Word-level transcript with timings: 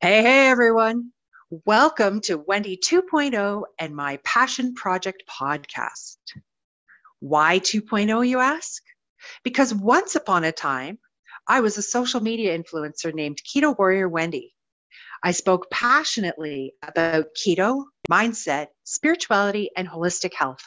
Hey, 0.00 0.22
hey, 0.22 0.46
everyone. 0.46 1.10
Welcome 1.50 2.20
to 2.20 2.38
Wendy 2.38 2.76
2.0 2.76 3.64
and 3.80 3.96
my 3.96 4.20
Passion 4.22 4.72
Project 4.74 5.24
podcast. 5.28 6.18
Why 7.18 7.58
2.0, 7.58 8.28
you 8.28 8.38
ask? 8.38 8.80
Because 9.42 9.74
once 9.74 10.14
upon 10.14 10.44
a 10.44 10.52
time, 10.52 11.00
I 11.48 11.58
was 11.58 11.76
a 11.76 11.82
social 11.82 12.20
media 12.20 12.56
influencer 12.56 13.12
named 13.12 13.40
Keto 13.42 13.76
Warrior 13.76 14.08
Wendy. 14.08 14.54
I 15.24 15.32
spoke 15.32 15.68
passionately 15.72 16.74
about 16.80 17.34
keto, 17.36 17.82
mindset, 18.08 18.68
spirituality, 18.84 19.68
and 19.76 19.88
holistic 19.88 20.32
health. 20.32 20.62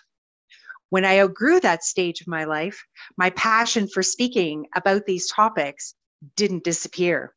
When 0.89 1.05
I 1.05 1.20
outgrew 1.21 1.61
that 1.61 1.86
stage 1.86 2.20
of 2.20 2.27
my 2.27 2.43
life, 2.43 2.84
my 3.16 3.29
passion 3.29 3.88
for 3.88 4.04
speaking 4.04 4.66
about 4.75 5.05
these 5.05 5.32
topics 5.32 5.95
didn't 6.36 6.66
disappear. 6.66 7.34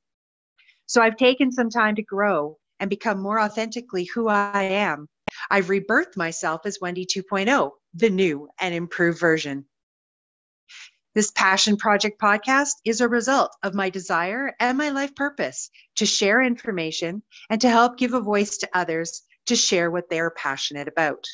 So 0.86 1.00
I've 1.00 1.16
taken 1.16 1.50
some 1.50 1.70
time 1.70 1.94
to 1.96 2.02
grow 2.02 2.58
and 2.80 2.90
become 2.90 3.20
more 3.20 3.40
authentically 3.40 4.04
who 4.04 4.28
I 4.28 4.62
am. 4.62 5.08
I've 5.50 5.68
rebirthed 5.68 6.16
myself 6.16 6.62
as 6.64 6.78
Wendy 6.80 7.06
2.0, 7.06 7.70
the 7.94 8.10
new 8.10 8.48
and 8.60 8.74
improved 8.74 9.18
version. 9.18 9.64
This 11.14 11.30
Passion 11.30 11.76
Project 11.76 12.20
podcast 12.20 12.72
is 12.84 13.00
a 13.00 13.08
result 13.08 13.54
of 13.62 13.72
my 13.72 13.88
desire 13.88 14.52
and 14.58 14.76
my 14.76 14.90
life 14.90 15.14
purpose 15.14 15.70
to 15.96 16.06
share 16.06 16.42
information 16.42 17.22
and 17.48 17.60
to 17.60 17.68
help 17.68 17.98
give 17.98 18.14
a 18.14 18.20
voice 18.20 18.58
to 18.58 18.68
others 18.74 19.22
to 19.46 19.54
share 19.54 19.90
what 19.90 20.10
they're 20.10 20.30
passionate 20.30 20.88
about. 20.88 21.24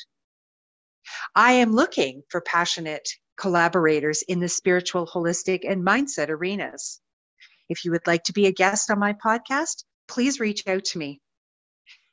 I 1.35 1.53
am 1.53 1.73
looking 1.73 2.21
for 2.29 2.41
passionate 2.41 3.09
collaborators 3.37 4.21
in 4.21 4.39
the 4.39 4.49
spiritual, 4.49 5.07
holistic, 5.07 5.61
and 5.67 5.85
mindset 5.85 6.29
arenas. 6.29 7.01
If 7.71 7.85
you 7.85 7.91
would 7.91 8.05
like 8.05 8.23
to 8.23 8.33
be 8.33 8.47
a 8.47 8.51
guest 8.51 8.91
on 8.91 8.99
my 8.99 9.13
podcast, 9.13 9.85
please 10.09 10.41
reach 10.41 10.67
out 10.67 10.83
to 10.83 10.97
me. 10.97 11.21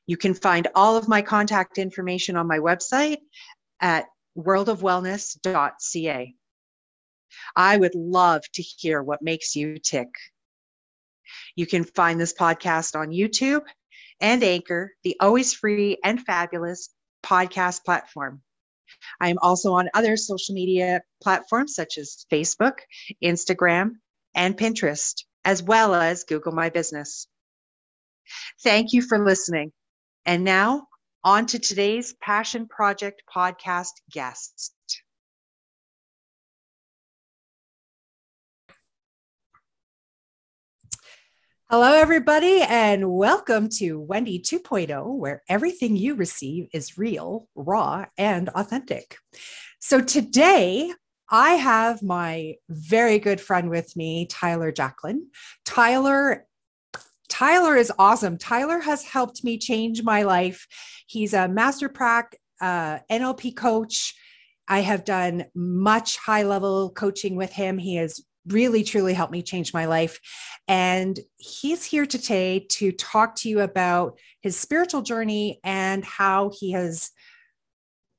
You 0.06 0.16
can 0.16 0.32
find 0.32 0.68
all 0.76 0.96
of 0.96 1.08
my 1.08 1.20
contact 1.20 1.78
information 1.78 2.36
on 2.36 2.46
my 2.46 2.60
website 2.60 3.18
at 3.80 4.06
worldofwellness.ca. 4.38 6.34
I 7.56 7.76
would 7.76 7.94
love 7.96 8.42
to 8.54 8.62
hear 8.62 9.02
what 9.02 9.20
makes 9.20 9.56
you 9.56 9.78
tick. 9.78 10.08
You 11.56 11.66
can 11.66 11.82
find 11.82 12.20
this 12.20 12.34
podcast 12.34 12.94
on 12.94 13.08
YouTube 13.08 13.64
and 14.20 14.44
Anchor, 14.44 14.92
the 15.02 15.16
always 15.20 15.54
free 15.54 15.98
and 16.04 16.24
fabulous 16.24 16.90
podcast 17.24 17.84
platform. 17.84 18.42
I 19.20 19.28
am 19.28 19.38
also 19.42 19.72
on 19.72 19.90
other 19.92 20.16
social 20.16 20.54
media 20.54 21.02
platforms 21.20 21.74
such 21.74 21.98
as 21.98 22.24
Facebook, 22.32 22.78
Instagram, 23.22 23.96
and 24.36 24.56
Pinterest 24.56 25.24
as 25.44 25.62
well 25.62 25.94
as 25.94 26.24
Google 26.24 26.52
My 26.52 26.70
Business. 26.70 27.26
Thank 28.62 28.92
you 28.92 29.02
for 29.02 29.18
listening. 29.18 29.72
And 30.26 30.44
now, 30.44 30.86
on 31.24 31.46
to 31.46 31.58
today's 31.58 32.14
Passion 32.20 32.68
Project 32.68 33.22
podcast 33.34 33.92
guests. 34.10 34.72
Hello, 41.70 41.92
everybody, 41.92 42.62
and 42.62 43.10
welcome 43.10 43.68
to 43.76 44.00
Wendy 44.00 44.40
2.0, 44.40 45.14
where 45.14 45.42
everything 45.50 45.96
you 45.96 46.14
receive 46.14 46.68
is 46.72 46.96
real, 46.96 47.46
raw, 47.54 48.06
and 48.16 48.48
authentic. 48.48 49.16
So, 49.78 50.00
today 50.00 50.90
I 51.30 51.54
have 51.54 52.02
my 52.02 52.54
very 52.68 53.18
good 53.18 53.40
friend 53.40 53.70
with 53.70 53.96
me, 53.96 54.26
Tyler 54.26 54.72
Jacklin. 54.72 55.28
Tyler 55.64 56.46
Tyler 57.28 57.76
is 57.76 57.92
awesome. 57.98 58.38
Tyler 58.38 58.80
has 58.80 59.04
helped 59.04 59.44
me 59.44 59.58
change 59.58 60.02
my 60.02 60.22
life. 60.22 60.66
He's 61.06 61.34
a 61.34 61.46
master 61.46 61.88
prac 61.88 62.36
uh, 62.60 63.00
NLP 63.10 63.54
coach. 63.54 64.14
I 64.66 64.80
have 64.80 65.04
done 65.04 65.44
much 65.54 66.16
high 66.16 66.42
level 66.42 66.90
coaching 66.90 67.36
with 67.36 67.52
him. 67.52 67.76
He 67.78 67.96
has 67.96 68.24
really 68.46 68.82
truly 68.82 69.12
helped 69.12 69.32
me 69.32 69.42
change 69.42 69.74
my 69.74 69.84
life 69.84 70.18
and 70.68 71.18
he's 71.36 71.84
here 71.84 72.06
today 72.06 72.66
to 72.70 72.92
talk 72.92 73.34
to 73.34 73.48
you 73.48 73.60
about 73.60 74.18
his 74.42 74.58
spiritual 74.58 75.02
journey 75.02 75.60
and 75.64 76.04
how 76.04 76.50
he 76.58 76.72
has 76.72 77.10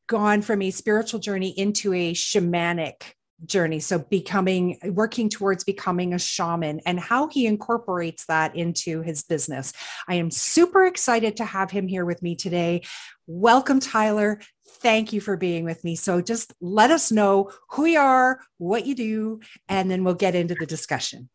gone 0.09 0.41
from 0.41 0.61
a 0.61 0.71
spiritual 0.71 1.19
journey 1.19 1.49
into 1.49 1.93
a 1.93 2.13
shamanic 2.13 3.13
journey. 3.45 3.79
So 3.79 3.99
becoming 3.99 4.77
working 4.83 5.29
towards 5.29 5.63
becoming 5.63 6.13
a 6.13 6.19
shaman 6.19 6.81
and 6.85 6.99
how 6.99 7.27
he 7.29 7.45
incorporates 7.47 8.25
that 8.25 8.55
into 8.55 9.01
his 9.01 9.23
business. 9.23 9.71
I 10.07 10.15
am 10.15 10.29
super 10.29 10.85
excited 10.85 11.37
to 11.37 11.45
have 11.45 11.71
him 11.71 11.87
here 11.87 12.05
with 12.05 12.21
me 12.21 12.35
today. 12.35 12.81
Welcome 13.27 13.79
tyler. 13.79 14.41
Thank 14.81 15.13
you 15.13 15.21
for 15.21 15.37
being 15.37 15.63
with 15.63 15.83
me. 15.83 15.95
So 15.95 16.21
just 16.21 16.53
let 16.59 16.91
us 16.91 17.11
know 17.11 17.51
who 17.69 17.85
you 17.85 17.99
are 17.99 18.39
what 18.57 18.85
you 18.85 18.95
do 18.95 19.39
and 19.69 19.89
then 19.89 20.03
we'll 20.03 20.15
get 20.15 20.35
into 20.35 20.55
the 20.55 20.65
discussion 20.65 21.29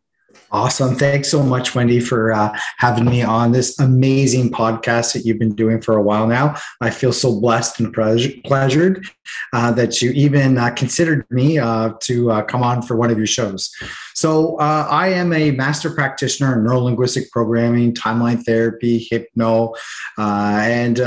Awesome. 0.50 0.94
Thanks 0.94 1.28
so 1.28 1.42
much, 1.42 1.74
Wendy, 1.74 2.00
for 2.00 2.32
uh, 2.32 2.56
having 2.78 3.06
me 3.06 3.22
on 3.22 3.52
this 3.52 3.78
amazing 3.80 4.50
podcast 4.50 5.12
that 5.12 5.24
you've 5.24 5.38
been 5.38 5.54
doing 5.54 5.80
for 5.80 5.96
a 5.96 6.02
while 6.02 6.26
now. 6.26 6.56
I 6.80 6.90
feel 6.90 7.12
so 7.12 7.40
blessed 7.40 7.80
and 7.80 7.92
pleasured 7.92 9.06
uh, 9.52 9.72
that 9.72 10.00
you 10.00 10.10
even 10.12 10.58
uh, 10.58 10.70
considered 10.70 11.26
me 11.30 11.58
uh, 11.58 11.94
to 12.02 12.30
uh, 12.30 12.42
come 12.42 12.62
on 12.62 12.82
for 12.82 12.96
one 12.96 13.10
of 13.10 13.18
your 13.18 13.26
shows. 13.26 13.74
So, 14.14 14.56
uh, 14.58 14.86
I 14.88 15.08
am 15.08 15.32
a 15.32 15.50
master 15.50 15.90
practitioner 15.90 16.58
in 16.58 16.64
neurolinguistic 16.64 17.30
programming, 17.30 17.94
timeline 17.94 18.44
therapy, 18.44 18.98
hypno, 19.10 19.74
and 20.16 20.98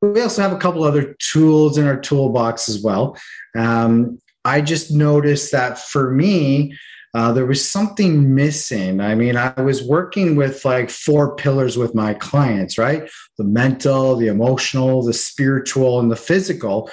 we 0.00 0.20
also 0.20 0.42
have 0.42 0.52
a 0.52 0.58
couple 0.58 0.84
other 0.84 1.16
tools 1.18 1.78
in 1.78 1.86
our 1.86 1.98
toolbox 1.98 2.68
as 2.68 2.82
well. 2.82 3.16
Um, 3.56 4.18
I 4.44 4.60
just 4.60 4.90
noticed 4.92 5.52
that 5.52 5.78
for 5.78 6.10
me, 6.10 6.76
uh, 7.14 7.32
there 7.32 7.46
was 7.46 7.66
something 7.66 8.34
missing. 8.34 9.00
I 9.00 9.14
mean, 9.14 9.36
I 9.36 9.60
was 9.60 9.86
working 9.86 10.34
with 10.34 10.64
like 10.64 10.90
four 10.90 11.36
pillars 11.36 11.78
with 11.78 11.94
my 11.94 12.14
clients, 12.14 12.76
right? 12.76 13.08
The 13.38 13.44
mental, 13.44 14.16
the 14.16 14.26
emotional, 14.26 15.02
the 15.02 15.12
spiritual, 15.12 16.00
and 16.00 16.10
the 16.10 16.16
physical. 16.16 16.90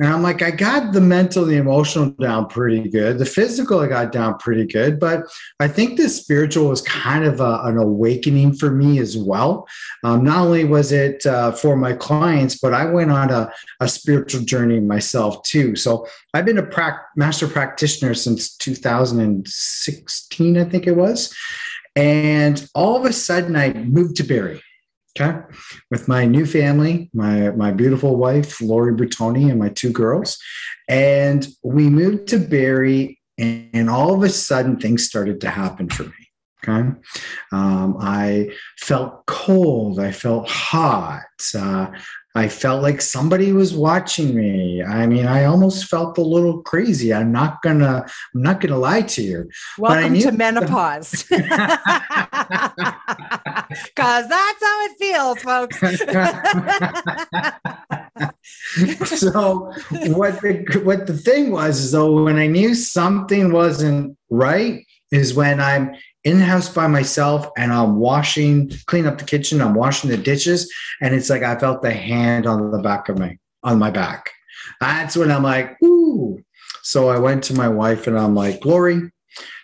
And 0.00 0.12
I'm 0.12 0.22
like, 0.22 0.42
I 0.42 0.50
got 0.50 0.92
the 0.92 1.00
mental, 1.00 1.44
the 1.44 1.56
emotional 1.56 2.10
down 2.10 2.48
pretty 2.48 2.88
good. 2.88 3.18
The 3.18 3.24
physical, 3.24 3.78
I 3.78 3.86
got 3.86 4.10
down 4.10 4.38
pretty 4.38 4.66
good. 4.66 4.98
But 4.98 5.24
I 5.60 5.68
think 5.68 5.96
the 5.96 6.08
spiritual 6.08 6.68
was 6.68 6.82
kind 6.82 7.24
of 7.24 7.40
a, 7.40 7.60
an 7.62 7.78
awakening 7.78 8.54
for 8.54 8.72
me 8.72 8.98
as 8.98 9.16
well. 9.16 9.68
Um, 10.02 10.24
not 10.24 10.38
only 10.38 10.64
was 10.64 10.90
it 10.90 11.24
uh, 11.26 11.52
for 11.52 11.76
my 11.76 11.92
clients, 11.92 12.58
but 12.58 12.74
I 12.74 12.86
went 12.86 13.12
on 13.12 13.30
a, 13.30 13.52
a 13.78 13.88
spiritual 13.88 14.42
journey 14.42 14.80
myself 14.80 15.42
too. 15.44 15.76
So 15.76 16.08
I've 16.34 16.44
been 16.44 16.58
a 16.58 16.66
pra- 16.66 17.00
master 17.16 17.46
practitioner 17.46 18.14
since 18.14 18.56
2016, 18.56 20.58
I 20.58 20.64
think 20.64 20.88
it 20.88 20.96
was. 20.96 21.32
And 21.94 22.68
all 22.74 22.96
of 22.96 23.04
a 23.04 23.12
sudden, 23.12 23.54
I 23.54 23.72
moved 23.72 24.16
to 24.16 24.24
Barrie 24.24 24.60
Okay. 25.18 25.38
With 25.90 26.08
my 26.08 26.24
new 26.24 26.44
family, 26.44 27.08
my 27.14 27.50
my 27.50 27.70
beautiful 27.70 28.16
wife, 28.16 28.60
Lori 28.60 28.94
Bertoni, 28.94 29.48
and 29.48 29.60
my 29.60 29.68
two 29.68 29.90
girls. 29.90 30.38
And 30.88 31.46
we 31.62 31.88
moved 31.88 32.26
to 32.28 32.38
Barrie, 32.38 33.20
and, 33.38 33.70
and 33.72 33.90
all 33.90 34.12
of 34.12 34.24
a 34.24 34.28
sudden 34.28 34.76
things 34.76 35.04
started 35.04 35.40
to 35.42 35.50
happen 35.50 35.88
for 35.88 36.04
me. 36.04 36.24
Okay. 36.66 36.88
Um, 37.52 37.96
I 38.00 38.50
felt 38.78 39.26
cold. 39.26 40.00
I 40.00 40.10
felt 40.10 40.48
hot. 40.48 41.22
Uh, 41.54 41.88
I 42.34 42.48
felt 42.48 42.82
like 42.82 43.00
somebody 43.00 43.52
was 43.52 43.74
watching 43.74 44.34
me. 44.34 44.82
I 44.82 45.06
mean, 45.06 45.26
I 45.26 45.44
almost 45.44 45.84
felt 45.84 46.18
a 46.18 46.22
little 46.22 46.62
crazy. 46.62 47.14
I'm 47.14 47.30
not 47.30 47.62
gonna, 47.62 48.04
I'm 48.34 48.42
not 48.42 48.60
gonna 48.60 48.78
lie 48.78 49.02
to 49.02 49.22
you. 49.22 49.48
Welcome 49.78 50.18
to 50.18 50.32
menopause. 50.32 51.24
Cause 53.96 54.28
that's 54.28 54.62
how 54.62 54.84
it 54.84 54.92
feels, 54.98 55.42
folks. 55.42 55.78
so 59.20 59.72
what 60.12 60.40
the 60.40 60.80
what 60.84 61.06
the 61.06 61.16
thing 61.16 61.50
was 61.50 61.80
is 61.80 61.92
though 61.92 62.24
when 62.24 62.38
I 62.38 62.46
knew 62.46 62.74
something 62.74 63.52
wasn't 63.52 64.16
right 64.30 64.84
is 65.10 65.34
when 65.34 65.60
I'm 65.60 65.94
in 66.24 66.38
the 66.38 66.44
house 66.44 66.68
by 66.68 66.86
myself 66.86 67.48
and 67.56 67.72
I'm 67.72 67.96
washing, 67.96 68.70
clean 68.86 69.06
up 69.06 69.18
the 69.18 69.24
kitchen, 69.24 69.60
I'm 69.60 69.74
washing 69.74 70.10
the 70.10 70.16
dishes, 70.16 70.72
and 71.00 71.14
it's 71.14 71.30
like 71.30 71.42
I 71.42 71.58
felt 71.58 71.82
the 71.82 71.92
hand 71.92 72.46
on 72.46 72.70
the 72.70 72.78
back 72.78 73.08
of 73.08 73.18
my 73.18 73.38
on 73.62 73.78
my 73.78 73.90
back. 73.90 74.30
That's 74.80 75.16
when 75.16 75.30
I'm 75.30 75.42
like, 75.42 75.76
ooh. 75.82 76.38
So 76.82 77.08
I 77.08 77.18
went 77.18 77.44
to 77.44 77.54
my 77.54 77.68
wife 77.68 78.06
and 78.06 78.18
I'm 78.18 78.34
like, 78.34 78.60
Glory, 78.60 79.10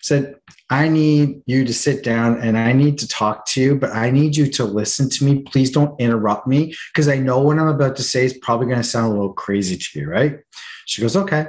said, 0.00 0.36
I 0.70 0.88
need 0.88 1.42
you 1.46 1.64
to 1.64 1.74
sit 1.74 2.04
down 2.04 2.40
and 2.40 2.56
I 2.56 2.72
need 2.72 2.98
to 2.98 3.08
talk 3.08 3.44
to 3.46 3.60
you, 3.60 3.74
but 3.74 3.90
I 3.90 4.10
need 4.10 4.36
you 4.36 4.46
to 4.52 4.64
listen 4.64 5.10
to 5.10 5.24
me. 5.24 5.42
Please 5.42 5.72
don't 5.72 6.00
interrupt 6.00 6.46
me 6.46 6.74
because 6.94 7.08
I 7.08 7.18
know 7.18 7.40
what 7.40 7.58
I'm 7.58 7.66
about 7.66 7.96
to 7.96 8.04
say 8.04 8.24
is 8.24 8.38
probably 8.38 8.66
going 8.66 8.78
to 8.78 8.84
sound 8.84 9.12
a 9.12 9.16
little 9.16 9.32
crazy 9.32 9.76
to 9.76 9.98
you, 9.98 10.08
right? 10.08 10.38
She 10.86 11.02
goes, 11.02 11.16
okay. 11.16 11.46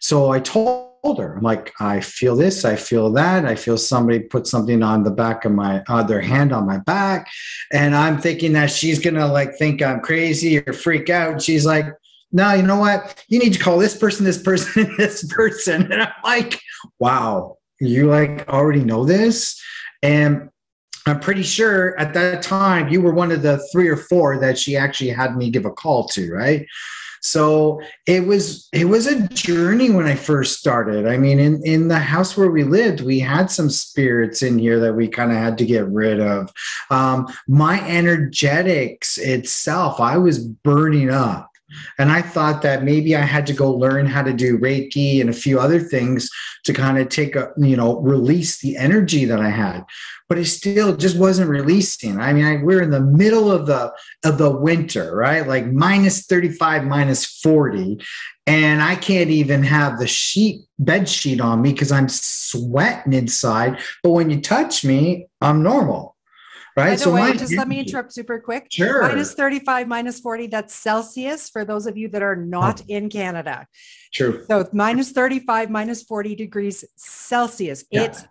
So 0.00 0.32
I 0.32 0.40
told 0.40 0.92
her. 1.18 1.34
I'm 1.36 1.42
like, 1.42 1.72
I 1.80 2.00
feel 2.00 2.36
this, 2.36 2.64
I 2.64 2.76
feel 2.76 3.12
that, 3.12 3.44
I 3.44 3.56
feel 3.56 3.76
somebody 3.76 4.20
put 4.20 4.46
something 4.46 4.82
on 4.82 5.02
the 5.02 5.10
back 5.10 5.44
of 5.44 5.50
my 5.50 5.82
uh, 5.88 6.02
their 6.04 6.20
hand 6.20 6.52
on 6.52 6.64
my 6.64 6.78
back, 6.78 7.28
and 7.72 7.96
I'm 7.96 8.18
thinking 8.18 8.52
that 8.52 8.70
she's 8.70 9.00
gonna 9.00 9.26
like 9.26 9.56
think 9.56 9.82
I'm 9.82 10.00
crazy 10.00 10.58
or 10.58 10.72
freak 10.72 11.10
out. 11.10 11.42
She's 11.42 11.66
like, 11.66 11.86
No, 12.30 12.52
you 12.52 12.62
know 12.62 12.78
what? 12.78 13.24
You 13.28 13.40
need 13.40 13.52
to 13.52 13.58
call 13.58 13.78
this 13.78 13.96
person, 13.96 14.24
this 14.24 14.40
person, 14.40 14.94
this 14.96 15.24
person, 15.32 15.90
and 15.90 16.02
I'm 16.02 16.12
like, 16.22 16.60
Wow, 17.00 17.58
you 17.86 18.08
like 18.08 18.48
already 18.48 18.84
know 18.84 19.04
this, 19.04 19.60
and 20.02 20.48
I'm 21.06 21.20
pretty 21.20 21.42
sure 21.42 21.98
at 21.98 22.14
that 22.14 22.42
time 22.42 22.88
you 22.88 23.02
were 23.02 23.12
one 23.12 23.32
of 23.32 23.42
the 23.42 23.58
three 23.72 23.88
or 23.88 23.96
four 23.96 24.38
that 24.38 24.58
she 24.58 24.76
actually 24.76 25.10
had 25.10 25.36
me 25.36 25.50
give 25.50 25.64
a 25.64 25.70
call 25.70 26.06
to, 26.08 26.32
right? 26.32 26.66
So 27.22 27.80
it 28.06 28.26
was 28.26 28.68
it 28.72 28.84
was 28.84 29.06
a 29.06 29.28
journey 29.28 29.90
when 29.90 30.06
I 30.06 30.16
first 30.16 30.58
started. 30.58 31.06
I 31.06 31.16
mean, 31.16 31.38
in 31.38 31.64
in 31.64 31.86
the 31.86 31.98
house 31.98 32.36
where 32.36 32.50
we 32.50 32.64
lived, 32.64 33.00
we 33.00 33.20
had 33.20 33.48
some 33.48 33.70
spirits 33.70 34.42
in 34.42 34.58
here 34.58 34.80
that 34.80 34.94
we 34.94 35.06
kind 35.06 35.30
of 35.30 35.38
had 35.38 35.56
to 35.58 35.64
get 35.64 35.86
rid 35.86 36.20
of. 36.20 36.52
Um, 36.90 37.28
my 37.46 37.80
energetics 37.88 39.18
itself, 39.18 40.00
I 40.00 40.18
was 40.18 40.40
burning 40.44 41.10
up. 41.10 41.51
And 41.98 42.10
I 42.10 42.22
thought 42.22 42.62
that 42.62 42.84
maybe 42.84 43.16
I 43.16 43.22
had 43.22 43.46
to 43.48 43.52
go 43.52 43.70
learn 43.70 44.06
how 44.06 44.22
to 44.22 44.32
do 44.32 44.58
Reiki 44.58 45.20
and 45.20 45.30
a 45.30 45.34
few 45.34 45.58
other 45.58 45.80
things 45.80 46.30
to 46.64 46.72
kind 46.72 46.98
of 46.98 47.08
take 47.08 47.36
a, 47.36 47.50
you 47.56 47.76
know, 47.76 48.00
release 48.00 48.60
the 48.60 48.76
energy 48.76 49.24
that 49.24 49.40
I 49.40 49.50
had 49.50 49.84
but 50.32 50.38
it 50.38 50.46
still 50.46 50.96
just 50.96 51.18
wasn't 51.18 51.50
releasing. 51.50 52.18
I 52.18 52.32
mean, 52.32 52.46
I, 52.46 52.56
we're 52.62 52.80
in 52.80 52.90
the 52.90 53.02
middle 53.02 53.52
of 53.52 53.66
the 53.66 53.92
of 54.24 54.38
the 54.38 54.50
winter, 54.50 55.14
right? 55.14 55.46
Like 55.46 55.66
minus 55.66 56.24
35, 56.24 56.84
minus 56.84 57.26
40. 57.26 58.02
And 58.46 58.82
I 58.82 58.94
can't 58.94 59.28
even 59.28 59.62
have 59.62 59.98
the 59.98 60.06
sheet 60.06 60.62
bed 60.78 61.06
sheet 61.06 61.38
on 61.42 61.60
me 61.60 61.72
because 61.72 61.92
I'm 61.92 62.08
sweating 62.08 63.12
inside. 63.12 63.78
But 64.02 64.12
when 64.12 64.30
you 64.30 64.40
touch 64.40 64.86
me, 64.86 65.26
I'm 65.42 65.62
normal. 65.62 66.11
Right. 66.76 66.98
so 66.98 67.12
way, 67.12 67.32
just 67.34 67.54
let 67.54 67.68
me 67.68 67.80
interrupt 67.80 68.12
super 68.12 68.40
quick. 68.40 68.68
Sure. 68.70 69.02
Minus 69.02 69.34
35, 69.34 69.88
minus 69.88 70.20
40, 70.20 70.46
that's 70.46 70.74
Celsius 70.74 71.50
for 71.50 71.64
those 71.64 71.86
of 71.86 71.96
you 71.96 72.08
that 72.08 72.22
are 72.22 72.36
not 72.36 72.80
oh. 72.80 72.84
in 72.88 73.08
Canada. 73.08 73.66
True. 74.12 74.44
So 74.48 74.68
minus 74.72 75.12
35, 75.12 75.70
minus 75.70 76.02
40 76.02 76.34
degrees 76.34 76.84
Celsius. 76.96 77.84
Yeah. 77.90 78.02
It's 78.04 78.24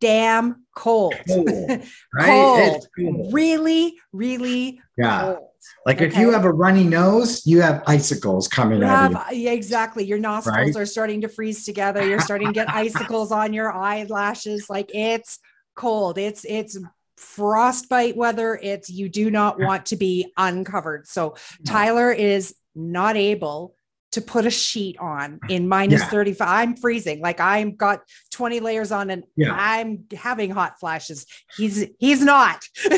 damn 0.00 0.64
cold. 0.74 1.14
Cold, 1.26 1.48
right? 2.14 2.26
cold. 2.26 3.32
Really, 3.32 3.94
really 4.12 4.80
yeah. 4.98 5.22
cold. 5.22 5.48
Like 5.86 5.96
okay. 5.96 6.06
if 6.06 6.16
you 6.16 6.30
have 6.30 6.44
a 6.44 6.52
runny 6.52 6.84
nose, 6.84 7.46
you 7.46 7.62
have 7.62 7.82
icicles 7.86 8.48
coming 8.48 8.80
you 8.80 8.86
out. 8.86 9.14
Have, 9.14 9.32
yeah, 9.32 9.52
exactly. 9.52 10.04
Your 10.04 10.18
nostrils 10.18 10.74
right? 10.74 10.76
are 10.76 10.86
starting 10.86 11.22
to 11.22 11.28
freeze 11.28 11.64
together. 11.64 12.06
You're 12.06 12.20
starting 12.20 12.48
to 12.48 12.52
get 12.52 12.68
icicles 12.74 13.32
on 13.32 13.52
your 13.52 13.72
eyelashes. 13.72 14.68
Like 14.68 14.94
it's 14.94 15.38
cold. 15.74 16.18
It's 16.18 16.44
it's 16.44 16.78
frostbite 17.24 18.16
weather. 18.16 18.58
It's 18.62 18.90
you 18.90 19.08
do 19.08 19.30
not 19.30 19.58
want 19.58 19.86
to 19.86 19.96
be 19.96 20.32
uncovered. 20.36 21.06
So 21.06 21.36
Tyler 21.64 22.12
is 22.12 22.54
not 22.74 23.16
able 23.16 23.74
to 24.12 24.20
put 24.20 24.46
a 24.46 24.50
sheet 24.50 24.96
on 25.00 25.40
in 25.48 25.66
minus 25.66 26.00
yeah. 26.02 26.08
35 26.08 26.48
i'm 26.48 26.76
freezing 26.76 27.20
like 27.20 27.40
i'm 27.40 27.74
got 27.74 28.00
20 28.30 28.60
layers 28.60 28.92
on 28.92 29.10
and 29.10 29.24
yeah. 29.36 29.52
i'm 29.52 30.04
having 30.14 30.50
hot 30.50 30.78
flashes 30.78 31.26
he's 31.56 31.86
he's 31.98 32.22
not 32.22 32.64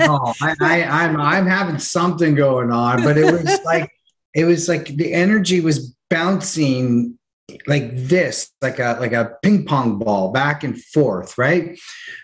oh 0.00 0.32
I, 0.40 0.54
I 0.60 0.82
i'm 0.84 1.20
i'm 1.20 1.46
having 1.46 1.80
something 1.80 2.36
going 2.36 2.70
on 2.70 3.02
but 3.02 3.18
it 3.18 3.24
was 3.24 3.58
like 3.64 3.90
it 4.32 4.44
was 4.44 4.68
like 4.68 4.86
the 4.96 5.12
energy 5.12 5.60
was 5.60 5.96
bouncing 6.08 7.18
like 7.66 7.94
this 7.94 8.50
like 8.62 8.78
a 8.78 8.96
like 9.00 9.12
a 9.12 9.36
ping 9.42 9.64
pong 9.64 9.98
ball 9.98 10.32
back 10.32 10.64
and 10.64 10.82
forth 10.82 11.36
right 11.38 11.78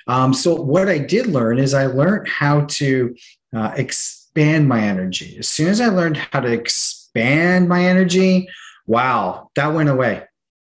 um, 0.07 0.33
so 0.33 0.55
what 0.55 0.89
i 0.89 0.99
did 0.99 1.27
learn 1.27 1.59
is 1.59 1.75
i 1.75 1.87
learned 1.87 2.27
how 2.29 2.61
to 2.67 3.15
uh, 3.55 3.73
expand 3.77 4.69
my 4.69 4.81
energy 4.81 5.37
as 5.39 5.49
soon 5.49 5.69
as 5.69 5.81
i 5.81 5.89
learned 5.89 6.17
how 6.17 6.41
to 6.41 6.53
expand 6.53 7.69
my 7.69 7.85
energy, 7.85 8.49
wow, 8.87 9.51
that 9.55 9.73
went 9.73 9.89
away. 9.89 10.25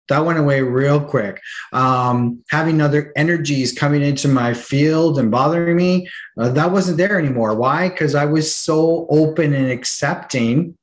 That 0.08 0.24
went 0.24 0.38
away 0.38 0.62
real 0.62 1.00
quick. 1.00 1.42
Um, 1.74 2.42
having 2.48 2.80
other 2.80 3.12
energies 3.14 3.74
coming 3.74 4.00
into 4.00 4.26
my 4.26 4.54
field 4.54 5.18
and 5.18 5.30
bothering 5.30 5.76
me, 5.76 6.08
uh, 6.38 6.48
that 6.50 6.72
wasn't 6.72 6.96
there 6.96 7.18
anymore. 7.18 7.54
Why? 7.54 7.90
Because 7.90 8.14
I 8.14 8.24
was 8.24 8.54
so 8.54 9.06
open 9.10 9.52
and 9.52 9.70
accepting 9.70 10.77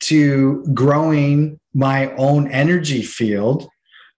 to 0.00 0.64
growing 0.74 1.58
my 1.74 2.12
own 2.14 2.50
energy 2.50 3.02
field 3.02 3.68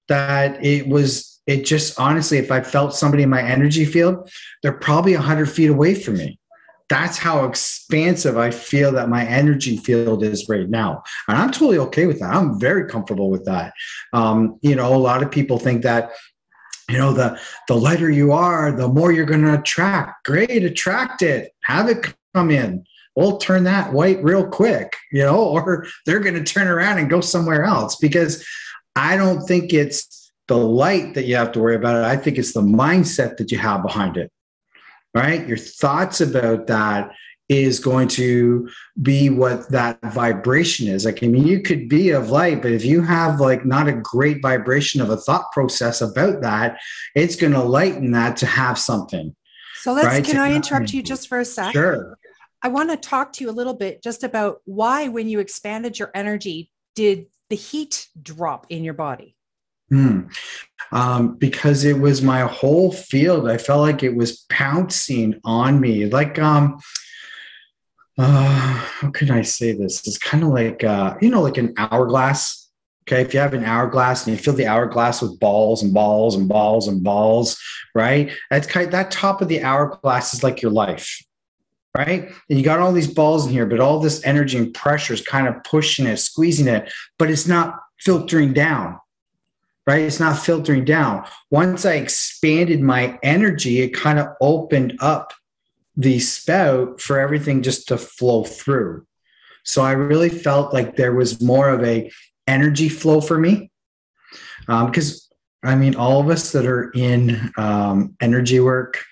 that 0.09 0.65
it 0.65 0.89
was, 0.89 1.41
it 1.47 1.65
just 1.65 1.99
honestly, 1.99 2.39
if 2.39 2.51
I 2.51 2.61
felt 2.61 2.95
somebody 2.95 3.23
in 3.23 3.31
my 3.31 3.43
energy 3.43 3.85
field, 3.85 4.31
they're 4.63 4.73
probably 4.73 5.15
100 5.15 5.47
feet 5.47 5.71
away 5.71 5.95
from 5.95 6.19
me 6.19 6.41
that's 6.91 7.17
how 7.17 7.45
expansive 7.45 8.37
I 8.37 8.51
feel 8.51 8.91
that 8.93 9.09
my 9.09 9.25
energy 9.25 9.77
field 9.77 10.25
is 10.25 10.49
right 10.49 10.69
now. 10.69 11.05
And 11.29 11.39
I'm 11.39 11.53
totally 11.53 11.79
okay 11.79 12.07
with 12.07 12.19
that. 12.19 12.35
I'm 12.35 12.59
very 12.59 12.89
comfortable 12.89 13.31
with 13.31 13.45
that. 13.45 13.73
Um, 14.13 14.59
you 14.61 14.75
know, 14.75 14.93
a 14.93 14.99
lot 14.99 15.23
of 15.23 15.31
people 15.31 15.59
think 15.59 15.83
that, 15.83 16.11
you 16.91 16.99
know, 16.99 17.13
the 17.13 17.41
the 17.69 17.77
lighter 17.77 18.11
you 18.11 18.33
are, 18.33 18.73
the 18.73 18.89
more 18.89 19.13
you're 19.13 19.25
going 19.25 19.45
to 19.45 19.61
attract. 19.61 20.25
Great, 20.25 20.65
attract 20.65 21.23
it. 21.23 21.53
Have 21.63 21.89
it 21.89 22.13
come 22.35 22.51
in. 22.51 22.85
We'll 23.17 23.39
turn 23.39 23.65
that 23.65 23.93
white 23.93 24.23
real 24.23 24.47
quick, 24.47 24.95
you 25.13 25.23
know, 25.23 25.45
or 25.49 25.87
they're 26.07 26.21
going 26.21 26.43
to 26.43 26.45
turn 26.45 26.69
around 26.69 26.99
and 26.99 27.11
go 27.11 27.21
somewhere 27.21 27.65
else 27.65 27.97
because 27.97 28.47
I 28.97 29.17
don't 29.17 29.43
think 29.47 29.73
it's 29.73 30.33
the 30.49 30.57
light 30.57 31.15
that 31.15 31.27
you 31.27 31.37
have 31.37 31.53
to 31.53 31.61
worry 31.61 31.77
about. 31.77 32.05
I 32.05 32.17
think 32.17 32.39
it's 32.39 32.53
the 32.53 32.63
mindset 32.63 33.37
that 33.37 33.53
you 33.53 33.59
have 33.59 33.83
behind 33.83 34.17
it 34.17 34.33
right? 35.15 35.47
Your 35.47 35.57
thoughts 35.57 36.21
about 36.21 36.67
that 36.69 37.11
is 37.49 37.81
going 37.81 38.07
to 38.07 38.69
be 39.03 39.29
what 39.29 39.69
that 39.71 39.99
vibration 40.13 40.87
is. 40.87 41.05
Like, 41.05 41.25
I 41.25 41.27
mean, 41.27 41.47
you 41.47 41.61
could 41.63 41.89
be 41.89 42.11
of 42.11 42.31
light, 42.31 42.63
but 42.63 42.71
if 42.71 42.85
you 42.85 43.03
have 43.03 43.41
like 43.41 43.65
not 43.65 43.89
a 43.89 43.93
great 43.93 44.41
vibration 44.41 45.01
of 45.01 45.11
a 45.11 45.17
thought 45.17 45.51
process 45.53 46.01
about 46.01 46.43
that, 46.43 46.79
it's 47.17 47.35
going 47.35 47.53
to 47.53 47.63
lighten 47.63 48.13
that 48.13 48.37
to 48.39 48.47
have 48.47 48.79
something. 48.79 49.35
So 49.81 49.95
let's, 49.95 50.07
right? 50.07 50.25
can 50.25 50.37
I 50.37 50.55
interrupt 50.55 50.93
you 50.93 51.03
just 51.03 51.27
for 51.27 51.41
a 51.41 51.45
sec? 51.45 51.73
Sure. 51.73 52.17
I 52.63 52.69
want 52.69 52.91
to 52.91 52.97
talk 52.97 53.33
to 53.35 53.45
you 53.45 53.51
a 53.51 53.53
little 53.53 53.75
bit 53.75 54.03
just 54.03 54.23
about 54.23 54.61
why, 54.65 55.09
when 55.09 55.29
you 55.29 55.41
expanded 55.41 55.99
your 55.99 56.11
energy, 56.15 56.71
did 56.95 57.27
the 57.49 57.57
heat 57.57 58.09
drop 58.21 58.67
in 58.69 58.85
your 58.85 58.95
body? 58.95 59.37
Hmm. 59.89 60.29
Um, 60.93 61.35
because 61.37 61.85
it 61.85 61.99
was 61.99 62.23
my 62.23 62.41
whole 62.41 62.93
field. 62.93 63.49
I 63.49 63.59
felt 63.59 63.81
like 63.81 64.03
it 64.03 64.15
was 64.15 64.45
pouncing 64.49 65.41
on 65.45 65.81
me. 65.81 66.07
Like, 66.07 66.39
um, 66.39 66.79
uh, 68.19 68.75
how 69.01 69.11
can 69.11 69.31
I 69.31 69.43
say 69.43 69.73
this? 69.73 70.07
It's 70.07 70.19
kind 70.19 70.45
of 70.45 70.51
like, 70.51 70.85
uh, 70.85 71.17
you 71.21 71.31
know, 71.31 71.43
like 71.43 71.59
an 71.59 71.75
hourglass. 71.77 72.71
Okay. 73.09 73.23
If 73.23 73.35
you 73.35 73.41
have 73.41 73.55
an 73.55 73.65
hourglass 73.65 74.27
and 74.27 74.37
you 74.37 74.43
fill 74.43 74.55
the 74.55 74.67
hourglass 74.67 75.23
with 75.23 75.41
balls 75.41 75.83
and 75.83 75.93
balls 75.93 76.37
and 76.37 76.49
balls 76.49 76.87
and 76.87 77.03
balls, 77.03 77.59
right? 77.95 78.31
That's 78.51 78.67
kind 78.67 78.87
of, 78.87 78.93
that 78.93 79.11
top 79.11 79.41
of 79.41 79.49
the 79.49 79.63
hourglass 79.63 80.35
is 80.35 80.45
like 80.45 80.63
your 80.63 80.71
life 80.71 81.21
right? 82.07 82.31
And 82.49 82.59
you 82.59 82.65
got 82.65 82.81
all 82.81 82.93
these 82.93 83.13
balls 83.13 83.47
in 83.47 83.53
here, 83.53 83.67
but 83.67 83.81
all 83.81 84.01
this 84.01 84.25
energy 84.25 84.57
and 84.59 84.73
pressure 84.73 85.15
is 85.15 85.23
kind 85.23 85.47
of 85.47 85.63
pushing 85.65 86.07
it, 86.07 86.17
squeezing 86.17 86.69
it, 86.69 86.93
but 87.19 87.31
it's 87.31 87.47
not 87.47 87.79
filtering 87.99 88.53
down 88.53 88.99
right? 89.87 90.03
It's 90.03 90.21
not 90.21 90.39
filtering 90.39 90.85
down. 90.85 91.27
Once 91.51 91.85
I 91.85 91.95
expanded 91.95 92.81
my 92.81 93.19
energy, 93.25 93.81
it 93.81 93.89
kind 93.89 94.21
of 94.21 94.29
opened 94.41 94.97
up 95.01 95.33
the 95.97 96.21
spout 96.21 97.01
for 97.01 97.19
everything 97.19 97.63
just 97.63 97.89
to 97.89 97.99
flow 97.99 98.45
through. 98.45 99.05
So 99.65 99.83
I 99.83 99.93
really 99.93 100.29
felt 100.29 100.73
like 100.73 100.95
there 100.95 101.15
was 101.15 101.43
more 101.43 101.69
of 101.69 101.83
a 101.83 102.11
energy 102.47 102.89
flow 102.89 103.21
for 103.21 103.39
me. 103.39 103.71
Because 104.67 105.29
um, 105.65 105.71
I 105.71 105.75
mean, 105.75 105.97
all 105.97 106.21
of 106.21 106.29
us 106.29 106.53
that 106.53 106.67
are 106.67 106.91
in 106.93 107.51
um, 107.59 108.15
energy 108.21 108.61
work, 108.61 109.03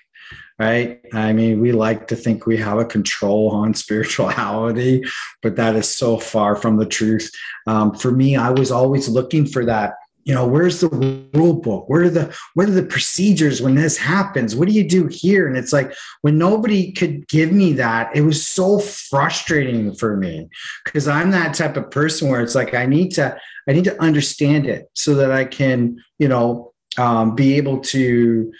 right? 0.59 0.99
I 1.13 1.31
mean, 1.31 1.61
we 1.61 1.71
like 1.71 2.07
to 2.07 2.15
think 2.15 2.45
we 2.45 2.57
have 2.57 2.77
a 2.77 2.85
control 2.85 3.49
on 3.51 3.73
spirituality, 3.85 5.03
but 5.41 5.55
that 5.55 5.75
is 5.75 5.89
so 5.89 6.19
far 6.19 6.55
from 6.55 6.77
the 6.77 6.85
truth. 6.85 7.31
Um, 7.65 7.95
for 7.95 8.11
me, 8.11 8.35
I 8.35 8.49
was 8.49 8.71
always 8.71 9.07
looking 9.07 9.45
for 9.45 9.65
that 9.65 9.93
you 10.25 10.35
know 10.35 10.45
where's 10.45 10.81
the 10.81 10.89
rule 11.33 11.53
book 11.53 11.87
where 11.87 12.03
are 12.03 12.09
the 12.09 12.35
what 12.53 12.67
are 12.67 12.73
the 12.73 12.83
procedures 12.83 13.61
when 13.61 13.73
this 13.73 13.97
happens 13.97 14.55
what 14.55 14.67
do 14.67 14.73
you 14.73 14.87
do 14.87 15.07
here 15.07 15.47
and 15.47 15.57
it's 15.57 15.73
like 15.73 15.91
when 16.21 16.37
nobody 16.37 16.91
could 16.91 17.27
give 17.29 17.51
me 17.51 17.73
that 17.73 18.15
it 18.15 18.21
was 18.21 18.45
so 18.45 18.77
frustrating 18.77 19.95
for 19.95 20.17
me 20.17 20.47
because 20.83 21.07
i'm 21.07 21.31
that 21.31 21.55
type 21.55 21.77
of 21.77 21.89
person 21.89 22.29
where 22.29 22.41
it's 22.41 22.53
like 22.53 22.75
i 22.75 22.85
need 22.85 23.09
to 23.09 23.35
i 23.67 23.71
need 23.71 23.85
to 23.85 23.99
understand 23.99 24.67
it 24.67 24.87
so 24.93 25.15
that 25.15 25.31
i 25.31 25.45
can 25.45 25.97
you 26.19 26.27
know 26.27 26.73
um, 26.97 27.33
be 27.33 27.55
able 27.55 27.79
to 27.79 28.51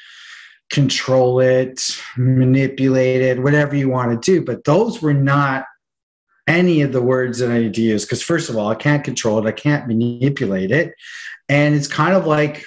control 0.69 1.39
it 1.39 1.99
manipulate 2.15 3.21
it 3.21 3.41
whatever 3.41 3.75
you 3.75 3.89
want 3.89 4.11
to 4.11 4.31
do 4.31 4.45
but 4.45 4.63
those 4.63 5.01
were 5.01 5.13
not 5.13 5.65
any 6.49 6.81
of 6.81 6.91
the 6.91 7.01
words 7.01 7.37
that 7.39 7.51
I 7.51 7.59
need 7.59 7.75
to 7.75 7.81
use 7.81 8.05
because 8.05 8.23
first 8.23 8.49
of 8.49 8.57
all, 8.57 8.69
I 8.69 8.75
can't 8.75 9.03
control 9.03 9.37
it, 9.37 9.47
I 9.47 9.51
can't 9.51 9.87
manipulate 9.87 10.71
it, 10.71 10.93
and 11.47 11.75
it's 11.75 11.87
kind 11.87 12.15
of 12.15 12.25
like 12.25 12.65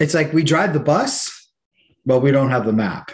it's 0.00 0.14
like 0.14 0.32
we 0.32 0.42
drive 0.42 0.72
the 0.72 0.80
bus, 0.80 1.48
but 2.04 2.18
we 2.18 2.32
don't 2.32 2.50
have 2.50 2.66
the 2.66 2.72
map. 2.72 3.12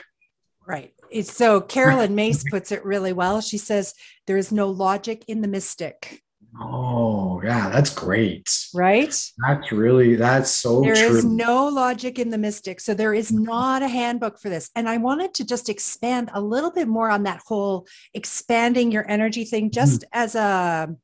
Right. 0.66 0.94
It's, 1.10 1.34
so 1.34 1.60
Caroline 1.60 2.14
Myss 2.14 2.44
puts 2.50 2.72
it 2.72 2.84
really 2.84 3.12
well. 3.12 3.42
She 3.42 3.58
says 3.58 3.94
there 4.26 4.38
is 4.38 4.50
no 4.50 4.68
logic 4.70 5.24
in 5.28 5.42
the 5.42 5.48
mystic. 5.48 6.22
Oh, 6.60 7.40
yeah, 7.42 7.68
that's 7.68 7.90
great. 7.90 8.66
Right? 8.74 9.14
That's 9.46 9.72
really 9.72 10.16
that's 10.16 10.50
so 10.50 10.80
There 10.80 10.94
true. 10.94 11.16
is 11.16 11.24
no 11.24 11.68
logic 11.68 12.18
in 12.18 12.30
the 12.30 12.38
mystic. 12.38 12.80
So 12.80 12.94
there 12.94 13.14
is 13.14 13.30
not 13.30 13.82
a 13.82 13.88
handbook 13.88 14.38
for 14.40 14.48
this. 14.48 14.70
And 14.74 14.88
I 14.88 14.96
wanted 14.96 15.34
to 15.34 15.44
just 15.44 15.68
expand 15.68 16.30
a 16.32 16.40
little 16.40 16.70
bit 16.70 16.88
more 16.88 17.10
on 17.10 17.24
that 17.24 17.42
whole 17.46 17.86
expanding 18.14 18.90
your 18.90 19.08
energy 19.08 19.44
thing 19.44 19.70
just 19.70 20.02
mm-hmm. 20.02 20.20
as 20.20 20.34
a 20.34 20.96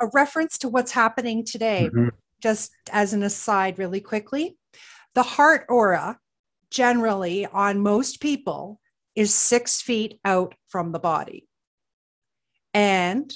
a 0.00 0.08
reference 0.12 0.58
to 0.58 0.68
what's 0.68 0.92
happening 0.92 1.44
today. 1.44 1.90
Mm-hmm. 1.92 2.08
Just 2.40 2.72
as 2.90 3.12
an 3.12 3.22
aside 3.22 3.78
really 3.78 4.00
quickly. 4.00 4.56
The 5.14 5.22
heart 5.22 5.66
aura 5.68 6.18
generally 6.70 7.46
on 7.46 7.80
most 7.80 8.20
people 8.20 8.80
is 9.14 9.32
6 9.32 9.80
feet 9.80 10.18
out 10.24 10.54
from 10.68 10.92
the 10.92 10.98
body. 10.98 11.46
And 12.74 13.32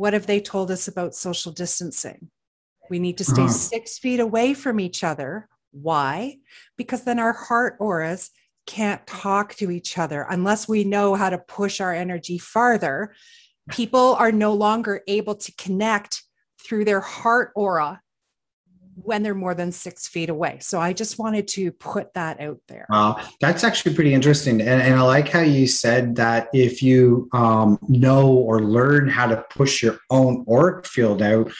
what 0.00 0.14
have 0.14 0.26
they 0.26 0.40
told 0.40 0.70
us 0.70 0.88
about 0.88 1.14
social 1.14 1.52
distancing? 1.52 2.30
We 2.88 2.98
need 2.98 3.18
to 3.18 3.24
stay 3.24 3.42
uh-huh. 3.42 3.52
six 3.52 3.98
feet 3.98 4.18
away 4.18 4.54
from 4.54 4.80
each 4.80 5.04
other. 5.04 5.46
Why? 5.72 6.38
Because 6.78 7.04
then 7.04 7.18
our 7.18 7.34
heart 7.34 7.76
auras 7.80 8.30
can't 8.66 9.06
talk 9.06 9.54
to 9.56 9.70
each 9.70 9.98
other 9.98 10.26
unless 10.30 10.66
we 10.66 10.84
know 10.84 11.16
how 11.16 11.28
to 11.28 11.36
push 11.36 11.82
our 11.82 11.94
energy 11.94 12.38
farther. 12.38 13.14
People 13.68 14.14
are 14.14 14.32
no 14.32 14.54
longer 14.54 15.02
able 15.06 15.34
to 15.34 15.52
connect 15.56 16.22
through 16.64 16.86
their 16.86 17.00
heart 17.02 17.52
aura 17.54 18.00
when 19.02 19.22
they're 19.22 19.34
more 19.34 19.54
than 19.54 19.72
six 19.72 20.06
feet 20.06 20.30
away. 20.30 20.58
So 20.60 20.80
I 20.80 20.92
just 20.92 21.18
wanted 21.18 21.48
to 21.48 21.72
put 21.72 22.14
that 22.14 22.40
out 22.40 22.60
there. 22.68 22.86
Wow, 22.90 23.20
that's 23.40 23.64
actually 23.64 23.94
pretty 23.94 24.14
interesting. 24.14 24.60
And, 24.60 24.82
and 24.82 24.94
I 24.94 25.02
like 25.02 25.28
how 25.28 25.40
you 25.40 25.66
said 25.66 26.16
that 26.16 26.48
if 26.52 26.82
you 26.82 27.28
um, 27.32 27.78
know 27.88 28.28
or 28.28 28.60
learn 28.60 29.08
how 29.08 29.26
to 29.26 29.44
push 29.50 29.82
your 29.82 29.98
own 30.10 30.44
auric 30.48 30.86
field 30.86 31.22
out, 31.22 31.52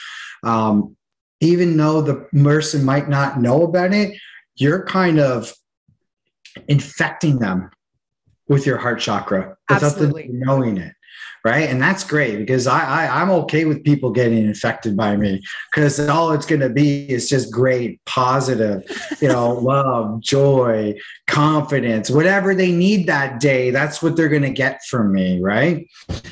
um, 0.42 0.96
even 1.40 1.76
though 1.76 2.02
the 2.02 2.26
person 2.42 2.84
might 2.84 3.08
not 3.08 3.40
know 3.40 3.62
about 3.62 3.92
it, 3.94 4.18
you're 4.56 4.84
kind 4.84 5.18
of 5.18 5.52
infecting 6.68 7.38
them 7.38 7.70
with 8.48 8.66
your 8.66 8.76
heart 8.76 9.00
chakra 9.00 9.56
without 9.68 9.82
Absolutely. 9.84 10.26
them 10.26 10.40
knowing 10.40 10.76
it 10.76 10.92
right? 11.44 11.68
And 11.68 11.80
that's 11.80 12.04
great 12.04 12.38
because 12.38 12.66
I, 12.66 13.06
I 13.06 13.22
am 13.22 13.30
okay 13.30 13.64
with 13.64 13.84
people 13.84 14.10
getting 14.10 14.44
infected 14.44 14.96
by 14.96 15.16
me 15.16 15.42
because 15.70 15.98
all 16.00 16.32
it's 16.32 16.46
going 16.46 16.60
to 16.60 16.68
be 16.68 17.10
is 17.10 17.28
just 17.28 17.50
great 17.50 18.04
positive 18.04 18.82
you 19.20 19.28
know 19.28 19.52
love 19.54 20.20
joy 20.20 20.94
confidence 21.26 22.10
whatever 22.10 22.54
they 22.54 22.72
need 22.72 23.06
that 23.06 23.40
day 23.40 23.70
that's 23.70 24.02
what 24.02 24.16
they're 24.16 24.28
going 24.28 24.42
to 24.42 24.50
get 24.50 24.82
from 24.84 25.12
me 25.12 25.40
right? 25.40 25.86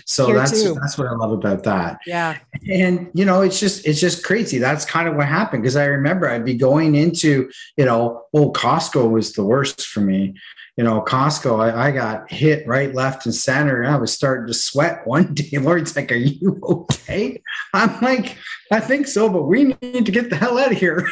So 0.04 0.26
Here 0.26 0.36
that's 0.36 0.62
too. 0.62 0.74
that's 0.74 0.98
what 0.98 1.06
i 1.06 1.12
love 1.12 1.32
about 1.32 1.64
that. 1.64 1.98
Yeah. 2.06 2.38
And 2.70 3.10
you 3.14 3.24
know 3.24 3.42
it's 3.42 3.60
just 3.60 3.86
it's 3.86 4.00
just 4.00 4.24
crazy. 4.24 4.58
That's 4.58 4.84
kind 4.84 5.08
of 5.08 5.16
what 5.16 5.26
happened 5.26 5.62
because 5.62 5.76
i 5.76 5.84
remember 5.84 6.28
i'd 6.28 6.44
be 6.44 6.54
going 6.54 6.94
into 6.94 7.50
you 7.76 7.84
know 7.84 8.22
oh 8.34 8.52
costco 8.52 9.10
was 9.10 9.32
the 9.32 9.44
worst 9.44 9.86
for 9.86 10.00
me 10.00 10.34
you 10.78 10.84
know, 10.84 11.02
Costco, 11.02 11.58
I, 11.58 11.88
I, 11.88 11.90
got 11.90 12.30
hit 12.30 12.64
right, 12.64 12.94
left, 12.94 13.26
and 13.26 13.34
center. 13.34 13.82
And 13.82 13.92
I 13.92 13.96
was 13.98 14.12
starting 14.12 14.46
to 14.46 14.54
sweat 14.54 15.04
one 15.06 15.34
day. 15.34 15.58
Lori's 15.58 15.96
like, 15.96 16.12
Are 16.12 16.14
you 16.14 16.60
okay? 16.62 17.42
I'm 17.74 18.00
like, 18.00 18.38
I 18.70 18.78
think 18.78 19.08
so, 19.08 19.28
but 19.28 19.42
we 19.42 19.76
need 19.82 20.06
to 20.06 20.12
get 20.12 20.30
the 20.30 20.36
hell 20.36 20.56
out 20.56 20.70
of 20.70 20.78
here. 20.78 21.04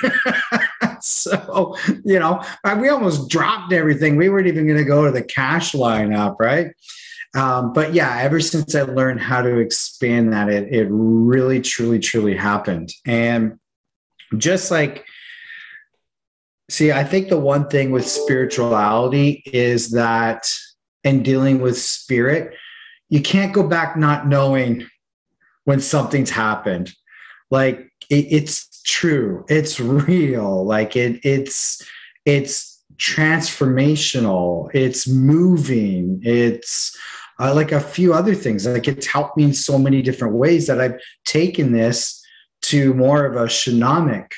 so, 1.00 1.76
you 2.04 2.20
know, 2.20 2.40
we 2.78 2.88
almost 2.88 3.28
dropped 3.28 3.73
everything. 3.73 4.14
We 4.14 4.28
weren't 4.28 4.46
even 4.46 4.68
going 4.68 4.78
to 4.78 4.85
go 4.85 5.04
to 5.04 5.11
the 5.11 5.25
cash 5.25 5.73
lineup, 5.73 6.37
right? 6.38 6.68
Um, 7.35 7.73
but 7.73 7.92
yeah, 7.92 8.18
ever 8.20 8.38
since 8.38 8.73
I 8.76 8.82
learned 8.82 9.20
how 9.20 9.42
to 9.42 9.58
expand 9.58 10.32
that, 10.32 10.49
it, 10.49 10.73
it 10.73 10.87
really, 10.90 11.61
truly, 11.61 11.99
truly 11.99 12.37
happened. 12.37 12.92
And 13.04 13.58
just 14.38 14.70
like, 14.70 15.04
See, 16.68 16.90
I 16.90 17.04
think 17.04 17.28
the 17.28 17.38
one 17.38 17.68
thing 17.68 17.92
with 17.92 18.08
spirituality 18.08 19.42
is 19.46 19.92
that 19.92 20.50
in 21.04 21.23
dealing 21.23 21.61
with 21.61 21.78
spirit, 21.78 22.54
you 23.08 23.20
can't 23.20 23.52
go 23.52 23.62
back 23.62 23.96
not 23.96 24.26
knowing 24.26 24.87
when 25.64 25.80
something's 25.80 26.30
happened. 26.30 26.92
Like 27.50 27.92
it, 28.11 28.26
it's 28.30 28.82
true, 28.82 29.44
it's 29.49 29.78
real. 29.78 30.64
Like 30.64 30.96
it, 30.96 31.20
it's 31.25 31.87
it's 32.25 32.82
transformational. 32.96 34.75
It's 34.75 35.06
moving. 35.06 36.20
It's 36.25 36.96
uh, 37.38 37.54
like 37.54 37.70
a 37.73 37.80
few 37.80 38.12
other 38.12 38.35
things. 38.35 38.66
Like 38.66 38.88
it's 38.88 39.06
helped 39.06 39.37
me 39.37 39.44
in 39.44 39.52
so 39.54 39.78
many 39.78 40.02
different 40.02 40.35
ways 40.35 40.66
that 40.66 40.80
I've 40.80 40.99
taken 41.25 41.73
this 41.73 42.20
to 42.62 42.94
more 42.94 43.25
of 43.25 43.37
a 43.37 43.44
shamanic 43.44 44.32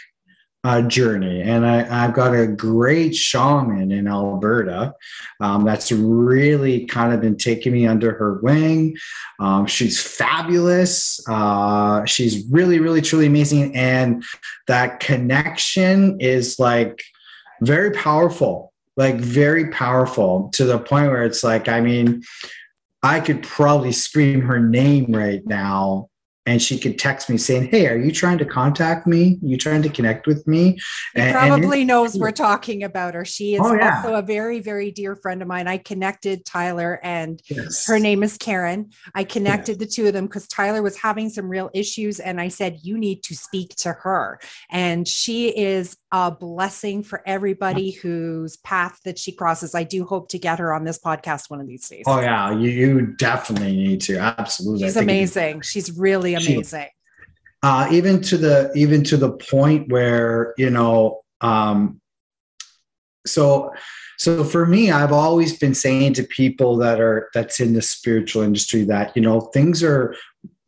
uh, 0.64 0.82
journey. 0.82 1.42
And 1.42 1.64
I, 1.64 1.82
have 1.84 2.14
got 2.14 2.34
a 2.34 2.46
great 2.46 3.14
shaman 3.14 3.92
in 3.92 4.08
Alberta 4.08 4.94
um, 5.40 5.64
that's 5.64 5.92
really 5.92 6.86
kind 6.86 7.12
of 7.12 7.20
been 7.20 7.36
taking 7.36 7.72
me 7.72 7.86
under 7.86 8.12
her 8.12 8.40
wing. 8.42 8.96
Um, 9.38 9.66
she's 9.66 10.02
fabulous. 10.02 11.20
Uh, 11.28 12.04
she's 12.04 12.44
really, 12.50 12.80
really, 12.80 13.00
truly 13.00 13.26
amazing. 13.26 13.74
And 13.76 14.24
that 14.66 15.00
connection 15.00 16.20
is 16.20 16.58
like 16.58 17.02
very 17.60 17.92
powerful, 17.92 18.72
like 18.96 19.16
very 19.16 19.70
powerful 19.70 20.50
to 20.54 20.64
the 20.64 20.78
point 20.78 21.10
where 21.10 21.24
it's 21.24 21.44
like, 21.44 21.68
I 21.68 21.80
mean, 21.80 22.22
I 23.02 23.20
could 23.20 23.44
probably 23.44 23.92
scream 23.92 24.40
her 24.40 24.58
name 24.58 25.12
right 25.12 25.46
now 25.46 26.07
and 26.48 26.62
she 26.62 26.78
could 26.78 26.98
text 26.98 27.28
me 27.28 27.36
saying, 27.36 27.68
"Hey, 27.68 27.86
are 27.88 27.98
you 27.98 28.10
trying 28.10 28.38
to 28.38 28.46
contact 28.46 29.06
me? 29.06 29.38
Are 29.42 29.46
you 29.46 29.58
trying 29.58 29.82
to 29.82 29.90
connect 29.90 30.26
with 30.26 30.46
me?" 30.46 30.78
He 31.14 31.20
and, 31.20 31.32
probably 31.34 31.82
and 31.82 31.88
knows 31.88 32.16
we're 32.16 32.30
talking 32.32 32.84
about 32.84 33.12
her. 33.12 33.24
She 33.26 33.54
is 33.54 33.60
oh, 33.62 33.74
yeah. 33.74 33.96
also 33.96 34.14
a 34.14 34.22
very, 34.22 34.58
very 34.60 34.90
dear 34.90 35.14
friend 35.14 35.42
of 35.42 35.48
mine. 35.48 35.68
I 35.68 35.76
connected 35.76 36.46
Tyler, 36.46 37.00
and 37.02 37.42
yes. 37.50 37.86
her 37.86 37.98
name 37.98 38.22
is 38.22 38.38
Karen. 38.38 38.90
I 39.14 39.24
connected 39.24 39.78
the 39.78 39.86
two 39.86 40.06
of 40.06 40.14
them 40.14 40.26
because 40.26 40.48
Tyler 40.48 40.80
was 40.80 40.96
having 40.96 41.28
some 41.28 41.50
real 41.50 41.68
issues, 41.74 42.18
and 42.18 42.40
I 42.40 42.48
said, 42.48 42.78
"You 42.82 42.96
need 42.96 43.22
to 43.24 43.34
speak 43.34 43.76
to 43.76 43.92
her." 43.92 44.40
And 44.70 45.06
she 45.06 45.48
is 45.50 45.98
a 46.10 46.30
blessing 46.30 47.02
for 47.02 47.22
everybody 47.26 47.90
whose 47.90 48.56
path 48.56 48.98
that 49.04 49.18
she 49.18 49.32
crosses. 49.32 49.74
I 49.74 49.82
do 49.82 50.06
hope 50.06 50.30
to 50.30 50.38
get 50.38 50.58
her 50.58 50.72
on 50.72 50.84
this 50.84 50.98
podcast 50.98 51.50
one 51.50 51.60
of 51.60 51.66
these 51.66 51.86
days. 51.86 52.04
Oh 52.06 52.20
yeah, 52.20 52.50
you, 52.50 52.70
you 52.70 53.06
definitely 53.18 53.76
need 53.76 54.00
to. 54.02 54.16
Absolutely, 54.16 54.86
she's 54.86 54.96
amazing. 54.96 55.60
She's 55.60 55.92
really 55.92 56.37
amazing. 56.38 56.82
She, 56.82 56.88
uh, 57.62 57.88
even 57.90 58.20
to 58.22 58.36
the 58.36 58.72
even 58.74 59.02
to 59.04 59.16
the 59.16 59.32
point 59.32 59.90
where 59.90 60.54
you 60.56 60.70
know, 60.70 61.22
um, 61.40 62.00
so 63.26 63.72
so 64.16 64.42
for 64.44 64.66
me, 64.66 64.90
I've 64.90 65.12
always 65.12 65.58
been 65.58 65.74
saying 65.74 66.14
to 66.14 66.24
people 66.24 66.76
that 66.78 67.00
are 67.00 67.30
that's 67.34 67.60
in 67.60 67.72
the 67.72 67.82
spiritual 67.82 68.42
industry 68.42 68.84
that 68.84 69.16
you 69.16 69.22
know 69.22 69.40
things 69.40 69.82
are 69.82 70.14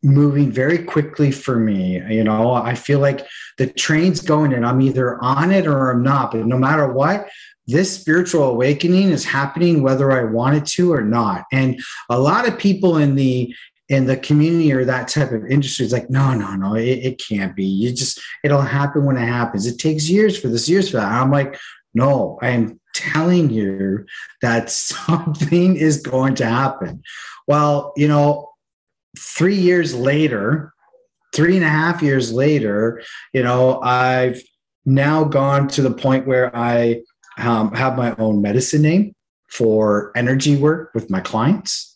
moving 0.03 0.51
very 0.51 0.79
quickly 0.79 1.31
for 1.31 1.59
me. 1.59 2.01
You 2.13 2.23
know, 2.23 2.53
I 2.53 2.75
feel 2.75 2.99
like 2.99 3.25
the 3.57 3.67
train's 3.67 4.21
going 4.21 4.53
and 4.53 4.65
I'm 4.65 4.81
either 4.81 5.21
on 5.23 5.51
it 5.51 5.67
or 5.67 5.91
I'm 5.91 6.01
not. 6.01 6.31
But 6.31 6.47
no 6.47 6.57
matter 6.57 6.91
what, 6.91 7.29
this 7.67 7.99
spiritual 7.99 8.43
awakening 8.43 9.09
is 9.09 9.23
happening 9.23 9.81
whether 9.81 10.11
I 10.11 10.23
want 10.23 10.55
it 10.55 10.65
to 10.67 10.91
or 10.91 11.01
not. 11.01 11.45
And 11.51 11.79
a 12.09 12.19
lot 12.19 12.47
of 12.47 12.57
people 12.57 12.97
in 12.97 13.15
the 13.15 13.53
in 13.91 14.05
the 14.05 14.15
community 14.15 14.71
or 14.71 14.85
that 14.85 15.09
type 15.09 15.33
of 15.33 15.45
industry 15.47 15.85
is 15.85 15.91
like, 15.91 16.09
no, 16.09 16.33
no, 16.33 16.55
no, 16.55 16.75
it, 16.75 16.99
it 16.99 17.21
can't 17.21 17.53
be. 17.57 17.65
You 17.65 17.91
just 17.91 18.21
it'll 18.41 18.61
happen 18.61 19.03
when 19.03 19.17
it 19.17 19.27
happens. 19.27 19.67
It 19.67 19.79
takes 19.79 20.09
years 20.09 20.39
for 20.39 20.47
this, 20.47 20.69
years 20.69 20.89
for 20.89 20.97
that. 20.97 21.11
I'm 21.11 21.29
like, 21.29 21.59
no, 21.93 22.39
I 22.41 22.51
am 22.51 22.79
telling 22.95 23.49
you 23.49 24.05
that 24.41 24.69
something 24.71 25.75
is 25.75 26.01
going 26.01 26.35
to 26.35 26.45
happen. 26.45 27.03
Well, 27.47 27.91
you 27.97 28.07
know, 28.07 28.51
three 29.19 29.57
years 29.57 29.93
later, 29.93 30.73
three 31.35 31.57
and 31.57 31.65
a 31.65 31.69
half 31.69 32.01
years 32.01 32.31
later, 32.31 33.03
you 33.33 33.43
know, 33.43 33.81
I've 33.81 34.41
now 34.85 35.25
gone 35.25 35.67
to 35.67 35.81
the 35.81 35.91
point 35.91 36.25
where 36.25 36.55
I 36.55 37.01
um, 37.37 37.73
have 37.73 37.97
my 37.97 38.15
own 38.15 38.41
medicine 38.41 38.83
name 38.83 39.15
for 39.49 40.13
energy 40.15 40.55
work 40.55 40.91
with 40.93 41.09
my 41.09 41.19
clients. 41.19 41.90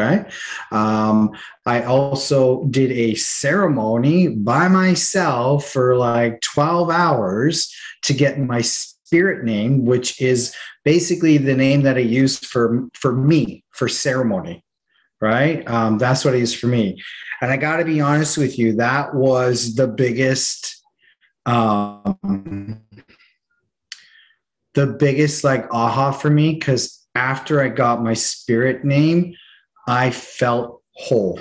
Okay. 0.00 0.28
Um, 0.70 1.30
I 1.66 1.82
also 1.82 2.64
did 2.64 2.90
a 2.92 3.14
ceremony 3.14 4.28
by 4.28 4.68
myself 4.68 5.66
for 5.66 5.96
like 5.96 6.40
12 6.40 6.90
hours 6.90 7.74
to 8.02 8.14
get 8.14 8.38
my 8.38 8.60
spirit 8.60 9.44
name, 9.44 9.84
which 9.84 10.20
is 10.20 10.54
basically 10.84 11.36
the 11.36 11.54
name 11.54 11.82
that 11.82 11.96
I 11.96 12.00
use 12.00 12.38
for, 12.38 12.88
for 12.94 13.12
me 13.12 13.64
for 13.70 13.88
ceremony 13.88 14.64
right? 15.20 15.68
Um, 15.68 15.98
that's 15.98 16.24
what 16.24 16.34
it 16.34 16.42
is 16.42 16.54
for 16.54 16.66
me. 16.66 17.00
And 17.40 17.50
I 17.50 17.56
got 17.56 17.78
to 17.78 17.84
be 17.84 18.00
honest 18.00 18.38
with 18.38 18.58
you, 18.58 18.76
that 18.76 19.14
was 19.14 19.74
the 19.74 19.86
biggest, 19.86 20.82
um, 21.46 22.80
the 24.74 24.86
biggest 24.86 25.44
like 25.44 25.66
aha 25.72 26.12
for 26.12 26.30
me 26.30 26.54
because 26.54 27.06
after 27.14 27.62
I 27.62 27.68
got 27.68 28.02
my 28.02 28.14
spirit 28.14 28.84
name, 28.84 29.34
I 29.86 30.10
felt 30.10 30.82
whole. 30.94 31.40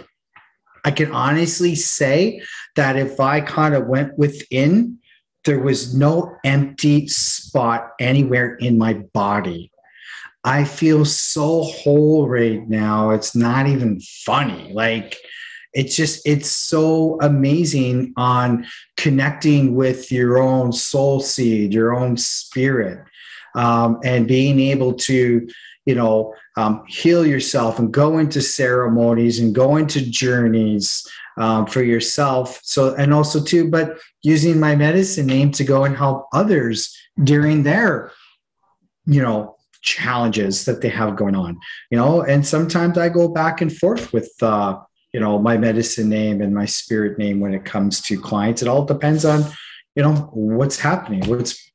I 0.86 0.92
can 0.92 1.12
honestly 1.12 1.76
say 1.76 2.42
that 2.76 2.96
if 2.96 3.20
I 3.20 3.42
kind 3.42 3.76
of 3.76 3.88
went 3.88 4.18
within, 4.18 5.00
there 5.46 5.60
was 5.60 5.96
no 5.96 6.36
empty 6.44 7.08
spot 7.08 7.92
anywhere 8.00 8.56
in 8.56 8.78
my 8.78 8.94
body. 8.94 9.72
I 10.44 10.64
feel 10.64 11.04
so 11.06 11.64
whole 11.64 12.28
right 12.28 12.68
now. 12.68 13.10
It's 13.10 13.36
not 13.36 13.68
even 13.68 14.00
funny. 14.00 14.72
Like, 14.74 15.18
it's 15.74 15.96
just, 15.96 16.26
it's 16.26 16.50
so 16.50 17.20
amazing 17.22 18.14
on 18.18 18.66
connecting 18.98 19.76
with 19.76 20.12
your 20.12 20.40
own 20.40 20.72
soul 20.72 21.20
seed, 21.20 21.74
your 21.74 21.94
own 21.96 22.18
spirit, 22.18 23.04
um, 23.56 24.00
and 24.04 24.28
being 24.28 24.60
able 24.60 24.94
to, 24.94 25.48
you 25.90 25.96
know, 25.96 26.36
um, 26.56 26.84
heal 26.88 27.26
yourself 27.26 27.80
and 27.80 27.92
go 27.92 28.20
into 28.20 28.44
ceremonies 28.44 29.40
and 29.40 29.56
go 29.56 29.78
into 29.78 30.00
journeys 30.08 31.04
um, 31.38 31.66
for 31.66 31.82
yourself. 31.82 32.60
So, 32.62 32.94
and 32.94 33.12
also 33.12 33.44
too, 33.44 33.72
but 33.72 33.98
using 34.22 34.60
my 34.60 34.76
medicine 34.76 35.26
name 35.26 35.50
to 35.54 35.64
go 35.64 35.86
and 35.86 35.98
help 35.98 36.28
others 36.32 36.96
during 37.24 37.64
their, 37.64 38.12
you 39.08 39.20
know, 39.20 39.56
challenges 39.82 40.66
that 40.66 40.82
they 40.82 40.90
have 40.90 41.16
going 41.16 41.36
on, 41.36 41.58
you 41.90 41.98
know, 41.98 42.22
and 42.22 42.46
sometimes 42.46 43.00
I 43.00 43.10
go 43.10 43.28
back 43.28 43.62
and 43.62 43.76
forth 43.76 44.14
with, 44.14 44.32
uh, 44.44 44.78
you 45.12 45.20
know, 45.20 45.40
my 45.40 45.58
medicine 45.58 46.08
name 46.08 46.40
and 46.40 46.54
my 46.54 46.66
spirit 46.66 47.18
name 47.18 47.40
when 47.40 47.56
it 47.56 47.66
comes 47.66 48.00
to 48.02 48.22
clients. 48.22 48.62
It 48.62 48.68
all 48.68 48.86
depends 48.86 49.26
on, 49.26 49.44
you 49.96 50.04
know, 50.04 50.14
what's 50.34 50.80
happening, 50.80 51.28
what's, 51.28 51.66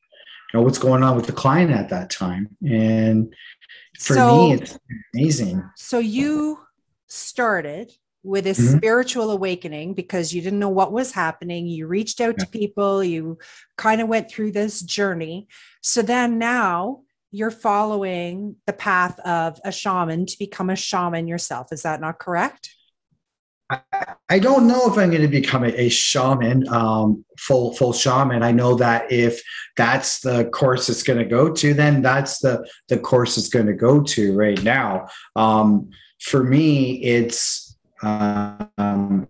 you 0.53 0.61
know, 0.61 0.63
what's 0.63 0.79
going 0.79 1.03
on 1.03 1.17
with 1.17 1.27
the 1.27 1.33
client 1.33 1.73
at 1.73 1.89
that 1.89 2.11
time. 2.11 2.57
And 2.65 3.35
for 3.99 4.15
so, 4.15 4.49
me, 4.49 4.53
it's 4.55 4.79
amazing. 5.15 5.71
So 5.77 5.99
you 5.99 6.59
started 7.07 7.93
with 8.23 8.47
a 8.47 8.51
mm-hmm. 8.51 8.77
spiritual 8.79 9.31
awakening 9.31 9.95
because 9.95 10.33
you 10.33 10.41
didn't 10.41 10.59
know 10.59 10.71
what 10.71 10.93
was 10.93 11.13
happening. 11.13 11.67
You 11.67 11.87
reached 11.87 12.21
out 12.21 12.37
yeah. 12.39 12.45
to 12.45 12.51
people, 12.51 13.05
you 13.05 13.39
kind 13.77 14.01
of 14.01 14.09
went 14.09 14.31
through 14.31 14.53
this 14.53 14.81
journey. 14.81 15.47
So 15.83 16.01
then 16.01 16.39
now 16.39 17.03
you're 17.31 17.51
following 17.51 18.57
the 18.67 18.73
path 18.73 19.19
of 19.21 19.61
a 19.65 19.71
shaman 19.71 20.25
to 20.27 20.39
become 20.39 20.71
a 20.71 20.77
shaman 20.77 21.29
yourself. 21.29 21.73
Is 21.73 21.83
that 21.83 22.01
not 22.01 22.19
correct? 22.19 22.71
I, 24.29 24.39
don't 24.39 24.67
know 24.67 24.91
if 24.91 24.99
I'm 24.99 25.11
going 25.11 25.23
to 25.23 25.29
become 25.29 25.65
a, 25.65 25.69
a 25.69 25.89
shaman, 25.89 26.69
um, 26.69 27.25
full 27.39 27.75
full 27.75 27.93
shaman. 27.93 28.43
I 28.43 28.53
know 28.53 28.75
that 28.75 29.11
if 29.11 29.43
that's 29.77 30.21
the 30.21 30.47
course 30.47 30.89
it's 30.89 31.03
going 31.03 31.19
to 31.19 31.25
go 31.25 31.53
to, 31.53 31.75
then 31.75 32.03
that's 32.03 32.41
the 32.41 32.69
the 32.89 32.99
course 32.99 33.39
it's 33.39 33.49
going 33.49 33.67
to 33.67 33.73
go 33.73 34.03
to 34.03 34.37
right 34.37 34.63
now. 34.63 35.09
Um, 35.37 35.91
for 36.21 36.43
me, 36.43 37.03
it's 37.03 37.77
um, 38.03 39.29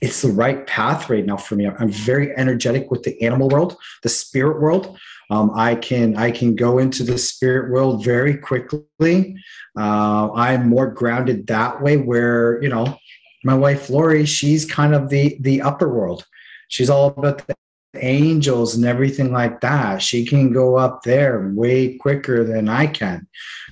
it's 0.00 0.22
the 0.22 0.32
right 0.32 0.66
path 0.66 1.10
right 1.10 1.24
now 1.24 1.36
for 1.36 1.56
me. 1.56 1.66
I'm 1.66 1.90
very 1.90 2.36
energetic 2.36 2.90
with 2.90 3.02
the 3.02 3.20
animal 3.22 3.48
world, 3.48 3.76
the 4.02 4.08
spirit 4.08 4.60
world. 4.60 4.98
Um, 5.30 5.52
I 5.54 5.76
can 5.76 6.16
I 6.16 6.30
can 6.30 6.56
go 6.56 6.78
into 6.78 7.04
the 7.04 7.16
spirit 7.16 7.70
world 7.70 8.04
very 8.04 8.36
quickly. 8.36 9.36
Uh, 9.78 10.32
I'm 10.32 10.68
more 10.68 10.88
grounded 10.88 11.46
that 11.46 11.80
way. 11.80 11.96
Where 11.96 12.62
you 12.62 12.68
know, 12.68 12.98
my 13.44 13.54
wife 13.54 13.88
Lori, 13.90 14.26
she's 14.26 14.64
kind 14.64 14.94
of 14.94 15.08
the 15.08 15.36
the 15.40 15.62
upper 15.62 15.88
world. 15.88 16.26
She's 16.68 16.90
all 16.90 17.08
about 17.08 17.46
the 17.46 17.54
angels 17.94 18.74
and 18.74 18.84
everything 18.84 19.32
like 19.32 19.60
that. 19.60 20.02
She 20.02 20.24
can 20.24 20.52
go 20.52 20.76
up 20.76 21.02
there 21.02 21.50
way 21.54 21.96
quicker 21.96 22.44
than 22.44 22.68
I 22.68 22.86
can, 22.86 23.26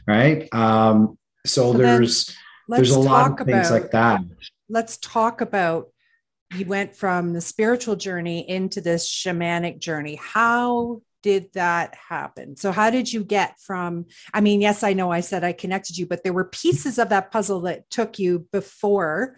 right? 0.06 0.52
Um, 0.52 1.18
so, 1.44 1.72
so 1.72 1.78
there's 1.78 2.36
there's 2.68 2.90
a 2.90 2.98
lot 2.98 3.40
of 3.40 3.46
things 3.46 3.68
about, 3.68 3.82
like 3.82 3.90
that. 3.92 4.20
Let's 4.68 4.96
talk 4.98 5.40
about 5.40 5.88
you 6.54 6.66
went 6.66 6.94
from 6.94 7.32
the 7.32 7.40
spiritual 7.40 7.96
journey 7.96 8.48
into 8.48 8.80
this 8.80 9.08
shamanic 9.08 9.80
journey. 9.80 10.16
How 10.16 11.02
did 11.28 11.52
that 11.52 11.94
happen? 11.94 12.56
So, 12.56 12.72
how 12.72 12.88
did 12.88 13.12
you 13.12 13.22
get 13.22 13.60
from? 13.60 14.06
I 14.32 14.40
mean, 14.40 14.62
yes, 14.62 14.82
I 14.82 14.94
know 14.94 15.12
I 15.12 15.20
said 15.20 15.44
I 15.44 15.52
connected 15.52 15.98
you, 15.98 16.06
but 16.06 16.24
there 16.24 16.32
were 16.32 16.46
pieces 16.46 16.98
of 16.98 17.10
that 17.10 17.30
puzzle 17.30 17.60
that 17.62 17.90
took 17.90 18.18
you 18.18 18.48
before 18.50 19.36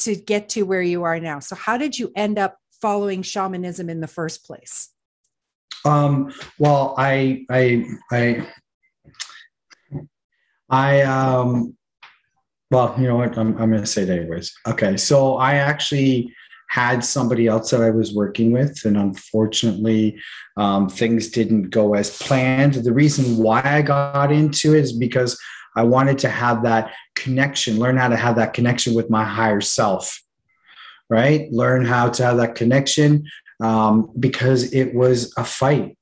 to 0.00 0.14
get 0.14 0.50
to 0.50 0.64
where 0.64 0.82
you 0.82 1.04
are 1.04 1.18
now. 1.18 1.38
So, 1.38 1.56
how 1.56 1.78
did 1.78 1.98
you 1.98 2.12
end 2.14 2.38
up 2.38 2.58
following 2.82 3.22
shamanism 3.22 3.88
in 3.88 4.00
the 4.00 4.06
first 4.06 4.44
place? 4.44 4.90
Um, 5.86 6.34
well, 6.58 6.94
I, 6.98 7.46
I, 7.48 7.86
I, 8.12 8.46
I, 10.68 11.00
um, 11.00 11.78
well, 12.70 12.94
you 12.98 13.06
know 13.06 13.16
what? 13.16 13.38
I'm, 13.38 13.56
I'm 13.56 13.70
going 13.70 13.80
to 13.80 13.86
say 13.86 14.02
it 14.02 14.10
anyways. 14.10 14.52
Okay. 14.66 14.98
So 14.98 15.36
I 15.36 15.54
actually 15.54 16.30
had 16.76 17.02
somebody 17.02 17.46
else 17.46 17.70
that 17.70 17.80
I 17.80 17.88
was 17.88 18.12
working 18.12 18.52
with, 18.52 18.84
and 18.84 18.98
unfortunately, 18.98 20.20
um, 20.58 20.90
things 20.90 21.28
didn't 21.28 21.70
go 21.70 21.94
as 21.94 22.18
planned. 22.18 22.74
The 22.74 22.92
reason 22.92 23.38
why 23.38 23.62
I 23.64 23.80
got 23.80 24.30
into 24.30 24.74
it 24.74 24.80
is 24.80 24.92
because 24.92 25.40
I 25.74 25.84
wanted 25.84 26.18
to 26.18 26.28
have 26.28 26.64
that 26.64 26.92
connection, 27.14 27.78
learn 27.78 27.96
how 27.96 28.08
to 28.08 28.16
have 28.16 28.36
that 28.36 28.52
connection 28.52 28.92
with 28.92 29.08
my 29.08 29.24
higher 29.24 29.62
self, 29.62 30.20
right? 31.08 31.50
Learn 31.50 31.82
how 31.86 32.10
to 32.10 32.22
have 32.22 32.36
that 32.36 32.56
connection 32.56 33.24
um, 33.58 34.12
because 34.20 34.74
it 34.74 34.94
was 34.94 35.32
a 35.38 35.44
fight 35.44 35.96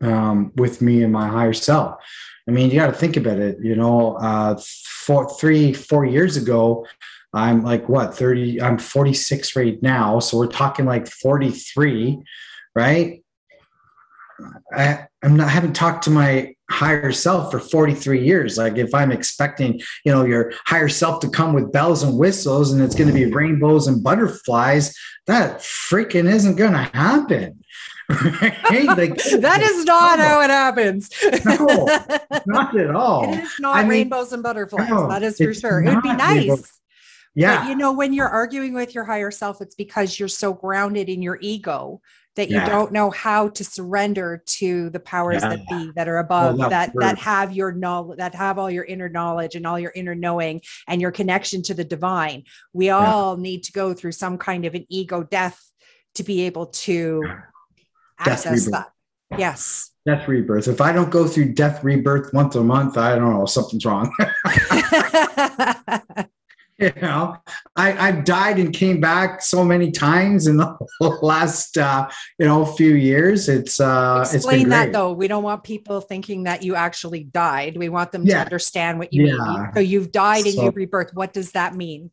um, 0.00 0.50
with 0.56 0.82
me 0.82 1.04
and 1.04 1.12
my 1.12 1.28
higher 1.28 1.52
self. 1.52 2.00
I 2.48 2.50
mean, 2.50 2.70
you 2.70 2.80
got 2.80 2.88
to 2.88 2.92
think 2.92 3.16
about 3.16 3.38
it. 3.38 3.58
You 3.62 3.76
know, 3.76 4.16
uh, 4.16 4.58
four, 5.06 5.30
three, 5.38 5.72
four 5.72 6.04
years 6.04 6.36
ago, 6.36 6.84
I'm 7.36 7.62
like 7.62 7.88
what 7.88 8.14
30. 8.14 8.62
I'm 8.62 8.78
46 8.78 9.56
right 9.56 9.80
now, 9.82 10.18
so 10.20 10.38
we're 10.38 10.46
talking 10.46 10.86
like 10.86 11.06
43, 11.06 12.18
right? 12.74 13.22
I, 14.74 15.06
I'm 15.22 15.36
not. 15.36 15.46
I 15.46 15.50
haven't 15.50 15.74
talked 15.74 16.04
to 16.04 16.10
my 16.10 16.54
higher 16.70 17.12
self 17.12 17.50
for 17.50 17.60
43 17.60 18.24
years. 18.24 18.58
Like 18.58 18.76
if 18.76 18.94
I'm 18.94 19.12
expecting, 19.12 19.80
you 20.04 20.12
know, 20.12 20.24
your 20.24 20.52
higher 20.64 20.88
self 20.88 21.20
to 21.20 21.30
come 21.30 21.52
with 21.52 21.72
bells 21.72 22.02
and 22.02 22.18
whistles 22.18 22.72
and 22.72 22.82
it's 22.82 22.94
going 22.94 23.08
to 23.08 23.14
be 23.14 23.32
rainbows 23.32 23.86
and 23.86 24.02
butterflies, 24.02 24.94
that 25.26 25.60
freaking 25.60 26.30
isn't 26.30 26.56
going 26.56 26.72
to 26.72 26.78
happen. 26.78 27.62
right? 28.08 28.86
like, 28.86 29.16
that 29.40 29.62
is 29.62 29.84
not 29.84 30.18
how 30.18 30.40
it 30.40 30.50
happens. 30.50 31.10
no, 31.44 31.86
not 32.46 32.78
at 32.78 32.90
all. 32.94 33.32
It 33.32 33.40
is 33.40 33.54
not 33.58 33.76
I 33.76 33.86
rainbows 33.86 34.30
mean, 34.30 34.34
and 34.34 34.42
butterflies. 34.42 34.88
No, 34.88 35.08
that 35.08 35.22
is 35.22 35.38
for 35.38 35.52
sure. 35.54 35.82
It 35.82 35.94
would 35.94 36.02
be 36.02 36.14
nice. 36.14 36.36
Rainbows. 36.36 36.72
Yeah. 37.36 37.60
But, 37.60 37.68
you 37.68 37.76
know, 37.76 37.92
when 37.92 38.12
you're 38.12 38.28
arguing 38.28 38.74
with 38.74 38.94
your 38.94 39.04
higher 39.04 39.30
self, 39.30 39.60
it's 39.60 39.74
because 39.74 40.18
you're 40.18 40.28
so 40.28 40.52
grounded 40.52 41.08
in 41.08 41.22
your 41.22 41.38
ego 41.40 42.00
that 42.34 42.50
you 42.50 42.56
yeah. 42.56 42.68
don't 42.68 42.92
know 42.92 43.10
how 43.10 43.48
to 43.48 43.64
surrender 43.64 44.42
to 44.46 44.90
the 44.90 45.00
powers 45.00 45.42
yeah. 45.42 45.50
that 45.50 45.68
be 45.68 45.92
that 45.96 46.08
are 46.08 46.18
above 46.18 46.58
well, 46.58 46.68
that 46.68 46.92
that 46.96 47.18
have 47.18 47.52
your 47.52 47.72
knowledge 47.72 48.18
that 48.18 48.34
have 48.34 48.58
all 48.58 48.70
your 48.70 48.84
inner 48.84 49.08
knowledge 49.08 49.54
and 49.54 49.66
all 49.66 49.78
your 49.78 49.92
inner 49.94 50.14
knowing 50.14 50.60
and 50.86 51.00
your 51.00 51.10
connection 51.10 51.62
to 51.62 51.72
the 51.72 51.82
divine 51.82 52.44
we 52.74 52.90
all 52.90 53.36
yeah. 53.36 53.42
need 53.42 53.62
to 53.62 53.72
go 53.72 53.94
through 53.94 54.12
some 54.12 54.36
kind 54.36 54.66
of 54.66 54.74
an 54.74 54.84
ego 54.90 55.22
death 55.22 55.66
to 56.16 56.22
be 56.22 56.42
able 56.42 56.66
to 56.66 57.22
access 58.18 58.66
that. 58.70 58.92
Yes. 59.36 59.90
Death 60.06 60.28
rebirth. 60.28 60.68
If 60.68 60.80
I 60.80 60.92
don't 60.92 61.10
go 61.10 61.26
through 61.26 61.54
death 61.54 61.82
rebirth 61.82 62.32
once 62.32 62.54
a 62.54 62.62
month, 62.62 62.96
I 62.96 63.16
don't 63.16 63.34
know, 63.34 63.46
something's 63.46 63.84
wrong. 63.84 64.12
you 66.78 66.92
know, 67.00 67.36
I, 67.74 68.08
I've 68.08 68.24
died 68.24 68.58
and 68.58 68.72
came 68.72 69.00
back 69.00 69.40
so 69.40 69.64
many 69.64 69.90
times 69.90 70.46
in 70.46 70.56
the 70.58 71.18
last, 71.22 71.78
uh, 71.78 72.08
you 72.38 72.46
know, 72.46 72.66
few 72.66 72.94
years. 72.94 73.48
It's 73.48 73.80
uh, 73.80 74.28
explain 74.30 74.62
it's 74.62 74.70
that 74.70 74.92
though. 74.92 75.12
We 75.12 75.26
don't 75.26 75.42
want 75.42 75.64
people 75.64 76.00
thinking 76.00 76.44
that 76.44 76.62
you 76.62 76.74
actually 76.74 77.24
died. 77.24 77.76
We 77.76 77.88
want 77.88 78.12
them 78.12 78.26
yeah. 78.26 78.34
to 78.34 78.40
understand 78.40 78.98
what 78.98 79.12
you 79.12 79.26
yeah. 79.26 79.36
mean. 79.36 79.70
So 79.74 79.80
you've 79.80 80.12
died 80.12 80.44
and 80.44 80.54
so, 80.54 80.64
you 80.64 80.70
rebirth. 80.70 81.14
What 81.14 81.32
does 81.32 81.52
that 81.52 81.74
mean? 81.74 82.10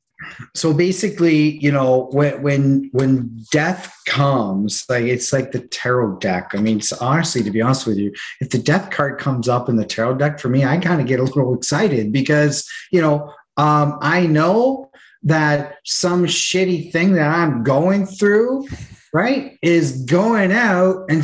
so 0.53 0.73
basically 0.73 1.57
you 1.57 1.71
know 1.71 2.07
when 2.11 2.41
when 2.41 2.89
when 2.93 3.45
death 3.51 3.93
comes 4.05 4.85
like 4.89 5.03
it's 5.03 5.33
like 5.33 5.51
the 5.51 5.59
tarot 5.59 6.17
deck 6.17 6.51
i 6.53 6.57
mean 6.57 6.81
honestly 7.01 7.43
to 7.43 7.51
be 7.51 7.61
honest 7.61 7.85
with 7.85 7.97
you 7.97 8.11
if 8.39 8.49
the 8.49 8.57
death 8.57 8.89
card 8.89 9.19
comes 9.19 9.49
up 9.49 9.69
in 9.69 9.75
the 9.75 9.85
tarot 9.85 10.15
deck 10.15 10.39
for 10.39 10.49
me 10.49 10.63
i 10.63 10.77
kind 10.77 11.01
of 11.01 11.07
get 11.07 11.19
a 11.19 11.23
little 11.23 11.53
excited 11.57 12.11
because 12.11 12.67
you 12.91 13.01
know 13.01 13.33
um, 13.57 13.97
i 14.01 14.25
know 14.25 14.89
that 15.21 15.77
some 15.85 16.25
shitty 16.25 16.91
thing 16.91 17.13
that 17.13 17.29
i'm 17.29 17.63
going 17.63 18.05
through 18.05 18.65
right, 19.13 19.59
is 19.61 20.03
going 20.05 20.51
out 20.51 21.05
and 21.07 21.23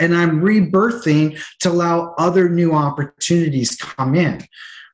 and 0.00 0.16
I'm 0.16 0.40
rebirthing 0.40 1.38
to 1.60 1.70
allow 1.70 2.14
other 2.18 2.48
new 2.48 2.72
opportunities 2.72 3.76
come 3.76 4.14
in 4.14 4.42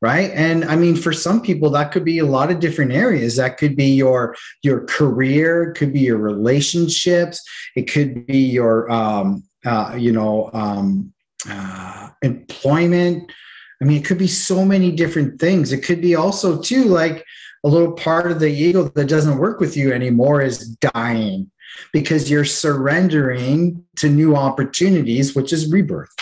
right? 0.03 0.33
And 0.33 0.65
i 0.65 0.75
mean 0.75 0.97
for 0.97 1.13
some 1.13 1.41
people 1.41 1.71
that 1.71 1.93
could 1.93 2.05
be 2.05 2.19
a 2.19 2.27
lot 2.27 2.51
of 2.51 2.59
different 2.59 2.91
areas. 2.91 3.37
That 3.37 3.57
could 3.57 3.77
be 3.77 3.95
your 3.95 4.35
your 4.63 4.85
career 4.87 5.73
could 5.77 5.93
be 5.93 6.01
your 6.01 6.19
relationships 6.19 7.41
it 7.77 7.89
could 7.89 8.27
be 8.27 8.39
your 8.39 8.91
um, 8.91 9.45
uh, 9.65 9.95
you 9.97 10.11
know 10.11 10.51
um, 10.53 11.13
uh, 11.49 12.09
employment 12.23 13.31
i 13.83 13.85
mean 13.85 13.99
it 13.99 14.05
could 14.05 14.19
be 14.19 14.29
so 14.29 14.65
many 14.65 14.93
different 14.93 15.41
things. 15.41 15.73
It 15.73 15.83
could 15.83 16.01
be 16.01 16.15
also 16.15 16.61
too 16.63 16.85
like 16.85 17.25
a 17.65 17.69
little 17.69 17.93
part 17.93 18.31
of 18.31 18.41
the 18.41 18.51
ego 18.51 18.85
that 18.85 19.09
doesn't 19.09 19.39
work 19.39 19.61
with 19.61 19.77
you 19.77 19.93
anymore 19.93 20.41
is 20.41 20.69
dying 20.77 21.51
because 21.93 22.31
you're 22.31 22.45
surrendering 22.45 23.85
to 23.97 24.09
new 24.09 24.37
opportunities 24.37 25.35
which 25.35 25.53
is 25.53 25.71
rebirth. 25.71 26.15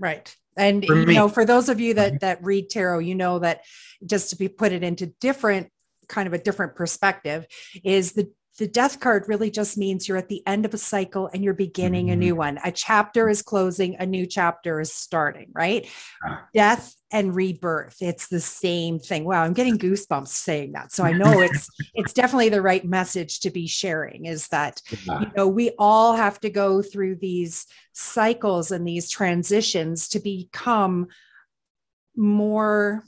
Right. 0.00 0.34
And 0.56 0.84
you 0.84 1.06
know, 1.06 1.28
for 1.28 1.44
those 1.44 1.68
of 1.68 1.80
you 1.80 1.94
that 1.94 2.20
that 2.20 2.42
read 2.42 2.70
tarot, 2.70 3.00
you 3.00 3.14
know 3.14 3.38
that 3.40 3.62
just 4.04 4.30
to 4.30 4.36
be 4.36 4.48
put 4.48 4.72
it 4.72 4.82
into 4.82 5.06
different 5.20 5.70
kind 6.08 6.26
of 6.26 6.32
a 6.32 6.38
different 6.38 6.74
perspective 6.74 7.46
is 7.84 8.12
the 8.12 8.32
the 8.58 8.66
death 8.66 9.00
card 9.00 9.24
really 9.28 9.50
just 9.50 9.76
means 9.76 10.08
you're 10.08 10.16
at 10.16 10.28
the 10.28 10.42
end 10.46 10.64
of 10.64 10.72
a 10.72 10.78
cycle 10.78 11.28
and 11.32 11.44
you're 11.44 11.54
beginning 11.54 12.06
mm-hmm. 12.06 12.14
a 12.14 12.16
new 12.16 12.36
one. 12.36 12.58
A 12.64 12.72
chapter 12.72 13.28
is 13.28 13.42
closing, 13.42 13.96
a 13.96 14.06
new 14.06 14.26
chapter 14.26 14.80
is 14.80 14.92
starting, 14.92 15.50
right? 15.54 15.88
Ah. 16.26 16.46
Death 16.54 16.94
and 17.12 17.34
rebirth. 17.34 17.96
It's 18.00 18.28
the 18.28 18.40
same 18.40 18.98
thing. 18.98 19.24
Wow, 19.24 19.42
I'm 19.42 19.52
getting 19.52 19.78
goosebumps 19.78 20.28
saying 20.28 20.72
that. 20.72 20.92
So 20.92 21.04
I 21.04 21.12
know 21.12 21.40
it's 21.40 21.68
it's 21.94 22.12
definitely 22.12 22.48
the 22.48 22.62
right 22.62 22.84
message 22.84 23.40
to 23.40 23.50
be 23.50 23.66
sharing 23.66 24.26
is 24.26 24.48
that 24.48 24.80
you 25.06 25.30
know, 25.36 25.48
we 25.48 25.72
all 25.78 26.14
have 26.14 26.40
to 26.40 26.50
go 26.50 26.82
through 26.82 27.16
these 27.16 27.66
cycles 27.92 28.70
and 28.70 28.86
these 28.86 29.10
transitions 29.10 30.08
to 30.08 30.20
become 30.20 31.08
more 32.16 33.04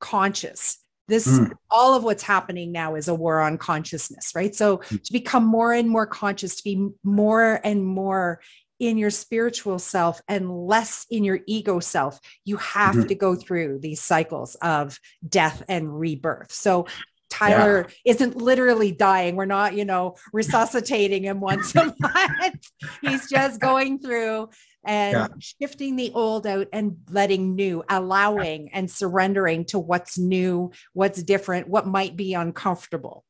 conscious 0.00 0.78
this 1.10 1.26
mm. 1.26 1.52
all 1.70 1.94
of 1.94 2.04
what's 2.04 2.22
happening 2.22 2.72
now 2.72 2.94
is 2.94 3.08
a 3.08 3.14
war 3.14 3.40
on 3.40 3.58
consciousness 3.58 4.32
right 4.34 4.54
so 4.54 4.78
mm. 4.78 5.02
to 5.02 5.12
become 5.12 5.44
more 5.44 5.72
and 5.72 5.90
more 5.90 6.06
conscious 6.06 6.56
to 6.56 6.64
be 6.64 6.88
more 7.04 7.60
and 7.64 7.84
more 7.84 8.40
in 8.78 8.96
your 8.96 9.10
spiritual 9.10 9.78
self 9.78 10.22
and 10.26 10.66
less 10.66 11.06
in 11.10 11.22
your 11.22 11.40
ego 11.46 11.80
self 11.80 12.18
you 12.44 12.56
have 12.56 12.94
mm-hmm. 12.94 13.06
to 13.08 13.14
go 13.14 13.34
through 13.34 13.78
these 13.78 14.00
cycles 14.00 14.54
of 14.56 14.98
death 15.28 15.62
and 15.68 16.00
rebirth 16.00 16.50
so 16.50 16.86
Tyler 17.30 17.86
yeah. 17.88 18.12
isn't 18.12 18.36
literally 18.36 18.92
dying. 18.92 19.36
We're 19.36 19.46
not, 19.46 19.74
you 19.74 19.84
know, 19.84 20.16
resuscitating 20.32 21.24
him 21.24 21.40
once 21.40 21.74
a 21.74 21.94
month. 22.00 22.70
He's 23.00 23.28
just 23.30 23.60
going 23.60 24.00
through 24.00 24.50
and 24.84 25.12
yeah. 25.12 25.28
shifting 25.38 25.96
the 25.96 26.12
old 26.14 26.46
out 26.46 26.68
and 26.72 26.98
letting 27.10 27.54
new, 27.54 27.84
allowing 27.88 28.70
and 28.72 28.90
surrendering 28.90 29.64
to 29.66 29.78
what's 29.78 30.18
new, 30.18 30.72
what's 30.92 31.22
different, 31.22 31.68
what 31.68 31.86
might 31.86 32.16
be 32.16 32.34
uncomfortable. 32.34 33.24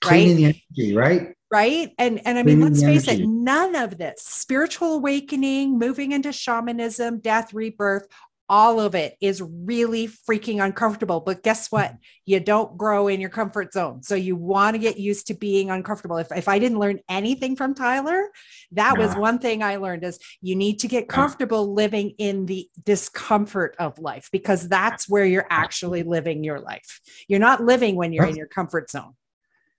Cleaning 0.00 0.44
right? 0.44 0.54
the 0.76 0.82
energy, 0.82 0.96
right? 0.96 1.34
Right. 1.52 1.92
And 1.98 2.24
and 2.24 2.38
I 2.38 2.44
mean, 2.44 2.60
let's 2.60 2.82
face 2.82 3.08
energy. 3.08 3.24
it, 3.24 3.28
none 3.28 3.74
of 3.74 3.98
this 3.98 4.22
spiritual 4.22 4.94
awakening, 4.94 5.78
moving 5.78 6.12
into 6.12 6.32
shamanism, 6.32 7.18
death, 7.18 7.52
rebirth, 7.52 8.06
all 8.50 8.80
of 8.80 8.96
it 8.96 9.16
is 9.20 9.40
really 9.40 10.08
freaking 10.08 10.62
uncomfortable. 10.62 11.20
But 11.20 11.44
guess 11.44 11.70
what? 11.70 11.86
Mm-hmm. 11.92 11.96
You 12.26 12.40
don't 12.40 12.76
grow 12.76 13.06
in 13.06 13.20
your 13.20 13.30
comfort 13.30 13.72
zone. 13.72 14.02
So 14.02 14.16
you 14.16 14.34
want 14.34 14.74
to 14.74 14.78
get 14.78 14.98
used 14.98 15.28
to 15.28 15.34
being 15.34 15.70
uncomfortable. 15.70 16.16
If, 16.16 16.32
if 16.32 16.48
I 16.48 16.58
didn't 16.58 16.80
learn 16.80 16.98
anything 17.08 17.54
from 17.54 17.74
Tyler, 17.74 18.28
that 18.72 18.98
was 18.98 19.14
one 19.14 19.38
thing 19.38 19.62
I 19.62 19.76
learned 19.76 20.02
is 20.02 20.18
you 20.42 20.56
need 20.56 20.80
to 20.80 20.88
get 20.88 21.08
comfortable 21.08 21.72
living 21.72 22.14
in 22.18 22.46
the 22.46 22.68
discomfort 22.84 23.76
of 23.78 24.00
life 24.00 24.28
because 24.32 24.68
that's 24.68 25.08
where 25.08 25.24
you're 25.24 25.46
actually 25.48 26.02
living 26.02 26.42
your 26.42 26.58
life. 26.58 27.00
You're 27.28 27.38
not 27.38 27.62
living 27.62 27.94
when 27.94 28.12
you're 28.12 28.26
in 28.26 28.36
your 28.36 28.48
comfort 28.48 28.90
zone. 28.90 29.14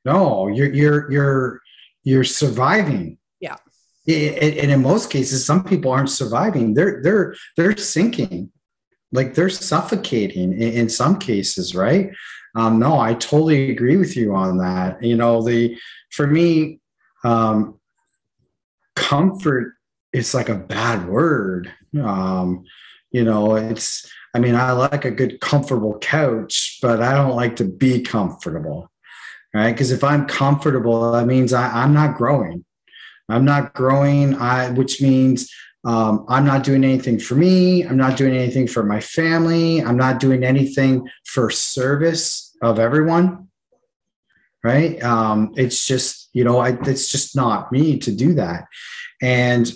No, 0.06 0.48
you're 0.48 0.74
you're 0.74 1.12
you're 1.12 1.62
you're 2.04 2.24
surviving. 2.24 3.18
Yeah. 3.42 3.58
And 4.08 4.72
in 4.72 4.82
most 4.82 5.12
cases, 5.12 5.46
some 5.46 5.64
people 5.64 5.92
aren't 5.92 6.10
surviving. 6.10 6.74
They're 6.74 7.02
they're 7.04 7.36
they're 7.58 7.78
sinking 7.78 8.50
like 9.12 9.34
they're 9.34 9.50
suffocating 9.50 10.54
in, 10.54 10.74
in 10.74 10.90
some 10.90 11.20
cases, 11.20 11.76
right? 11.76 12.12
Um, 12.56 12.80
no, 12.80 13.00
I 13.00 13.14
totally 13.14 13.72
agree 13.72 13.98
with 13.98 14.16
you 14.16 14.36
on 14.36 14.58
that. 14.58 15.02
You 15.04 15.16
know, 15.16 15.42
the 15.42 15.78
for 16.12 16.28
me, 16.28 16.80
um, 17.24 17.80
comfort 18.96 19.74
is 20.14 20.34
like 20.34 20.50
a 20.50 20.56
bad 20.56 21.08
word. 21.08 21.72
Um, 22.02 22.64
you 23.12 23.24
know, 23.24 23.56
it's 23.56 24.10
I 24.34 24.40
mean, 24.40 24.56
I 24.56 24.72
like 24.72 25.06
a 25.06 25.12
good 25.12 25.42
comfortable 25.42 25.98
couch, 26.00 26.80
but 26.82 27.02
I 27.02 27.14
don't 27.14 27.36
like 27.36 27.58
to 27.58 27.66
be 27.66 28.02
comfortable. 28.02 28.90
Right. 29.54 29.74
Because 29.74 29.92
if 29.92 30.02
I'm 30.02 30.28
comfortable, 30.28 31.12
that 31.12 31.28
means 31.28 31.52
I, 31.52 31.84
I'm 31.84 31.94
not 31.94 32.16
growing. 32.16 32.64
I'm 33.28 33.44
not 33.46 33.74
growing, 33.74 34.36
I 34.36 34.70
which 34.72 35.02
means 35.02 35.52
um, 35.84 36.26
I'm 36.28 36.46
not 36.46 36.64
doing 36.64 36.84
anything 36.84 37.20
for 37.20 37.36
me. 37.36 37.86
I'm 37.86 37.98
not 37.98 38.18
doing 38.18 38.36
anything 38.36 38.68
for 38.68 38.84
my 38.84 39.00
family. 39.00 39.82
I'm 39.82 39.98
not 39.98 40.20
doing 40.20 40.44
anything 40.44 41.10
for 41.26 41.50
service 41.50 42.56
of 42.62 42.80
everyone. 42.80 43.48
Right. 44.64 45.02
Um, 45.02 45.54
it's 45.56 45.88
just, 45.88 46.30
you 46.34 46.44
know, 46.44 46.60
I, 46.60 46.78
it's 46.86 47.12
just 47.12 47.36
not 47.36 47.72
me 47.72 47.98
to 48.00 48.12
do 48.12 48.36
that. 48.36 48.66
And, 49.24 49.72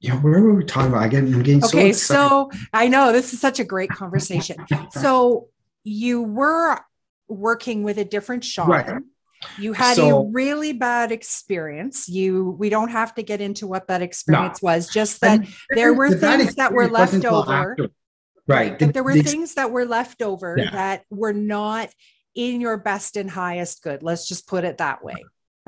you 0.00 0.10
know, 0.10 0.16
where 0.16 0.40
were 0.40 0.54
we 0.54 0.64
talking 0.64 0.92
about? 0.92 1.02
I 1.02 1.08
get, 1.08 1.24
I'm 1.24 1.42
getting 1.42 1.64
okay, 1.64 1.92
so, 1.92 2.14
so 2.14 2.50
I 2.72 2.88
know 2.88 3.12
this 3.12 3.34
is 3.34 3.40
such 3.40 3.60
a 3.60 3.64
great 3.64 3.90
conversation. 3.90 4.56
so 4.92 5.48
you 5.84 6.22
were 6.22 6.78
working 7.28 7.82
with 7.82 7.98
a 7.98 8.04
different 8.04 8.44
shaman. 8.44 8.70
Right 8.70 9.02
you 9.58 9.72
had 9.72 9.96
so, 9.96 10.18
a 10.18 10.26
really 10.30 10.72
bad 10.72 11.12
experience 11.12 12.08
you 12.08 12.56
we 12.58 12.68
don't 12.68 12.90
have 12.90 13.14
to 13.14 13.22
get 13.22 13.40
into 13.40 13.66
what 13.66 13.86
that 13.88 14.02
experience 14.02 14.62
no. 14.62 14.66
was 14.66 14.88
just 14.88 15.20
that 15.20 15.40
there 15.70 15.94
were 15.94 16.10
things 16.10 16.56
that 16.56 16.72
were 16.72 16.88
left 16.88 17.24
over 17.24 17.76
right 18.46 18.78
the, 18.78 18.86
there 18.86 19.02
were 19.02 19.14
the, 19.14 19.22
things 19.22 19.54
that 19.54 19.70
were 19.70 19.86
left 19.86 20.22
over 20.22 20.56
yeah. 20.58 20.70
that 20.70 21.04
were 21.10 21.32
not 21.32 21.88
in 22.34 22.60
your 22.60 22.76
best 22.76 23.16
and 23.16 23.30
highest 23.30 23.82
good 23.82 24.02
let's 24.02 24.28
just 24.28 24.46
put 24.46 24.64
it 24.64 24.78
that 24.78 25.02
way 25.02 25.16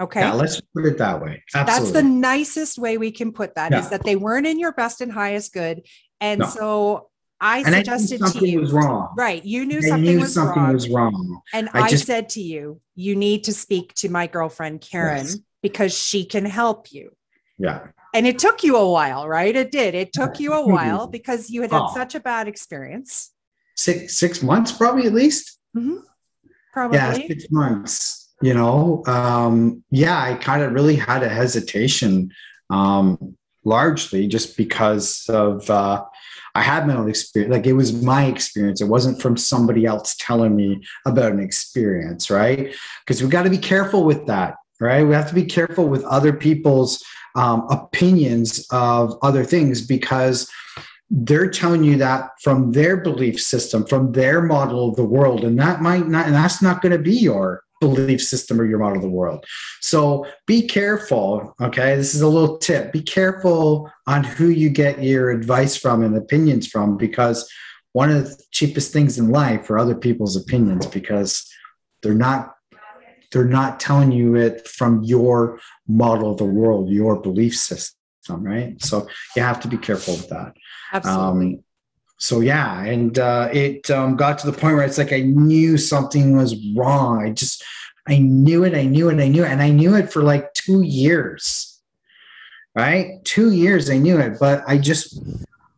okay 0.00 0.20
yeah 0.20 0.32
let's 0.32 0.60
put 0.74 0.84
it 0.84 0.98
that 0.98 1.22
way 1.22 1.42
Absolutely. 1.54 1.92
that's 1.92 1.92
the 1.92 2.02
nicest 2.02 2.78
way 2.78 2.98
we 2.98 3.10
can 3.10 3.32
put 3.32 3.54
that 3.54 3.72
yeah. 3.72 3.80
is 3.80 3.90
that 3.90 4.04
they 4.04 4.16
weren't 4.16 4.46
in 4.46 4.58
your 4.58 4.72
best 4.72 5.00
and 5.00 5.12
highest 5.12 5.52
good 5.52 5.82
and 6.20 6.40
no. 6.40 6.46
so 6.46 7.08
I 7.42 7.58
and 7.58 7.74
suggested 7.74 8.22
I 8.22 8.26
something 8.26 8.40
to 8.40 8.48
you, 8.48 8.60
was 8.60 8.72
wrong. 8.72 9.12
Right. 9.16 9.44
You 9.44 9.66
knew 9.66 9.78
I 9.78 9.80
something, 9.80 10.14
knew 10.14 10.20
was, 10.20 10.32
something 10.32 10.62
wrong, 10.62 10.72
was 10.72 10.88
wrong. 10.88 11.42
And 11.52 11.68
I, 11.74 11.90
just, 11.90 12.06
said 12.06 12.28
to 12.30 12.40
you, 12.40 12.80
you 12.94 13.16
need 13.16 13.44
to 13.44 13.52
speak 13.52 13.92
to 13.94 14.08
my 14.08 14.28
girlfriend, 14.28 14.80
Karen, 14.80 15.26
yes. 15.26 15.38
because 15.60 15.92
she 15.92 16.24
can 16.24 16.44
help 16.44 16.92
you. 16.92 17.10
Yeah. 17.58 17.88
And 18.14 18.28
it 18.28 18.38
took 18.38 18.62
you 18.62 18.76
a 18.76 18.88
while, 18.88 19.26
right? 19.26 19.54
It 19.54 19.72
did. 19.72 19.96
It 19.96 20.12
took 20.12 20.38
you 20.38 20.52
a 20.52 20.64
while 20.66 21.08
because 21.08 21.50
you 21.50 21.62
had 21.62 21.72
had 21.72 21.82
oh. 21.82 21.94
such 21.94 22.14
a 22.14 22.20
bad 22.20 22.46
experience. 22.46 23.32
Six 23.74 24.16
six 24.16 24.42
months, 24.42 24.70
probably 24.70 25.06
at 25.06 25.14
least. 25.14 25.58
Mm-hmm. 25.76 25.96
Probably. 26.72 26.98
Yeah, 26.98 27.12
six 27.14 27.50
months. 27.50 28.34
You 28.40 28.54
know, 28.54 29.02
um, 29.06 29.82
yeah, 29.90 30.20
I 30.20 30.34
kind 30.34 30.62
of 30.62 30.72
really 30.72 30.96
had 30.96 31.22
a 31.22 31.28
hesitation, 31.28 32.32
um, 32.70 33.36
largely 33.64 34.26
just 34.28 34.56
because 34.56 35.26
of 35.28 35.68
uh, 35.70 36.04
I 36.54 36.62
had 36.62 36.86
my 36.86 36.96
own 36.96 37.08
experience. 37.08 37.52
Like 37.52 37.66
it 37.66 37.72
was 37.72 38.02
my 38.02 38.26
experience. 38.26 38.80
It 38.80 38.88
wasn't 38.88 39.20
from 39.20 39.36
somebody 39.36 39.86
else 39.86 40.14
telling 40.18 40.54
me 40.54 40.82
about 41.06 41.32
an 41.32 41.40
experience, 41.40 42.30
right? 42.30 42.74
Because 43.06 43.22
we 43.22 43.28
got 43.28 43.44
to 43.44 43.50
be 43.50 43.58
careful 43.58 44.04
with 44.04 44.26
that, 44.26 44.56
right? 44.80 45.02
We 45.02 45.14
have 45.14 45.28
to 45.28 45.34
be 45.34 45.44
careful 45.44 45.88
with 45.88 46.04
other 46.04 46.32
people's 46.32 47.02
um, 47.34 47.66
opinions 47.70 48.66
of 48.70 49.18
other 49.22 49.44
things 49.44 49.80
because 49.80 50.50
they're 51.10 51.50
telling 51.50 51.84
you 51.84 51.96
that 51.98 52.30
from 52.42 52.72
their 52.72 52.96
belief 52.96 53.40
system, 53.40 53.84
from 53.86 54.12
their 54.12 54.42
model 54.42 54.88
of 54.88 54.96
the 54.96 55.04
world, 55.04 55.44
and 55.44 55.58
that 55.58 55.82
might 55.82 56.08
not, 56.08 56.26
and 56.26 56.34
that's 56.34 56.62
not 56.62 56.80
going 56.80 56.92
to 56.92 56.98
be 56.98 57.14
your 57.14 57.62
belief 57.88 58.22
system 58.22 58.60
or 58.60 58.64
your 58.64 58.78
model 58.78 58.96
of 58.96 59.02
the 59.02 59.08
world. 59.08 59.44
So 59.80 60.26
be 60.46 60.66
careful. 60.66 61.54
Okay. 61.60 61.96
This 61.96 62.14
is 62.14 62.20
a 62.20 62.28
little 62.28 62.58
tip. 62.58 62.92
Be 62.92 63.02
careful 63.02 63.90
on 64.06 64.24
who 64.24 64.48
you 64.48 64.70
get 64.70 65.02
your 65.02 65.30
advice 65.30 65.76
from 65.76 66.02
and 66.02 66.16
opinions 66.16 66.66
from 66.66 66.96
because 66.96 67.50
one 67.92 68.10
of 68.10 68.24
the 68.24 68.42
cheapest 68.50 68.92
things 68.92 69.18
in 69.18 69.30
life 69.30 69.70
are 69.70 69.78
other 69.78 69.94
people's 69.94 70.36
opinions 70.36 70.86
because 70.86 71.48
they're 72.02 72.14
not 72.14 72.54
they're 73.32 73.44
not 73.44 73.80
telling 73.80 74.12
you 74.12 74.36
it 74.36 74.68
from 74.68 75.02
your 75.02 75.58
model 75.88 76.32
of 76.32 76.36
the 76.36 76.44
world, 76.44 76.90
your 76.90 77.18
belief 77.18 77.56
system, 77.56 77.96
right? 78.28 78.80
So 78.82 79.08
you 79.34 79.42
have 79.42 79.58
to 79.60 79.68
be 79.68 79.78
careful 79.78 80.14
with 80.14 80.28
that. 80.28 80.52
Absolutely. 80.92 81.54
Um, 81.54 81.64
so 82.22 82.38
yeah, 82.38 82.84
and 82.84 83.18
uh, 83.18 83.48
it 83.52 83.90
um, 83.90 84.14
got 84.14 84.38
to 84.38 84.46
the 84.46 84.56
point 84.56 84.76
where 84.76 84.84
it's 84.84 84.96
like 84.96 85.12
I 85.12 85.22
knew 85.22 85.76
something 85.76 86.36
was 86.36 86.54
wrong. 86.76 87.20
I 87.20 87.30
just 87.30 87.64
I 88.06 88.18
knew 88.18 88.62
it, 88.62 88.76
I 88.76 88.84
knew 88.84 89.10
it, 89.10 89.20
I 89.20 89.26
knew 89.26 89.42
it, 89.44 89.50
and 89.50 89.60
I 89.60 89.70
knew 89.70 89.96
it 89.96 90.12
for 90.12 90.22
like 90.22 90.54
two 90.54 90.82
years. 90.82 91.80
right? 92.74 93.24
Two 93.24 93.52
years 93.52 93.90
I 93.90 93.98
knew 93.98 94.18
it, 94.18 94.38
but 94.38 94.62
I 94.66 94.78
just, 94.78 95.20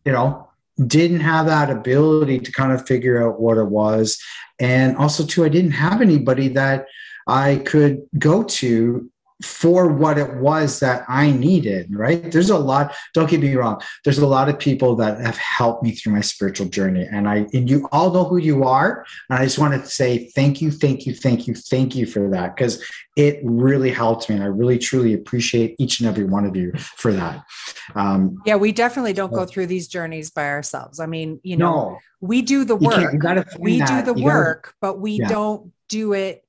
you 0.04 0.12
know, 0.12 0.48
didn't 0.87 1.20
have 1.20 1.46
that 1.46 1.70
ability 1.70 2.40
to 2.40 2.52
kind 2.52 2.72
of 2.72 2.87
figure 2.87 3.26
out 3.26 3.40
what 3.40 3.59
it 3.59 3.68
was. 3.68 4.22
And 4.61 4.96
also, 4.96 5.24
too, 5.24 5.44
I 5.44 5.48
didn't 5.48 5.72
have 5.72 6.00
anybody 6.00 6.48
that 6.48 6.87
I 7.26 7.62
could 7.64 8.02
go 8.18 8.44
to 8.44 9.11
for 9.42 9.88
what 9.88 10.16
it 10.16 10.37
was 10.37 10.79
that 10.81 11.05
I 11.09 11.33
needed, 11.33 11.94
right? 11.94 12.31
There's 12.31 12.51
a 12.51 12.59
lot, 12.59 12.94
don't 13.14 13.29
get 13.29 13.40
me 13.40 13.55
wrong, 13.55 13.81
there's 14.05 14.18
a 14.18 14.27
lot 14.27 14.49
of 14.49 14.59
people 14.59 14.94
that 14.97 15.20
have 15.20 15.37
helped 15.37 15.83
me 15.83 15.90
through 15.90 16.12
my 16.12 16.20
spiritual 16.20 16.66
journey. 16.66 17.07
And 17.11 17.29
I 17.29 17.47
and 17.53 17.68
you 17.68 17.88
all 17.90 18.12
know 18.12 18.25
who 18.25 18.37
you 18.37 18.64
are. 18.64 19.05
And 19.29 19.38
I 19.38 19.44
just 19.44 19.59
wanted 19.59 19.83
to 19.83 19.90
say 19.90 20.31
thank 20.37 20.62
you, 20.62 20.70
thank 20.70 21.05
you, 21.05 21.14
thank 21.14 21.49
you, 21.49 21.55
thank 21.55 21.97
you 21.97 22.07
for 22.07 22.31
that. 22.31 22.55
Because 22.55 22.85
it 23.16 23.40
really 23.42 23.90
helped 23.90 24.29
me. 24.29 24.37
And 24.37 24.44
I 24.44 24.49
really 24.49 24.79
truly 24.79 25.14
appreciate 25.14 25.77
each 25.79 26.01
and 26.01 26.09
every 26.09 26.25
one 26.25 26.44
of 26.44 26.57
you 26.57 26.73
for 26.97 27.12
that. 27.12 27.44
Um, 27.94 28.38
yeah, 28.47 28.57
we 28.57 28.73
definitely 28.73 29.12
don't 29.12 29.33
go 29.33 29.47
through 29.47 29.66
these 29.66 29.88
journeys 29.88 30.31
by 30.31 30.49
ourselves. 30.49 31.01
I 31.01 31.07
mean, 31.07 31.40
you 31.42 31.57
know, 31.57 31.90
no, 31.90 31.99
we 32.20 32.42
do 32.42 32.64
the 32.64 32.77
work. 32.77 33.12
You 33.12 33.18
you 33.20 33.44
we 33.59 33.79
that. 33.81 34.05
do 34.07 34.12
the 34.12 34.18
you 34.18 34.25
work, 34.25 34.62
gotta, 34.62 34.75
but 34.81 35.01
we 35.01 35.12
yeah. 35.12 35.29
don't 35.29 35.73
do 35.88 36.12
it 36.12 36.43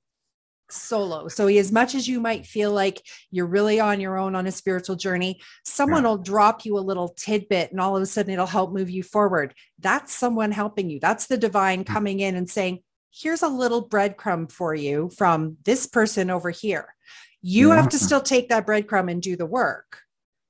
solo. 0.70 1.28
So 1.28 1.48
as 1.48 1.72
much 1.72 1.96
as 1.96 2.08
you 2.08 2.20
might 2.20 2.46
feel 2.46 2.72
like 2.72 3.02
you're 3.32 3.46
really 3.46 3.80
on 3.80 4.00
your 4.00 4.18
own 4.18 4.36
on 4.36 4.48
a 4.48 4.52
spiritual 4.52 4.96
journey, 4.96 5.42
someone 5.64 6.04
yeah. 6.04 6.10
will 6.10 6.18
drop 6.18 6.66
you 6.66 6.78
a 6.78 6.80
little 6.80 7.10
tidbit 7.10 7.72
and 7.72 7.80
all 7.80 7.96
of 7.96 8.02
a 8.02 8.06
sudden 8.06 8.34
it'll 8.34 8.46
help 8.46 8.74
move 8.74 8.90
you 8.90 9.04
forward. 9.04 9.54
That's 9.80 10.14
someone 10.14 10.52
helping 10.52 10.90
you. 10.90 11.00
That's 11.00 11.28
the 11.28 11.38
divine 11.38 11.84
mm. 11.84 11.88
coming 11.88 12.20
in 12.20 12.36
and 12.36 12.50
saying, 12.50 12.80
here's 13.12 13.44
a 13.44 13.48
little 13.48 13.88
breadcrumb 13.88 14.52
for 14.52 14.76
you 14.76 15.10
from 15.18 15.58
this 15.64 15.88
person 15.88 16.30
over 16.30 16.50
here. 16.50 16.94
You 17.42 17.70
yeah. 17.70 17.76
have 17.76 17.90
to 17.90 18.00
still 18.00 18.22
take 18.22 18.50
that 18.50 18.66
breadcrumb 18.66 19.10
and 19.10 19.22
do 19.22 19.36
the 19.36 19.46
work. 19.46 20.00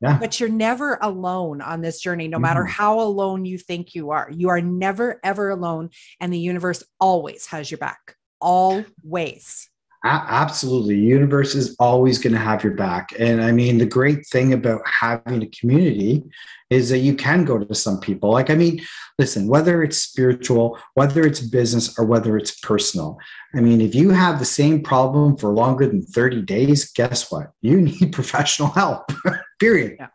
Yeah. 0.02 0.18
But 0.18 0.40
you're 0.40 0.50
never 0.50 0.98
alone 1.02 1.62
on 1.62 1.82
this 1.82 2.02
journey, 2.02 2.28
no 2.28 2.36
mm-hmm. 2.36 2.42
matter 2.44 2.66
how 2.66 3.00
alone 3.00 3.46
you 3.46 3.58
think 3.58 3.96
you 3.96 4.12
are. 4.12 4.30
You 4.32 4.50
are 4.50 4.62
never, 4.62 5.20
ever 5.24 5.50
alone. 5.50 5.90
And 6.20 6.34
the 6.34 6.40
universe 6.40 6.84
always 7.00 7.46
has 7.48 7.72
your 7.72 7.78
back, 7.78 8.16
always 8.42 9.70
absolutely. 10.06 11.00
Universe 11.00 11.56
is 11.56 11.76
always 11.80 12.20
going 12.20 12.34
to 12.34 12.40
have 12.40 12.64
your 12.64 12.74
back. 12.74 13.14
And 13.20 13.42
i 13.42 13.52
mean 13.52 13.78
the 13.78 13.86
great 13.86 14.26
thing 14.28 14.54
about 14.54 14.82
having 14.88 15.42
a 15.42 15.48
community 15.48 16.24
is 16.70 16.90
that 16.90 17.00
you 17.00 17.16
can 17.16 17.46
go 17.46 17.58
to 17.58 17.76
some 17.76 18.00
people. 18.00 18.32
Like 18.32 18.50
i 18.50 18.56
mean 18.56 18.82
listen 19.18 19.48
whether 19.48 19.82
it's 19.82 19.98
spiritual 19.98 20.78
whether 20.94 21.26
it's 21.26 21.40
business 21.40 21.98
or 21.98 22.06
whether 22.06 22.38
it's 22.38 22.60
personal 22.60 23.18
i 23.56 23.62
mean 23.62 23.80
if 23.80 23.96
you 23.96 24.10
have 24.10 24.40
the 24.40 24.46
same 24.46 24.84
problem 24.84 25.38
for 25.38 25.50
longer 25.54 25.88
than 25.88 26.02
30 26.02 26.42
days 26.42 26.92
guess 26.92 27.32
what? 27.32 27.52
You 27.62 27.82
need 27.90 28.14
professional 28.14 28.70
help 28.70 29.12
period. 29.60 29.98
Yeah. 30.00 30.08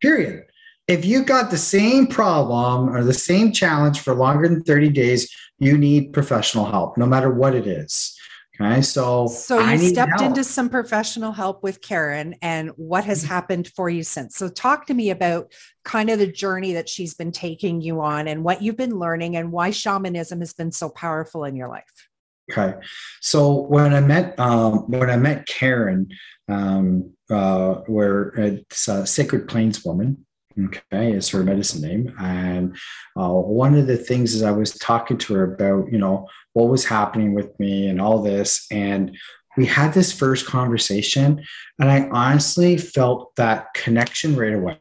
period. 0.00 0.44
If 0.86 1.06
you 1.06 1.24
got 1.24 1.50
the 1.50 1.56
same 1.56 2.06
problem 2.06 2.94
or 2.94 3.02
the 3.02 3.14
same 3.14 3.52
challenge 3.52 4.00
for 4.00 4.14
longer 4.14 4.48
than 4.48 4.62
30 4.62 4.90
days 4.90 5.34
you 5.58 5.78
need 5.78 6.12
professional 6.12 6.64
help 6.64 6.96
no 6.96 7.06
matter 7.06 7.30
what 7.30 7.54
it 7.54 7.66
is 7.66 8.18
Okay, 8.60 8.82
so 8.82 9.26
so 9.26 9.58
you 9.58 9.78
stepped 9.78 10.20
into 10.20 10.44
some 10.44 10.68
professional 10.68 11.32
help 11.32 11.64
with 11.64 11.80
Karen, 11.80 12.36
and 12.40 12.70
what 12.76 13.04
has 13.04 13.22
mm-hmm. 13.22 13.32
happened 13.32 13.68
for 13.74 13.88
you 13.88 14.04
since? 14.04 14.36
So 14.36 14.48
talk 14.48 14.86
to 14.86 14.94
me 14.94 15.10
about 15.10 15.52
kind 15.84 16.08
of 16.08 16.20
the 16.20 16.30
journey 16.30 16.74
that 16.74 16.88
she's 16.88 17.14
been 17.14 17.32
taking 17.32 17.80
you 17.80 18.00
on, 18.00 18.28
and 18.28 18.44
what 18.44 18.62
you've 18.62 18.76
been 18.76 18.98
learning, 18.98 19.34
and 19.34 19.50
why 19.50 19.70
shamanism 19.70 20.38
has 20.38 20.52
been 20.52 20.70
so 20.70 20.88
powerful 20.88 21.44
in 21.44 21.56
your 21.56 21.68
life. 21.68 22.08
Okay, 22.52 22.74
so 23.20 23.62
when 23.62 23.92
I 23.92 24.00
met 24.00 24.38
um, 24.38 24.88
when 24.88 25.10
I 25.10 25.16
met 25.16 25.48
Karen, 25.48 26.10
um, 26.48 27.10
uh, 27.28 27.76
where 27.86 28.28
it's 28.36 28.86
a 28.86 29.04
Sacred 29.04 29.48
Plains 29.48 29.84
woman, 29.84 30.26
okay 30.58 31.12
is 31.12 31.28
her 31.30 31.42
medicine 31.42 31.82
name. 31.82 32.14
And 32.18 32.76
uh, 33.16 33.30
one 33.30 33.74
of 33.74 33.86
the 33.86 33.96
things 33.96 34.34
is 34.34 34.42
i 34.42 34.50
was 34.50 34.72
talking 34.72 35.18
to 35.18 35.34
her 35.34 35.54
about 35.54 35.90
you 35.92 35.98
know 35.98 36.28
what 36.52 36.68
was 36.68 36.84
happening 36.84 37.34
with 37.34 37.58
me 37.58 37.88
and 37.88 38.00
all 38.00 38.22
this 38.22 38.66
and 38.70 39.16
we 39.56 39.66
had 39.66 39.92
this 39.92 40.12
first 40.12 40.46
conversation 40.46 41.44
and 41.78 41.90
i 41.90 42.08
honestly 42.08 42.76
felt 42.76 43.34
that 43.36 43.72
connection 43.74 44.36
right 44.36 44.54
away 44.54 44.78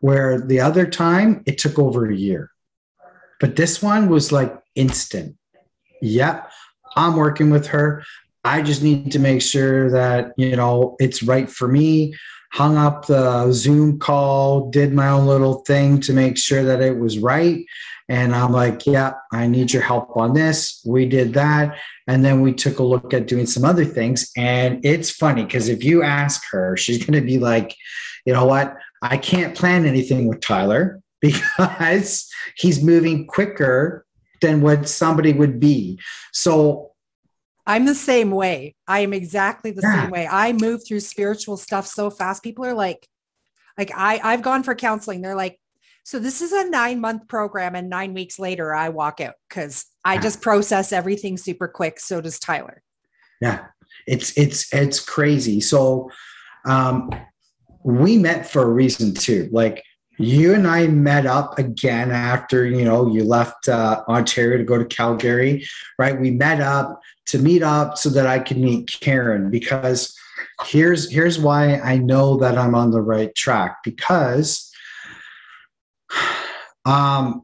where 0.00 0.40
the 0.40 0.60
other 0.60 0.86
time 0.86 1.42
it 1.44 1.58
took 1.58 1.76
over 1.76 2.08
a 2.08 2.14
year. 2.14 2.52
But 3.40 3.56
this 3.56 3.82
one 3.82 4.08
was 4.08 4.30
like 4.30 4.56
instant. 4.76 5.36
Yep 6.02 6.50
i'm 6.98 7.16
working 7.16 7.50
with 7.50 7.66
her. 7.68 8.04
I 8.44 8.62
just 8.62 8.82
need 8.82 9.12
to 9.12 9.18
make 9.18 9.42
sure 9.42 9.90
that 9.90 10.32
you 10.36 10.56
know 10.56 10.96
it's 10.98 11.22
right 11.22 11.48
for 11.48 11.68
me 11.68 12.14
hung 12.52 12.76
up 12.76 13.06
the 13.06 13.52
Zoom 13.52 13.98
call, 13.98 14.70
did 14.70 14.92
my 14.92 15.08
own 15.08 15.26
little 15.26 15.60
thing 15.66 16.00
to 16.00 16.12
make 16.12 16.38
sure 16.38 16.64
that 16.64 16.80
it 16.80 16.98
was 16.98 17.18
right. 17.18 17.64
And 18.08 18.34
I'm 18.34 18.52
like, 18.52 18.86
yeah, 18.86 19.12
I 19.32 19.46
need 19.46 19.72
your 19.72 19.82
help 19.82 20.16
on 20.16 20.32
this. 20.32 20.82
We 20.86 21.06
did 21.06 21.34
that. 21.34 21.78
And 22.06 22.24
then 22.24 22.40
we 22.40 22.54
took 22.54 22.78
a 22.78 22.82
look 22.82 23.12
at 23.12 23.26
doing 23.26 23.44
some 23.44 23.64
other 23.64 23.84
things. 23.84 24.30
And 24.36 24.84
it's 24.84 25.10
funny 25.10 25.44
because 25.44 25.68
if 25.68 25.84
you 25.84 26.02
ask 26.02 26.42
her, 26.50 26.76
she's 26.76 27.04
going 27.04 27.20
to 27.20 27.26
be 27.26 27.38
like, 27.38 27.76
you 28.24 28.32
know 28.32 28.46
what? 28.46 28.76
I 29.02 29.18
can't 29.18 29.54
plan 29.54 29.84
anything 29.84 30.26
with 30.26 30.40
Tyler 30.40 31.02
because 31.20 32.28
he's 32.56 32.82
moving 32.82 33.26
quicker 33.26 34.06
than 34.40 34.62
what 34.62 34.88
somebody 34.88 35.32
would 35.32 35.60
be. 35.60 35.98
So 36.32 36.92
I'm 37.68 37.84
the 37.84 37.94
same 37.94 38.30
way. 38.30 38.74
I 38.88 39.00
am 39.00 39.12
exactly 39.12 39.70
the 39.72 39.82
yeah. 39.82 40.02
same 40.02 40.10
way. 40.10 40.26
I 40.26 40.54
move 40.54 40.80
through 40.88 41.00
spiritual 41.00 41.58
stuff 41.58 41.86
so 41.86 42.08
fast. 42.08 42.42
People 42.42 42.64
are 42.64 42.72
like, 42.72 43.06
like 43.76 43.92
I, 43.94 44.18
I've 44.24 44.40
gone 44.40 44.62
for 44.62 44.74
counseling. 44.74 45.20
They're 45.20 45.36
like, 45.36 45.60
so 46.02 46.18
this 46.18 46.40
is 46.40 46.52
a 46.52 46.70
nine 46.70 46.98
month 47.00 47.28
program, 47.28 47.74
and 47.74 47.90
nine 47.90 48.14
weeks 48.14 48.38
later, 48.38 48.74
I 48.74 48.88
walk 48.88 49.20
out 49.20 49.34
because 49.46 49.84
I 50.02 50.14
yeah. 50.14 50.22
just 50.22 50.40
process 50.40 50.90
everything 50.90 51.36
super 51.36 51.68
quick. 51.68 52.00
So 52.00 52.22
does 52.22 52.38
Tyler. 52.38 52.82
Yeah, 53.42 53.66
it's 54.06 54.36
it's 54.38 54.72
it's 54.72 55.00
crazy. 55.00 55.60
So, 55.60 56.10
um, 56.64 57.10
we 57.84 58.16
met 58.16 58.50
for 58.50 58.62
a 58.62 58.72
reason 58.72 59.12
too. 59.12 59.50
Like 59.52 59.84
you 60.18 60.52
and 60.54 60.66
I 60.66 60.88
met 60.88 61.26
up 61.26 61.58
again 61.58 62.10
after 62.10 62.66
you 62.66 62.84
know 62.84 63.12
you 63.12 63.24
left 63.24 63.68
uh, 63.68 64.02
Ontario 64.08 64.58
to 64.58 64.64
go 64.64 64.78
to 64.78 64.84
Calgary, 64.84 65.66
right? 65.98 66.18
We 66.18 66.30
met 66.30 66.60
up 66.60 67.00
to 67.26 67.38
meet 67.38 67.62
up 67.62 67.98
so 67.98 68.10
that 68.10 68.26
I 68.26 68.38
could 68.38 68.58
meet 68.58 68.90
Karen 69.00 69.50
because 69.50 70.16
here's 70.66 71.10
here's 71.10 71.38
why 71.38 71.78
I 71.78 71.98
know 71.98 72.36
that 72.38 72.58
I'm 72.58 72.74
on 72.74 72.90
the 72.90 73.00
right 73.00 73.34
track 73.34 73.78
because 73.84 74.70
um 76.84 77.42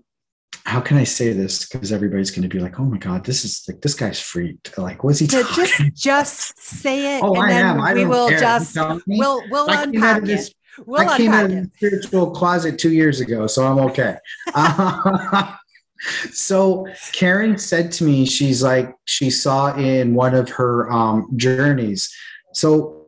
how 0.67 0.81
can 0.81 0.97
I 0.97 1.05
say 1.05 1.33
this? 1.35 1.69
Because 1.69 1.93
everybody's 1.93 2.31
going 2.31 2.43
to 2.43 2.49
be 2.49 2.59
like, 2.59 2.81
"Oh 2.81 2.85
my 2.85 2.97
God, 2.97 3.25
this 3.25 3.45
is 3.45 3.63
like 3.69 3.83
this 3.83 3.93
guy's 3.93 4.19
freaked." 4.19 4.79
Like, 4.79 5.05
was 5.05 5.19
he 5.19 5.27
talking? 5.27 5.55
Just, 5.55 5.95
just 5.95 6.59
say 6.59 7.19
it, 7.19 7.23
oh, 7.25 7.35
and 7.35 7.43
I 7.45 7.49
then 7.49 7.67
am. 7.67 7.81
I 7.83 7.93
we 7.93 8.07
will 8.07 8.31
care. 8.31 8.41
just 8.41 8.77
we'll 9.07 9.43
we'll 9.51 9.69
unpack 9.69 10.23
it. 10.23 10.27
This, 10.27 10.55
We'll 10.85 11.09
I 11.09 11.17
came 11.17 11.33
in 11.33 11.59
of 11.59 11.71
spiritual 11.77 12.31
closet 12.31 12.79
two 12.79 12.93
years 12.93 13.21
ago, 13.21 13.47
so 13.47 13.67
I'm 13.67 13.79
okay. 13.79 14.17
uh, 14.55 15.55
so 16.33 16.87
Karen 17.13 17.59
said 17.59 17.93
to 17.93 18.05
me, 18.05 18.27
she's 18.27 18.63
like, 18.63 18.95
she 19.05 19.31
saw 19.31 19.75
in 19.77 20.15
one 20.15 20.35
of 20.35 20.49
her 20.51 20.91
um, 20.91 21.29
journeys. 21.37 22.15
So 22.53 23.07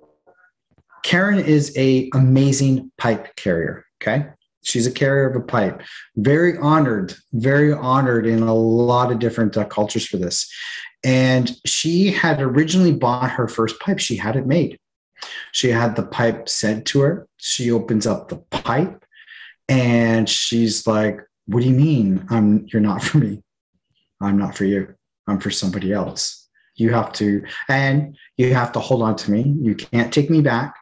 Karen 1.02 1.38
is 1.38 1.76
a 1.76 2.10
amazing 2.14 2.90
pipe 2.98 3.36
carrier. 3.36 3.84
Okay. 4.02 4.26
She's 4.62 4.86
a 4.86 4.90
carrier 4.90 5.30
of 5.30 5.36
a 5.36 5.44
pipe. 5.44 5.80
Very 6.16 6.58
honored, 6.58 7.14
very 7.32 7.72
honored 7.72 8.26
in 8.26 8.42
a 8.42 8.54
lot 8.54 9.12
of 9.12 9.20
different 9.20 9.56
uh, 9.56 9.64
cultures 9.64 10.04
for 10.04 10.16
this. 10.16 10.52
And 11.04 11.56
she 11.64 12.10
had 12.10 12.42
originally 12.42 12.92
bought 12.92 13.30
her 13.30 13.46
first 13.46 13.78
pipe. 13.78 14.00
She 14.00 14.16
had 14.16 14.34
it 14.34 14.46
made. 14.46 14.78
She 15.52 15.68
had 15.68 15.94
the 15.94 16.04
pipe 16.04 16.48
sent 16.48 16.84
to 16.86 17.00
her. 17.02 17.25
She 17.46 17.70
opens 17.70 18.08
up 18.08 18.28
the 18.28 18.38
pipe 18.50 19.04
and 19.68 20.28
she's 20.28 20.84
like, 20.84 21.20
What 21.46 21.62
do 21.62 21.68
you 21.68 21.74
mean 21.74 22.26
I'm 22.28 22.66
you're 22.72 22.82
not 22.82 23.02
for 23.04 23.18
me? 23.18 23.44
I'm 24.20 24.36
not 24.36 24.56
for 24.56 24.64
you. 24.64 24.94
I'm 25.28 25.38
for 25.38 25.52
somebody 25.52 25.92
else. 25.92 26.48
You 26.74 26.92
have 26.92 27.12
to, 27.14 27.44
and 27.68 28.16
you 28.36 28.52
have 28.52 28.72
to 28.72 28.80
hold 28.80 29.02
on 29.02 29.14
to 29.16 29.30
me. 29.30 29.54
You 29.60 29.76
can't 29.76 30.12
take 30.12 30.28
me 30.28 30.40
back. 30.40 30.74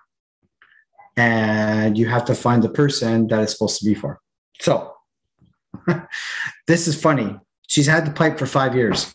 And 1.16 1.98
you 1.98 2.06
have 2.06 2.24
to 2.24 2.34
find 2.34 2.62
the 2.62 2.70
person 2.70 3.28
that 3.28 3.42
it's 3.42 3.52
supposed 3.52 3.78
to 3.80 3.84
be 3.84 3.94
for. 3.94 4.20
So 4.60 4.94
this 6.66 6.88
is 6.88 7.00
funny. 7.00 7.36
She's 7.68 7.86
had 7.86 8.06
the 8.06 8.10
pipe 8.10 8.38
for 8.38 8.46
five 8.46 8.74
years. 8.74 9.12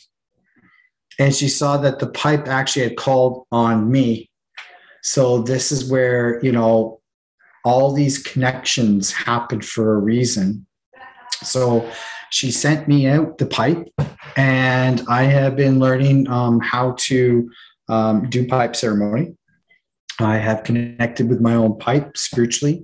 And 1.18 1.36
she 1.36 1.50
saw 1.50 1.78
that 1.78 2.00
the 2.00 2.08
pipe 2.08 2.48
actually 2.48 2.84
had 2.84 2.96
called 2.96 3.46
on 3.52 3.92
me 3.92 4.30
so 5.02 5.42
this 5.42 5.72
is 5.72 5.90
where, 5.90 6.44
you 6.44 6.52
know, 6.52 6.99
all 7.70 7.94
these 7.94 8.18
connections 8.18 9.12
happened 9.12 9.64
for 9.64 9.94
a 9.94 10.00
reason. 10.00 10.66
So 11.44 11.88
she 12.32 12.50
sent 12.52 12.88
me 12.88 13.08
out 13.08 13.38
the 13.38 13.46
pipe, 13.46 13.88
and 14.36 14.98
I 15.08 15.24
have 15.24 15.56
been 15.56 15.78
learning 15.80 16.28
um, 16.30 16.60
how 16.60 16.96
to 17.08 17.50
um, 17.88 18.30
do 18.30 18.48
pipe 18.48 18.76
ceremony. 18.76 19.36
I 20.20 20.38
have 20.38 20.64
connected 20.64 21.30
with 21.30 21.42
my 21.42 21.54
own 21.54 21.78
pipe 21.78 22.18
spiritually. 22.18 22.78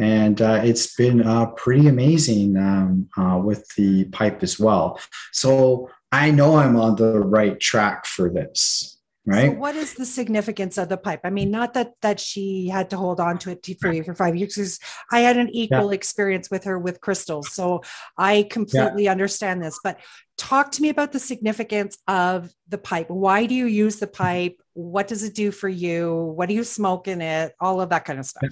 and 0.00 0.40
uh, 0.40 0.60
it's 0.64 0.94
been 0.96 1.20
uh, 1.22 1.46
pretty 1.46 1.86
amazing 1.86 2.56
um, 2.56 3.08
uh, 3.18 3.38
with 3.38 3.68
the 3.76 4.04
pipe 4.06 4.42
as 4.42 4.58
well. 4.58 4.98
So 5.32 5.90
I 6.10 6.30
know 6.30 6.56
I'm 6.56 6.76
on 6.76 6.96
the 6.96 7.20
right 7.20 7.60
track 7.60 8.06
for 8.06 8.30
this. 8.30 8.99
Right. 9.26 9.50
So 9.50 9.52
what 9.52 9.76
is 9.76 9.94
the 9.94 10.06
significance 10.06 10.78
of 10.78 10.88
the 10.88 10.96
pipe? 10.96 11.20
I 11.24 11.30
mean, 11.30 11.50
not 11.50 11.74
that 11.74 11.92
that 12.00 12.18
she 12.18 12.68
had 12.68 12.88
to 12.90 12.96
hold 12.96 13.20
on 13.20 13.36
to 13.40 13.50
it 13.50 13.66
for 13.78 13.92
you 13.92 14.02
for 14.02 14.14
five 14.14 14.34
years. 14.34 14.54
Because 14.54 14.78
I 15.12 15.20
had 15.20 15.36
an 15.36 15.50
equal 15.50 15.90
yeah. 15.90 15.94
experience 15.94 16.50
with 16.50 16.64
her 16.64 16.78
with 16.78 17.02
crystals, 17.02 17.52
so 17.52 17.82
I 18.16 18.48
completely 18.50 19.04
yeah. 19.04 19.12
understand 19.12 19.62
this. 19.62 19.78
But 19.84 20.00
talk 20.38 20.72
to 20.72 20.82
me 20.82 20.88
about 20.88 21.12
the 21.12 21.18
significance 21.18 21.98
of 22.08 22.50
the 22.68 22.78
pipe. 22.78 23.10
Why 23.10 23.44
do 23.44 23.54
you 23.54 23.66
use 23.66 23.96
the 23.96 24.06
pipe? 24.06 24.56
What 24.72 25.06
does 25.06 25.22
it 25.22 25.34
do 25.34 25.50
for 25.50 25.68
you? 25.68 26.32
What 26.34 26.48
do 26.48 26.54
you 26.54 26.64
smoke 26.64 27.06
in 27.06 27.20
it? 27.20 27.52
All 27.60 27.82
of 27.82 27.90
that 27.90 28.06
kind 28.06 28.18
of 28.18 28.24
stuff. 28.24 28.50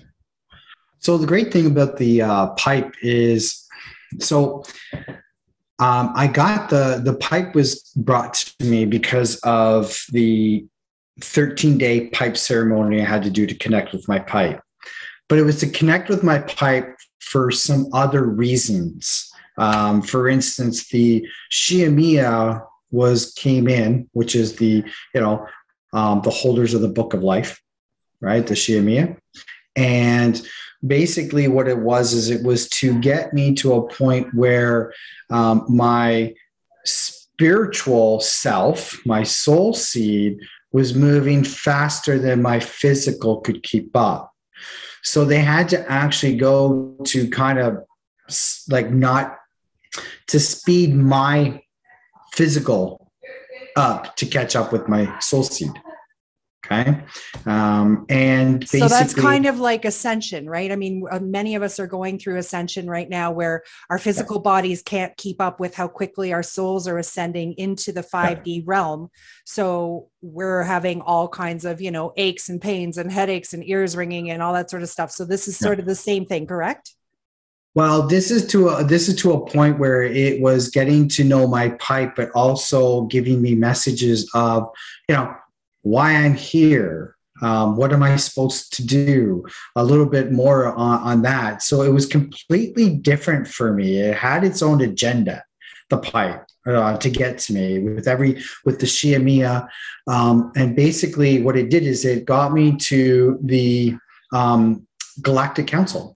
So 0.99 1.17
the 1.17 1.27
great 1.27 1.51
thing 1.51 1.67
about 1.67 1.97
the 1.97 2.23
uh, 2.23 2.49
pipe 2.49 2.95
is, 3.01 3.65
so 4.19 4.65
um, 5.79 6.13
I 6.17 6.27
got 6.27 6.71
the 6.71 7.01
the 7.05 7.15
pipe 7.15 7.55
was 7.55 7.93
brought 7.97 8.35
to 8.35 8.65
me 8.65 8.85
because 8.85 9.37
of 9.41 9.97
the 10.11 10.67
13 11.21 11.79
day 11.79 12.09
pipe 12.09 12.37
ceremony 12.37 13.01
I 13.01 13.05
had 13.05 13.23
to 13.25 13.31
do 13.31 13.47
to 13.47 13.55
connect 13.55 13.93
with 13.93 14.09
my 14.09 14.19
pipe, 14.19 14.61
but 15.29 15.39
it 15.39 15.43
was 15.43 15.61
to 15.61 15.69
connect 15.69 16.09
with 16.09 16.23
my 16.23 16.39
pipe 16.41 16.97
for 17.21 17.51
some 17.51 17.89
other 17.93 18.25
reasons. 18.25 19.31
Um, 19.57 20.03
for 20.03 20.29
instance, 20.29 20.89
the 20.89 21.27
Shiamia 21.51 22.65
was 22.91 23.33
came 23.35 23.69
in, 23.69 24.09
which 24.13 24.35
is 24.35 24.57
the 24.57 24.85
you 25.15 25.21
know 25.21 25.47
um, 25.93 26.23
the 26.23 26.31
holders 26.31 26.75
of 26.75 26.81
the 26.81 26.89
Book 26.89 27.15
of 27.15 27.23
Life, 27.23 27.61
right? 28.21 28.45
The 28.45 28.55
Shiamia, 28.55 29.17
and 29.77 30.43
basically 30.87 31.49
what 31.49 31.69
it 31.69 31.79
was 31.79 32.13
is 32.13 32.31
it 32.31 32.45
was 32.45 32.69
to 32.69 32.99
get 33.01 33.33
me 33.33 33.55
to 33.55 33.75
a 33.75 33.89
point 33.89 34.33
where 34.35 34.93
um, 35.31 35.65
my 35.69 36.35
spiritual 36.85 38.21
self 38.21 39.05
my 39.05 39.23
soul 39.23 39.75
seed 39.75 40.39
was 40.73 40.95
moving 40.95 41.43
faster 41.43 42.19
than 42.19 42.43
my 42.43 42.61
physical 42.61 43.41
could 43.41 43.63
keep 43.63 43.97
up. 43.97 44.33
So 45.03 45.25
they 45.25 45.39
had 45.39 45.69
to 45.71 45.91
actually 45.91 46.37
go 46.37 46.95
to 47.05 47.31
kind 47.31 47.59
of 47.59 47.85
like 48.69 48.91
not 48.91 49.39
to 50.27 50.39
speed 50.39 50.95
my 50.95 51.63
physical 52.33 53.11
up 53.77 54.15
to 54.17 54.27
catch 54.27 54.55
up 54.55 54.73
with 54.73 54.89
my 54.89 55.19
soul 55.21 55.43
seed 55.43 55.73
Okay. 56.71 57.01
Um, 57.47 58.05
and 58.11 58.69
so 58.69 58.89
that's 58.89 59.15
kind 59.15 59.47
of 59.47 59.59
like 59.59 59.87
ascension, 59.87 60.49
right? 60.49 60.71
I 60.71 60.77
mean, 60.77 61.03
uh, 61.11 61.19
many 61.19 61.55
of 61.55 61.63
us 61.63 61.81
are 61.81 61.87
going 61.87 62.19
through 62.19 62.37
ascension 62.37 62.89
right 62.91 63.09
now 63.09 63.33
where 63.33 63.63
our 63.89 63.99
physical 63.99 64.37
yeah. 64.37 64.43
bodies 64.43 64.83
can't 64.83 65.17
keep 65.17 65.41
up 65.41 65.61
with 65.61 65.75
how 65.75 65.89
quickly 65.89 66.33
our 66.33 66.43
souls 66.43 66.87
are 66.87 66.99
ascending 66.99 67.55
into 67.55 67.91
the 67.91 68.03
5D 68.03 68.41
yeah. 68.45 68.63
realm. 68.67 69.11
So 69.47 70.11
we're 70.21 70.63
having 70.63 71.01
all 71.01 71.27
kinds 71.29 71.65
of, 71.65 71.81
you 71.81 71.91
know, 71.91 72.13
aches 72.19 72.51
and 72.51 72.61
pains 72.61 72.99
and 72.99 73.11
headaches 73.11 73.55
and 73.55 73.67
ears 73.67 73.97
ringing 73.97 74.31
and 74.31 74.43
all 74.43 74.53
that 74.53 74.69
sort 74.69 74.83
of 74.83 74.91
stuff. 74.91 75.11
So 75.11 75.25
this 75.25 75.49
is 75.49 75.57
sort 75.57 75.79
yeah. 75.79 75.83
of 75.83 75.87
the 75.87 75.95
same 75.95 76.27
thing, 76.27 76.47
correct? 76.47 76.93
Well, 77.75 78.07
this 78.07 78.31
is 78.31 78.47
to 78.49 78.69
a, 78.71 78.85
this 78.85 79.09
is 79.09 79.17
to 79.23 79.33
a 79.33 79.47
point 79.47 79.79
where 79.79 80.03
it 80.03 80.43
was 80.43 80.69
getting 80.69 81.09
to 81.11 81.25
know 81.25 81.47
my 81.47 81.71
pipe, 81.71 82.17
but 82.17 82.31
also 82.33 83.03
giving 83.03 83.41
me 83.41 83.55
messages 83.55 84.29
of, 84.35 84.69
you 85.09 85.15
know, 85.15 85.35
why 85.83 86.13
I'm 86.13 86.35
here. 86.35 87.17
Um, 87.41 87.77
what 87.77 87.93
am 87.93 88.03
I 88.03 88.17
supposed 88.17 88.73
to 88.77 88.85
do? 88.85 89.45
A 89.77 89.85
little 89.85 90.07
bit 90.07 90.33
more 90.33 90.75
on, 90.75 91.01
on 91.01 91.23
that. 91.23 91.63
So 91.63 91.83
it 91.83 91.93
was 91.93 92.07
completely 92.07 92.97
different 92.97 93.47
for 93.47 93.73
me. 93.73 94.01
It 94.01 94.17
had 94.17 94.43
its 94.43 94.61
own 94.61 94.81
agenda, 94.81 95.45
the 95.89 95.99
pipe. 95.99 96.45
Uh, 96.67 96.99
to 96.99 97.09
get 97.09 97.39
to 97.39 97.55
me 97.55 97.79
with 97.79 98.07
every 98.07 98.43
with 98.67 98.79
the 98.79 98.85
Shia 98.85 99.67
um, 100.07 100.53
and 100.55 100.77
basically 100.77 101.41
what 101.41 101.57
it 101.57 101.71
did 101.71 101.85
is 101.85 102.05
it 102.05 102.27
got 102.27 102.53
me 102.53 102.77
to 102.77 103.39
the 103.43 103.97
um, 104.35 104.87
Galactic 105.23 105.67
Council. 105.67 106.15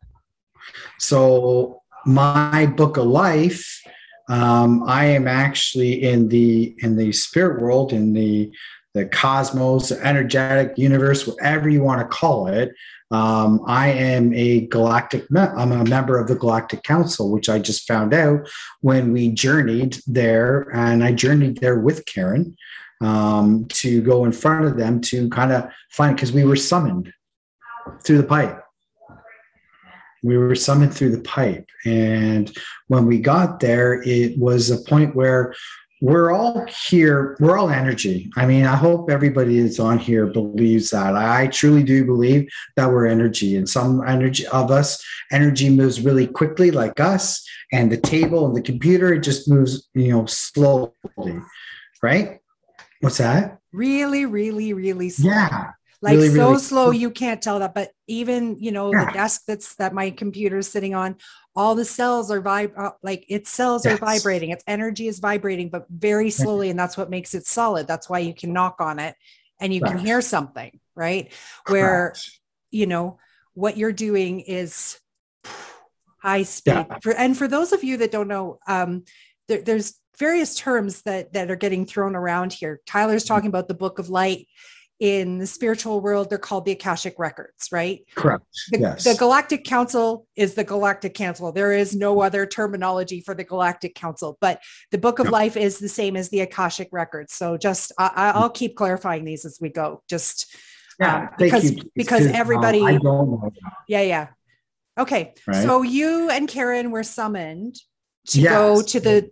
So 0.99 1.81
my 2.05 2.67
book 2.67 2.99
of 2.99 3.07
life, 3.07 3.83
um, 4.29 4.83
I 4.87 5.07
am 5.07 5.27
actually 5.27 6.03
in 6.03 6.29
the 6.29 6.75
in 6.79 6.97
the 6.97 7.13
spirit 7.13 7.63
world 7.63 7.95
in 7.95 8.13
the 8.13 8.53
the 8.95 9.07
cosmos, 9.07 9.89
the 9.89 10.07
energetic 10.07 10.77
universe, 10.77 11.27
whatever 11.27 11.69
you 11.69 11.83
want 11.83 12.01
to 12.01 12.17
call 12.17 12.47
it. 12.47 12.75
Um, 13.11 13.63
I 13.67 13.89
am 13.89 14.33
a 14.33 14.67
galactic, 14.69 15.27
I'm 15.37 15.73
a 15.73 15.85
member 15.85 16.19
of 16.19 16.29
the 16.29 16.35
Galactic 16.35 16.83
Council, 16.83 17.31
which 17.31 17.49
I 17.49 17.59
just 17.59 17.87
found 17.87 18.15
out 18.15 18.49
when 18.81 19.13
we 19.13 19.31
journeyed 19.31 19.99
there. 20.07 20.71
And 20.75 21.05
I 21.05 21.13
journeyed 21.13 21.59
there 21.59 21.79
with 21.79 22.07
Karen 22.07 22.57
um, 23.03 23.67
to 23.69 24.01
go 24.01 24.25
in 24.25 24.33
front 24.33 24.65
of 24.65 24.77
them 24.79 25.01
to 25.03 25.29
kind 25.29 25.53
of 25.53 25.71
find, 25.91 26.17
because 26.17 26.33
we 26.33 26.45
were 26.45 26.57
summoned 26.57 27.13
through 28.03 28.19
the 28.19 28.25
pipe. 28.25 28.59
We 30.23 30.39
were 30.39 30.55
summoned 30.55 30.95
through 30.95 31.11
the 31.11 31.23
pipe. 31.23 31.69
And 31.85 32.51
when 32.87 33.07
we 33.07 33.19
got 33.19 33.61
there, 33.61 34.03
it 34.05 34.39
was 34.39 34.71
a 34.71 34.79
point 34.89 35.17
where 35.17 35.55
we're 36.03 36.33
all 36.33 36.67
here 36.67 37.37
we're 37.39 37.57
all 37.57 37.71
energy. 37.71 38.29
I 38.37 38.45
mean 38.45 38.67
i 38.67 38.75
hope 38.75 39.09
everybody 39.09 39.63
that's 39.63 39.79
on 39.79 39.99
here 39.99 40.27
believes 40.27 40.91
that. 40.91 41.15
I 41.15 41.47
truly 41.47 41.85
do 41.85 42.05
believe 42.05 42.51
that 42.75 42.91
we're 42.91 43.07
energy 43.07 43.57
and 43.57 43.69
some 43.69 44.03
energy 44.07 44.45
of 44.49 44.73
us 44.73 45.03
energy 45.31 45.71
moves 45.71 46.01
really 46.01 46.27
quickly 46.27 46.73
like 46.73 46.99
us 46.99 47.49
and 47.71 47.91
the 47.91 47.97
table 47.97 48.47
and 48.47 48.57
the 48.57 48.63
computer 48.63 49.15
it 49.15 49.21
just 49.21 49.49
moves 49.49 49.89
you 49.95 50.09
know 50.09 50.27
slowly 50.27 50.93
right? 52.03 52.41
What's 53.01 53.19
that? 53.19 53.59
Really 53.73 54.27
really 54.27 54.73
really 54.73 55.09
slow. 55.09 55.31
yeah. 55.31 55.71
Like 56.03 56.15
really, 56.15 56.31
so 56.31 56.49
really 56.49 56.59
slow 56.59 56.91
you 56.91 57.13
can't 57.13 57.41
tell 57.41 57.61
that 57.61 57.75
but 57.75 57.93
even 58.09 58.57
you 58.59 58.73
know 58.73 58.93
yeah. 58.93 59.05
the 59.05 59.13
desk 59.13 59.43
that's 59.47 59.77
that 59.77 59.95
my 59.95 60.11
computer 60.11 60.59
is 60.59 60.69
sitting 60.69 60.97
on 60.97 61.15
all 61.55 61.75
the 61.75 61.85
cells 61.85 62.31
are 62.31 62.41
vib 62.41 62.73
uh, 62.77 62.93
like 63.03 63.25
its 63.29 63.51
cells 63.51 63.85
yes. 63.85 63.95
are 63.95 63.99
vibrating 64.05 64.51
its 64.51 64.65
energy 64.67 65.07
is 65.07 65.19
vibrating 65.19 65.69
but 65.69 65.87
very 65.91 66.31
slowly 66.31 66.71
and 66.71 66.79
that's 66.79 66.97
what 66.97 67.11
makes 67.11 67.35
it 67.35 67.47
solid. 67.47 67.87
That's 67.87 68.09
why 68.09 68.21
you 68.21 68.35
can 68.35 68.53
knock 68.53 68.81
on 68.81 68.99
it 68.99 69.15
and 69.61 69.73
you 69.73 69.81
can 69.81 69.99
hear 69.99 70.21
something 70.21 70.81
right? 70.95 71.33
Where 71.69 72.15
you 72.71 72.87
know 72.87 73.19
what 73.55 73.77
you're 73.77 73.93
doing 73.93 74.41
is 74.41 74.99
high 76.19 76.45
speed. 76.45 76.73
Yeah. 76.73 76.99
for, 77.03 77.13
and 77.13 77.37
for 77.37 77.49
those 77.49 77.73
of 77.73 77.85
you 77.85 77.99
that 77.99 78.13
don't 78.13 78.29
know 78.29 78.59
um, 78.67 79.05
there, 79.49 79.63
there's 79.63 79.95
various 80.19 80.57
terms 80.57 81.03
that 81.03 81.33
that 81.33 81.51
are 81.51 81.57
getting 81.57 81.87
thrown 81.87 82.15
around 82.15 82.53
here. 82.53 82.81
Tyler's 82.87 83.25
talking 83.25 83.49
about 83.49 83.69
the 83.69 83.75
book 83.75 83.99
of 83.99 84.09
light 84.09 84.47
in 85.03 85.39
the 85.39 85.47
spiritual 85.49 86.01
world, 86.01 86.31
they're 86.31 86.39
called 86.39 86.65
the 86.65 86.71
Akashic 86.71 87.19
Records, 87.19 87.71
right? 87.73 88.07
Correct. 88.15 88.45
The, 88.71 88.79
yes. 88.79 89.03
the 89.03 89.17
Galactic 89.17 89.65
Council 89.65 90.29
is 90.37 90.55
the 90.55 90.63
Galactic 90.63 91.15
Council. 91.15 91.51
There 91.51 91.73
is 91.73 91.97
no 91.97 92.23
other 92.23 92.47
terminology 92.47 93.21
for 93.21 93.35
the 93.35 93.43
Galactic 93.43 93.97
Council, 93.97 94.39
but 94.41 94.63
the 94.93 94.99
Book 94.99 95.19
of 95.19 95.29
Life 95.29 95.57
is 95.57 95.81
the 95.81 95.89
same 95.89 96.17
as 96.17 96.29
the 96.29 96.39
Akashic 96.39 96.89
Records. 96.93 97.33
So 97.33 97.57
just 97.57 97.91
I, 97.99 98.41
will 98.41 98.49
keep 98.49 98.77
clarifying 98.77 99.25
these 99.25 99.45
as 99.45 99.59
we 99.61 99.71
go. 99.71 100.05
Just 100.09 100.55
yeah, 101.01 101.23
um, 101.23 101.29
because 101.37 101.75
because 101.97 102.25
um, 102.29 102.37
everybody. 102.37 102.81
Um, 102.83 103.51
yeah, 103.89 104.03
yeah. 104.03 104.29
Okay, 104.97 105.35
right? 105.49 105.65
so 105.65 105.83
you 105.83 106.31
and 106.31 106.47
Karen 106.47 106.93
were 106.93 107.03
summoned 107.03 107.75
to 108.29 108.41
yes. 108.41 108.53
go 108.53 108.83
to 108.83 109.01
the 109.01 109.31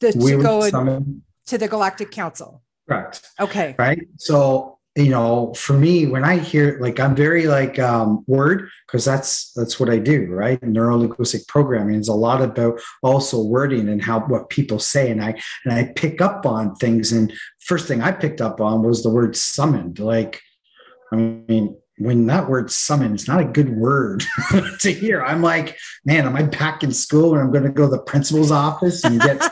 the 0.00 0.14
we 0.16 0.30
to 0.30 0.42
go 0.42 1.04
to 1.48 1.58
the 1.58 1.68
Galactic 1.68 2.10
Council. 2.10 2.62
Correct. 2.88 3.20
Okay. 3.38 3.74
Right. 3.78 4.00
So 4.16 4.78
you 4.96 5.10
know 5.10 5.52
for 5.54 5.72
me 5.72 6.06
when 6.06 6.24
i 6.24 6.36
hear 6.36 6.78
like 6.80 7.00
i'm 7.00 7.16
very 7.16 7.46
like 7.46 7.78
um, 7.78 8.24
word 8.26 8.68
because 8.86 9.04
that's 9.04 9.52
that's 9.52 9.80
what 9.80 9.90
i 9.90 9.98
do 9.98 10.26
right? 10.26 10.62
Neuro 10.62 10.96
linguistic 10.96 11.46
programming 11.48 11.96
is 11.96 12.08
a 12.08 12.14
lot 12.14 12.40
about 12.40 12.80
also 13.02 13.42
wording 13.42 13.88
and 13.88 14.02
how 14.02 14.20
what 14.20 14.50
people 14.50 14.78
say 14.78 15.10
and 15.10 15.22
i 15.22 15.34
and 15.64 15.74
i 15.74 15.92
pick 15.96 16.20
up 16.20 16.46
on 16.46 16.74
things 16.76 17.12
and 17.12 17.32
first 17.60 17.88
thing 17.88 18.02
i 18.02 18.12
picked 18.12 18.40
up 18.40 18.60
on 18.60 18.82
was 18.82 19.02
the 19.02 19.10
word 19.10 19.36
summoned 19.36 19.98
like 19.98 20.40
i 21.12 21.16
mean 21.16 21.76
when 21.98 22.26
that 22.26 22.48
word 22.48 22.70
summon 22.70 23.14
is 23.14 23.28
not 23.28 23.40
a 23.40 23.44
good 23.44 23.76
word 23.76 24.24
to 24.80 24.92
hear. 24.92 25.22
I'm 25.24 25.42
like 25.42 25.76
man 26.04 26.26
am 26.26 26.36
i 26.36 26.42
back 26.42 26.82
in 26.82 26.92
school 26.92 27.34
and 27.34 27.42
i'm 27.42 27.52
going 27.52 27.64
to 27.64 27.70
go 27.70 27.84
to 27.84 27.96
the 27.96 28.02
principal's 28.02 28.50
office 28.52 29.02
and 29.04 29.20
get 29.20 29.42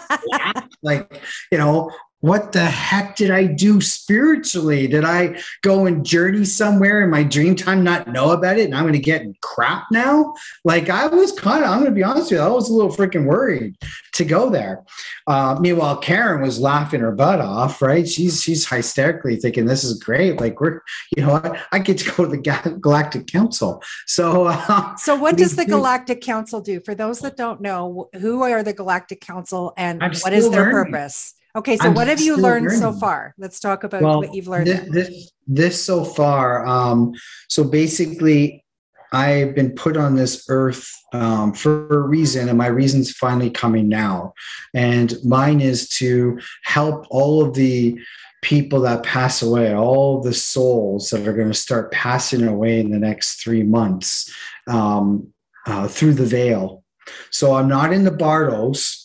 like 0.83 1.21
you 1.51 1.59
know 1.59 1.91
what 2.23 2.53
the 2.53 2.65
heck 2.65 3.17
did 3.17 3.33
I 3.33 3.47
do 3.47 3.81
spiritually? 3.81 4.87
Did 4.87 5.05
I 5.05 5.43
go 5.63 5.87
and 5.87 6.07
journey 6.07 6.45
somewhere 6.45 7.03
in 7.03 7.11
my 7.11 7.25
dream 7.25 7.57
time, 7.57 7.83
not 7.83 8.07
know 8.07 8.31
about 8.31 8.59
it, 8.59 8.67
and 8.67 8.77
I'm 8.77 8.85
going 8.85 8.93
to 8.93 9.01
get 9.01 9.27
crap 9.41 9.87
now? 9.91 10.33
Like 10.65 10.89
I 10.89 11.09
was 11.09 11.33
kind 11.33 11.65
of, 11.65 11.71
I'm 11.71 11.81
going 11.81 11.91
to 11.91 11.95
be 11.95 12.05
honest 12.05 12.31
with 12.31 12.39
you, 12.39 12.47
I 12.47 12.49
was 12.49 12.71
a 12.71 12.73
little 12.73 12.93
freaking 12.93 13.27
worried 13.27 13.77
to 14.13 14.25
go 14.25 14.51
there. 14.51 14.85
Uh, 15.27 15.59
meanwhile, 15.61 15.97
Karen 15.97 16.43
was 16.43 16.61
laughing 16.61 17.01
her 17.01 17.11
butt 17.11 17.41
off, 17.41 17.83
right? 17.83 18.09
She's 18.09 18.41
she's 18.41 18.69
hysterically 18.69 19.35
thinking 19.35 19.67
this 19.67 19.83
is 19.83 20.01
great. 20.01 20.39
Like 20.39 20.61
we're, 20.61 20.81
you 21.17 21.25
know, 21.25 21.33
what? 21.33 21.59
I 21.73 21.81
get 21.81 21.99
to 21.99 22.11
go 22.13 22.25
to 22.25 22.31
the 22.31 22.79
Galactic 22.81 23.27
Council. 23.27 23.83
So, 24.07 24.45
uh, 24.45 24.95
so 24.97 25.17
what 25.17 25.37
does 25.37 25.57
the 25.57 25.65
Galactic 25.65 26.21
Council 26.21 26.61
do? 26.61 26.79
For 26.79 26.95
those 26.95 27.19
that 27.21 27.37
don't 27.37 27.61
know, 27.61 28.11
who 28.21 28.43
are 28.43 28.63
the 28.63 28.73
Galactic 28.73 29.21
Council 29.21 29.75
and 29.77 30.05
I'm 30.05 30.15
what 30.19 30.33
is 30.33 30.49
their 30.51 30.73
learning. 30.73 30.93
purpose? 30.93 31.35
Okay, 31.55 31.77
so 31.77 31.89
I'm 31.89 31.95
what 31.95 32.09
have 32.09 32.21
you 32.21 32.37
learned 32.37 32.67
learning. 32.67 32.81
so 32.81 32.93
far? 32.93 33.35
Let's 33.37 33.61
talk 33.61 33.85
about 33.85 34.03
well, 34.03 34.19
what 34.19 34.35
you've 34.35 34.49
learned. 34.49 34.69
This, 34.69 34.89
this, 34.91 35.33
this 35.47 35.85
so 35.85 36.03
far. 36.03 36.67
Um, 36.67 37.13
so 37.49 37.63
basically, 37.63 38.65
I've 39.13 39.55
been 39.55 39.73
put 39.73 39.99
on 39.99 40.17
this 40.17 40.47
earth 40.49 40.91
um, 41.13 41.53
for 41.53 41.87
a 41.89 42.01
reason, 42.01 42.49
and 42.49 42.57
my 42.57 42.69
reason's 42.69 43.13
finally 43.13 43.51
coming 43.51 43.87
now. 43.87 44.33
And 44.73 45.15
mine 45.25 45.61
is 45.61 45.91
to 45.91 46.41
help 46.63 47.07
all 47.11 47.45
of 47.45 47.55
the 47.55 48.01
people 48.41 48.81
that 48.81 49.03
pass 49.03 49.43
away, 49.43 49.75
all 49.75 50.23
the 50.23 50.35
souls 50.35 51.11
that 51.11 51.29
are 51.29 51.35
going 51.35 51.49
to 51.49 51.55
start 51.55 51.93
passing 51.93 52.49
away 52.49 52.81
in 52.81 52.91
the 52.91 52.99
next 52.99 53.43
three 53.43 53.63
months 53.63 54.35
um, 54.69 55.33
uh, 55.67 55.87
through 55.87 56.15
the 56.15 56.25
veil. 56.25 56.83
So 57.31 57.55
I'm 57.55 57.69
not 57.69 57.93
in 57.93 58.05
the 58.05 58.11
Bardos 58.11 59.02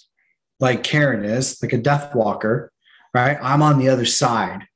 like 0.60 0.84
Karen 0.84 1.24
is, 1.24 1.62
like 1.62 1.74
a 1.74 1.78
death 1.78 2.16
walker, 2.16 2.72
right? 3.14 3.38
I'm 3.42 3.62
on 3.62 3.80
the 3.80 3.90
other 3.90 4.06
side. 4.06 4.68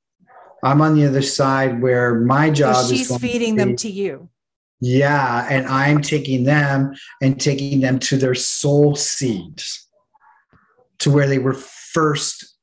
I'm 0.64 0.82
on 0.82 0.96
the 0.96 1.08
other 1.08 1.22
side 1.22 1.82
where 1.82 2.16
my 2.16 2.50
job 2.50 2.76
so 2.76 2.94
she's 2.94 3.10
is 3.10 3.18
feeding 3.18 3.56
them 3.56 3.76
to 3.78 3.90
you. 3.90 4.30
Yeah, 4.80 5.48
and 5.50 5.68
I'm 5.68 6.02
taking 6.02 6.44
them 6.44 6.94
and 7.22 7.40
taking 7.40 7.82
them 7.82 8.00
to 8.00 8.18
their 8.18 8.36
soul 8.36 8.96
seeds, 8.96 9.88
to 11.00 11.12
where 11.12 11.28
they 11.28 11.40
were 11.40 11.54
first 11.54 12.58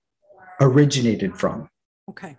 originated 0.61 1.37
from. 1.37 1.69
Okay. 2.11 2.37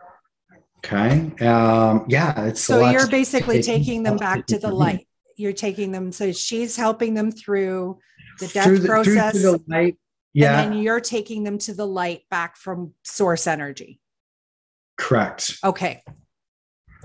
Okay. 0.80 1.32
Um, 1.46 2.06
yeah, 2.08 2.46
it's 2.46 2.62
so 2.62 2.90
you're 2.90 3.08
basically 3.08 3.62
taking 3.62 4.04
them 4.04 4.18
back 4.18 4.46
to 4.48 4.60
the 4.60 4.72
light. 4.72 5.08
You're 5.36 5.54
taking 5.54 5.92
them. 5.92 6.12
So 6.12 6.32
she's 6.32 6.76
helping 6.76 7.14
them 7.14 7.32
through 7.32 8.00
the 8.40 8.48
death 8.48 8.66
through 8.66 8.80
the, 8.80 8.88
process. 8.88 9.34
Through 9.34 9.52
the 9.52 9.64
light 9.68 9.98
yeah. 10.34 10.62
And 10.62 10.74
then 10.74 10.80
you're 10.82 11.00
taking 11.00 11.44
them 11.44 11.58
to 11.60 11.74
the 11.74 11.88
light 11.88 12.22
back 12.30 12.56
from 12.56 12.94
source 13.04 13.48
energy. 13.48 14.00
Correct. 14.98 15.58
Okay. 15.64 16.04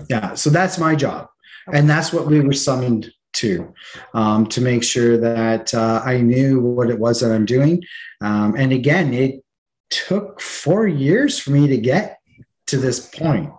Yeah. 0.09 0.33
So 0.35 0.49
that's 0.49 0.77
my 0.77 0.95
job. 0.95 1.29
Okay. 1.67 1.79
And 1.79 1.89
that's 1.89 2.13
what 2.13 2.27
we 2.27 2.39
were 2.41 2.53
summoned 2.53 3.11
to, 3.33 3.73
um, 4.13 4.45
to 4.47 4.61
make 4.61 4.83
sure 4.83 5.17
that 5.17 5.73
uh, 5.73 6.01
I 6.05 6.21
knew 6.21 6.59
what 6.61 6.89
it 6.89 6.99
was 6.99 7.21
that 7.21 7.31
I'm 7.31 7.45
doing. 7.45 7.83
Um, 8.21 8.55
and 8.55 8.71
again, 8.71 9.13
it 9.13 9.43
took 9.89 10.41
four 10.41 10.87
years 10.87 11.39
for 11.39 11.51
me 11.51 11.67
to 11.67 11.77
get 11.77 12.19
to 12.67 12.77
this 12.77 13.07
point. 13.07 13.51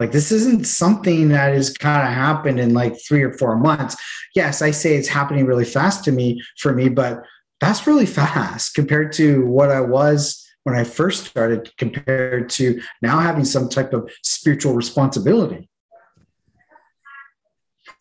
Like 0.00 0.12
this 0.12 0.32
isn't 0.32 0.66
something 0.66 1.28
that 1.28 1.54
has 1.54 1.76
kind 1.76 2.06
of 2.06 2.12
happened 2.12 2.58
in 2.58 2.74
like 2.74 2.96
three 3.06 3.22
or 3.22 3.32
four 3.32 3.56
months. 3.56 3.96
Yes, 4.34 4.60
I 4.60 4.72
say 4.72 4.96
it's 4.96 5.08
happening 5.08 5.46
really 5.46 5.64
fast 5.64 6.04
to 6.04 6.12
me 6.12 6.42
for 6.58 6.74
me, 6.74 6.88
but 6.88 7.22
that's 7.60 7.86
really 7.86 8.06
fast 8.06 8.74
compared 8.74 9.12
to 9.14 9.46
what 9.46 9.70
I 9.70 9.80
was 9.80 10.46
when 10.64 10.74
I 10.74 10.84
first 10.84 11.26
started, 11.26 11.70
compared 11.76 12.48
to 12.50 12.80
now 13.02 13.18
having 13.18 13.44
some 13.44 13.68
type 13.68 13.92
of 13.92 14.10
spiritual 14.22 14.74
responsibility. 14.74 15.68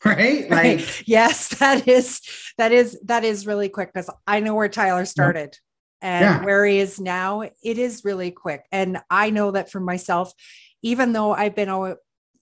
Right? 0.06 0.49
Like 0.49 1.08
yes, 1.08 1.47
that 1.60 1.88
is 1.88 2.20
that 2.58 2.74
is 2.74 2.99
that 3.06 3.24
is 3.24 3.47
really 3.47 3.70
quick 3.70 3.93
because 3.93 4.10
I 4.28 4.41
know 4.41 4.54
where 4.54 4.68
Tyler 4.68 5.06
started. 5.06 5.58
And 6.01 6.24
yeah. 6.26 6.43
where 6.43 6.66
he 6.66 6.80
is 6.80 6.99
now, 6.99 7.43
it 7.43 7.78
is 7.78 8.04
really 8.04 8.32
quick. 8.32 8.66
And 8.74 8.99
I 9.10 9.30
know 9.30 9.51
that 9.51 9.72
for 9.72 9.80
myself, 9.80 10.34
even 10.82 11.14
though 11.14 11.34
I've 11.34 11.56
been 11.56 11.70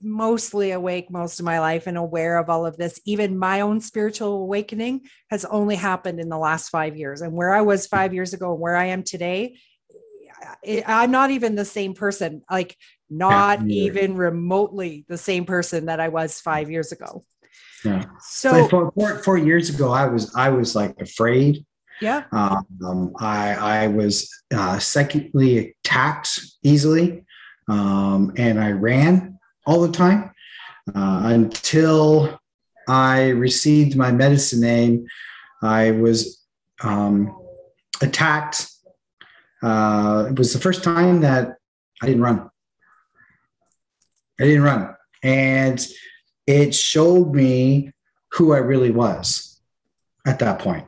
mostly 0.04 0.72
awake 0.72 1.10
most 1.10 1.40
of 1.40 1.46
my 1.46 1.60
life 1.60 1.88
and 1.88 1.98
aware 1.98 2.38
of 2.38 2.50
all 2.50 2.66
of 2.66 2.78
this. 2.78 3.00
Even 3.06 3.38
my 3.38 3.62
own 3.62 3.82
spiritual 3.82 4.42
awakening 4.42 5.02
has 5.30 5.46
only 5.46 5.76
happened 5.76 6.20
in 6.20 6.30
the 6.30 6.38
last 6.38 6.70
five 6.70 6.98
years. 6.98 7.22
And 7.22 7.34
where 7.34 7.54
I 7.54 7.62
was 7.62 7.88
five 7.88 8.14
years 8.14 8.34
ago 8.34 8.52
and 8.52 8.62
where 8.62 8.76
I 8.76 8.86
am 8.86 9.04
today, 9.04 9.58
I'm 10.88 11.12
not 11.12 11.32
even 11.32 11.56
the 11.56 11.66
same 11.66 11.94
person, 11.94 12.42
like, 12.50 12.76
not 13.10 13.62
even 13.68 14.16
remotely 14.16 15.06
the 15.10 15.18
same 15.18 15.46
person 15.46 15.88
that 15.88 16.00
I 16.00 16.08
was 16.08 16.40
five 16.40 16.72
years 16.72 16.92
ago. 16.92 17.24
Yeah. 17.84 18.06
So, 18.22 18.68
four, 18.70 18.92
four, 18.92 19.18
four 19.24 19.38
years 19.38 19.70
ago, 19.70 19.92
I 19.92 20.06
was 20.08 20.34
I 20.36 20.50
was 20.50 20.76
like 20.76 21.00
afraid. 21.02 21.66
Yeah. 22.00 22.24
Um, 22.32 23.14
I 23.20 23.54
I 23.54 23.88
was 23.88 24.30
uh, 24.54 24.80
psychically 24.80 25.76
attacked 25.84 26.40
easily, 26.64 27.26
um, 27.68 28.32
and 28.38 28.60
I 28.60 28.72
ran 28.72 29.40
all 29.66 29.82
the 29.82 29.92
time 29.92 30.32
uh, 30.96 31.22
until 31.26 32.40
I 32.88 33.30
received 33.30 33.96
my 33.96 34.12
medicine 34.12 34.62
name. 34.62 35.08
I 35.62 35.92
was 35.92 36.44
um, 36.84 37.38
attacked. 38.02 38.68
Uh, 39.62 40.28
it 40.30 40.38
was 40.38 40.54
the 40.54 40.60
first 40.60 40.84
time 40.84 41.22
that 41.22 41.56
I 42.02 42.08
didn't 42.08 42.24
run. 42.24 42.50
I 44.40 44.46
didn't 44.46 44.64
run. 44.64 44.96
And 45.22 45.86
it 46.48 46.74
showed 46.74 47.34
me 47.34 47.92
who 48.32 48.54
I 48.54 48.58
really 48.58 48.92
was 48.92 49.62
at 50.26 50.40
that 50.40 50.60
point. 50.60 50.88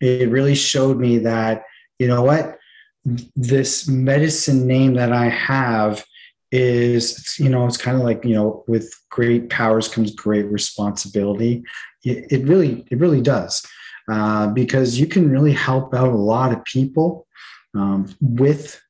It 0.00 0.28
really 0.28 0.54
showed 0.54 0.98
me 0.98 1.18
that, 1.18 1.64
you 1.98 2.08
know 2.08 2.22
what, 2.22 2.58
this 3.04 3.88
medicine 3.88 4.66
name 4.66 4.94
that 4.94 5.12
I 5.12 5.28
have 5.28 6.04
is 6.52 7.38
you 7.38 7.48
know 7.48 7.66
it's 7.66 7.78
kind 7.78 7.96
of 7.96 8.04
like 8.04 8.24
you 8.24 8.34
know 8.34 8.62
with 8.68 8.94
great 9.08 9.48
powers 9.48 9.88
comes 9.88 10.14
great 10.14 10.44
responsibility. 10.46 11.64
It, 12.04 12.46
really 12.46 12.86
it 12.90 12.98
really 12.98 13.20
does 13.20 13.66
uh, 14.10 14.48
because 14.48 14.98
you 15.00 15.06
can 15.06 15.30
really 15.30 15.52
help 15.52 15.94
out 15.94 16.08
a 16.08 16.16
lot 16.16 16.52
of 16.52 16.64
people 16.64 17.26
um, 17.74 18.14
with 18.20 18.80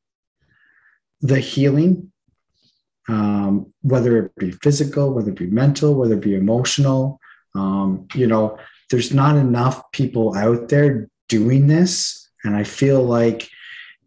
the 1.20 1.38
healing 1.38 2.10
um, 3.08 3.72
whether 3.82 4.16
it 4.24 4.34
be 4.36 4.50
physical 4.50 5.12
whether 5.12 5.30
it 5.30 5.38
be 5.38 5.46
mental 5.46 5.94
whether 5.94 6.14
it 6.14 6.20
be 6.20 6.34
emotional. 6.34 7.20
Um, 7.54 8.08
you 8.14 8.26
know 8.26 8.58
there's 8.90 9.14
not 9.14 9.36
enough 9.36 9.90
people 9.92 10.36
out 10.36 10.68
there 10.68 11.08
doing 11.28 11.66
this. 11.68 12.28
And 12.44 12.56
i 12.56 12.64
feel 12.64 13.04
like 13.04 13.48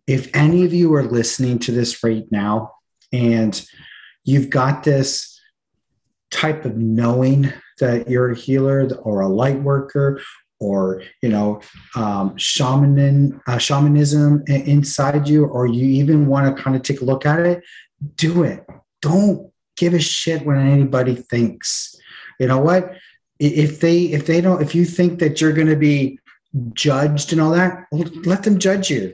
if 0.08 0.30
any 0.36 0.66
of 0.66 0.74
you 0.74 0.94
are 0.94 1.04
listening 1.04 1.58
to 1.60 1.72
this 1.72 2.04
right 2.04 2.26
now 2.32 2.75
and 3.16 3.66
you've 4.24 4.50
got 4.50 4.84
this 4.84 5.40
type 6.32 6.66
of 6.66 6.76
knowing 6.78 7.52
that 7.80 8.10
you're 8.10 8.32
a 8.32 8.36
healer 8.36 8.90
or 9.04 9.22
a 9.22 9.28
light 9.28 9.62
worker 9.62 10.22
or 10.60 11.04
you 11.22 11.30
know 11.30 11.62
um, 11.96 12.32
shamanin 12.36 13.40
uh, 13.48 13.58
shamanism 13.58 14.44
inside 14.48 15.28
you 15.28 15.46
or 15.46 15.68
you 15.68 15.86
even 15.86 16.28
want 16.28 16.56
to 16.56 16.64
kind 16.64 16.76
of 16.76 16.82
take 16.82 17.02
a 17.02 17.06
look 17.06 17.26
at 17.26 17.40
it 17.40 17.64
do 18.16 18.44
it. 18.44 18.66
Don't 19.02 19.52
give 19.78 19.94
a 19.94 20.00
shit 20.00 20.46
when 20.46 20.58
anybody 20.58 21.16
thinks. 21.16 21.96
You 22.40 22.48
know 22.48 22.60
what? 22.60 22.94
If 23.40 23.80
they 23.80 24.04
if 24.04 24.26
they 24.26 24.42
don't 24.42 24.62
if 24.62 24.74
you 24.74 24.86
think 24.86 25.20
that 25.20 25.42
you're 25.42 25.54
going 25.54 25.68
to 25.68 25.76
be 25.76 26.20
judged 26.74 27.34
and 27.34 27.42
all 27.42 27.52
that 27.52 27.86
let 27.92 28.44
them 28.44 28.60
judge 28.60 28.90
you. 28.90 29.14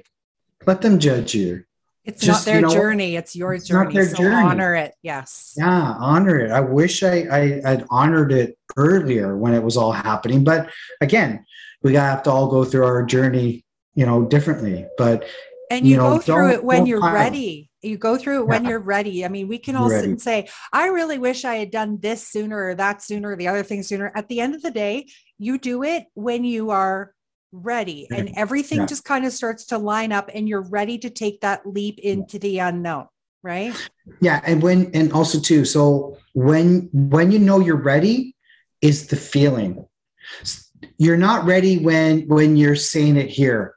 Let 0.67 0.81
them 0.81 0.99
judge 0.99 1.33
you 1.33 1.63
it's 2.03 2.21
Just, 2.21 2.45
not 2.47 2.51
their 2.51 2.61
you 2.61 2.67
know, 2.67 2.73
journey; 2.73 3.15
it's 3.15 3.35
your 3.35 3.53
it's 3.53 3.67
journey. 3.67 4.03
so 4.05 4.17
journey. 4.17 4.35
honor 4.35 4.75
it. 4.75 4.95
Yes. 5.03 5.53
Yeah, 5.55 5.95
honor 5.99 6.39
it. 6.39 6.51
I 6.51 6.59
wish 6.59 7.03
I, 7.03 7.27
I 7.31 7.61
I'd 7.63 7.85
honored 7.89 8.31
it 8.31 8.57
earlier 8.75 9.37
when 9.37 9.53
it 9.53 9.61
was 9.61 9.77
all 9.77 9.91
happening, 9.91 10.43
but 10.43 10.71
again, 10.99 11.45
we 11.83 11.93
have 11.95 12.23
to 12.23 12.31
all 12.31 12.47
go 12.47 12.63
through 12.63 12.85
our 12.85 13.03
journey, 13.03 13.63
you 13.93 14.05
know, 14.05 14.25
differently. 14.25 14.87
But 14.97 15.27
and 15.69 15.85
you, 15.85 15.91
you 15.91 15.97
know, 15.97 16.15
go 16.15 16.19
through 16.19 16.51
it 16.53 16.63
when 16.63 16.87
you're 16.87 17.01
pile. 17.01 17.13
ready. 17.13 17.69
You 17.83 17.97
go 17.97 18.17
through 18.17 18.41
it 18.41 18.47
when 18.47 18.65
you're 18.65 18.79
ready. 18.79 19.23
I 19.25 19.27
mean, 19.27 19.47
we 19.47 19.57
can 19.57 19.75
all 19.75 19.89
sit 19.89 20.05
and 20.05 20.21
say, 20.21 20.49
"I 20.73 20.87
really 20.87 21.19
wish 21.19 21.45
I 21.45 21.55
had 21.55 21.71
done 21.71 21.99
this 21.99 22.27
sooner, 22.27 22.65
or 22.65 22.75
that 22.75 23.03
sooner, 23.03 23.31
or 23.31 23.35
the 23.35 23.47
other 23.47 23.63
thing 23.63 23.83
sooner." 23.83 24.11
At 24.15 24.27
the 24.27 24.39
end 24.39 24.55
of 24.55 24.61
the 24.63 24.71
day, 24.71 25.07
you 25.37 25.57
do 25.57 25.83
it 25.83 26.05
when 26.13 26.43
you 26.43 26.71
are 26.71 27.13
ready 27.51 28.07
and 28.11 28.31
everything 28.35 28.79
yeah. 28.79 28.85
just 28.85 29.03
kind 29.03 29.25
of 29.25 29.33
starts 29.33 29.65
to 29.65 29.77
line 29.77 30.11
up 30.11 30.29
and 30.33 30.47
you're 30.47 30.61
ready 30.61 30.97
to 30.97 31.09
take 31.09 31.41
that 31.41 31.65
leap 31.65 31.99
into 31.99 32.39
the 32.39 32.59
unknown 32.59 33.07
right? 33.43 33.73
Yeah 34.19 34.41
and 34.45 34.61
when 34.61 34.91
and 34.93 35.11
also 35.11 35.39
too 35.39 35.65
so 35.65 36.17
when 36.33 36.89
when 36.93 37.31
you 37.31 37.39
know 37.39 37.59
you're 37.59 37.81
ready 37.81 38.35
is 38.81 39.07
the 39.07 39.15
feeling. 39.15 39.85
You're 40.97 41.17
not 41.17 41.45
ready 41.45 41.77
when 41.77 42.27
when 42.27 42.57
you're 42.57 42.75
saying 42.75 43.17
it 43.17 43.29
here 43.29 43.75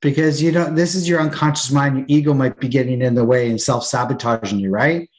because 0.00 0.42
you 0.42 0.52
don't 0.52 0.74
this 0.74 0.94
is 0.94 1.08
your 1.08 1.20
unconscious 1.20 1.70
mind 1.70 1.96
your 1.98 2.06
ego 2.08 2.34
might 2.34 2.60
be 2.60 2.68
getting 2.68 3.02
in 3.02 3.14
the 3.14 3.24
way 3.24 3.50
and 3.50 3.60
self-sabotaging 3.60 4.58
you 4.58 4.70
right? 4.70 5.10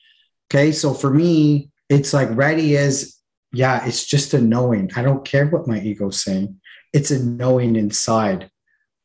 Okay 0.50 0.72
so 0.72 0.94
for 0.94 1.12
me 1.12 1.70
it's 1.90 2.14
like 2.14 2.30
ready 2.32 2.76
is 2.76 3.18
yeah 3.52 3.86
it's 3.86 4.06
just 4.06 4.34
a 4.34 4.42
knowing. 4.42 4.92
I 4.96 5.02
don't 5.02 5.26
care 5.26 5.48
what 5.48 5.68
my 5.68 5.80
ego's 5.80 6.24
saying 6.24 6.60
it's 6.94 7.12
a 7.12 7.24
knowing 7.24 7.76
inside 7.76 8.50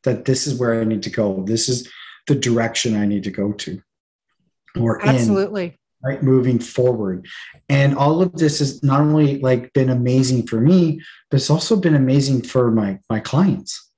that 0.04 0.24
this 0.24 0.46
is 0.46 0.58
where 0.58 0.80
i 0.80 0.84
need 0.84 1.02
to 1.02 1.10
go. 1.10 1.42
This 1.46 1.68
is 1.68 1.90
the 2.26 2.34
direction 2.34 2.96
i 2.96 3.06
need 3.06 3.24
to 3.24 3.30
go 3.30 3.52
to 3.52 3.82
or 4.78 5.04
absolutely. 5.06 5.64
in, 5.64 5.74
right 6.02 6.22
moving 6.22 6.58
forward. 6.58 7.26
And 7.68 7.96
all 7.96 8.22
of 8.22 8.32
this 8.32 8.58
has 8.58 8.82
not 8.82 9.00
only 9.00 9.40
like 9.40 9.72
been 9.72 9.90
amazing 9.90 10.46
for 10.46 10.60
me 10.60 11.00
but 11.30 11.36
it's 11.36 11.50
also 11.50 11.76
been 11.76 11.94
amazing 11.94 12.42
for 12.42 12.70
my 12.70 12.98
my 13.10 13.20
clients 13.20 13.90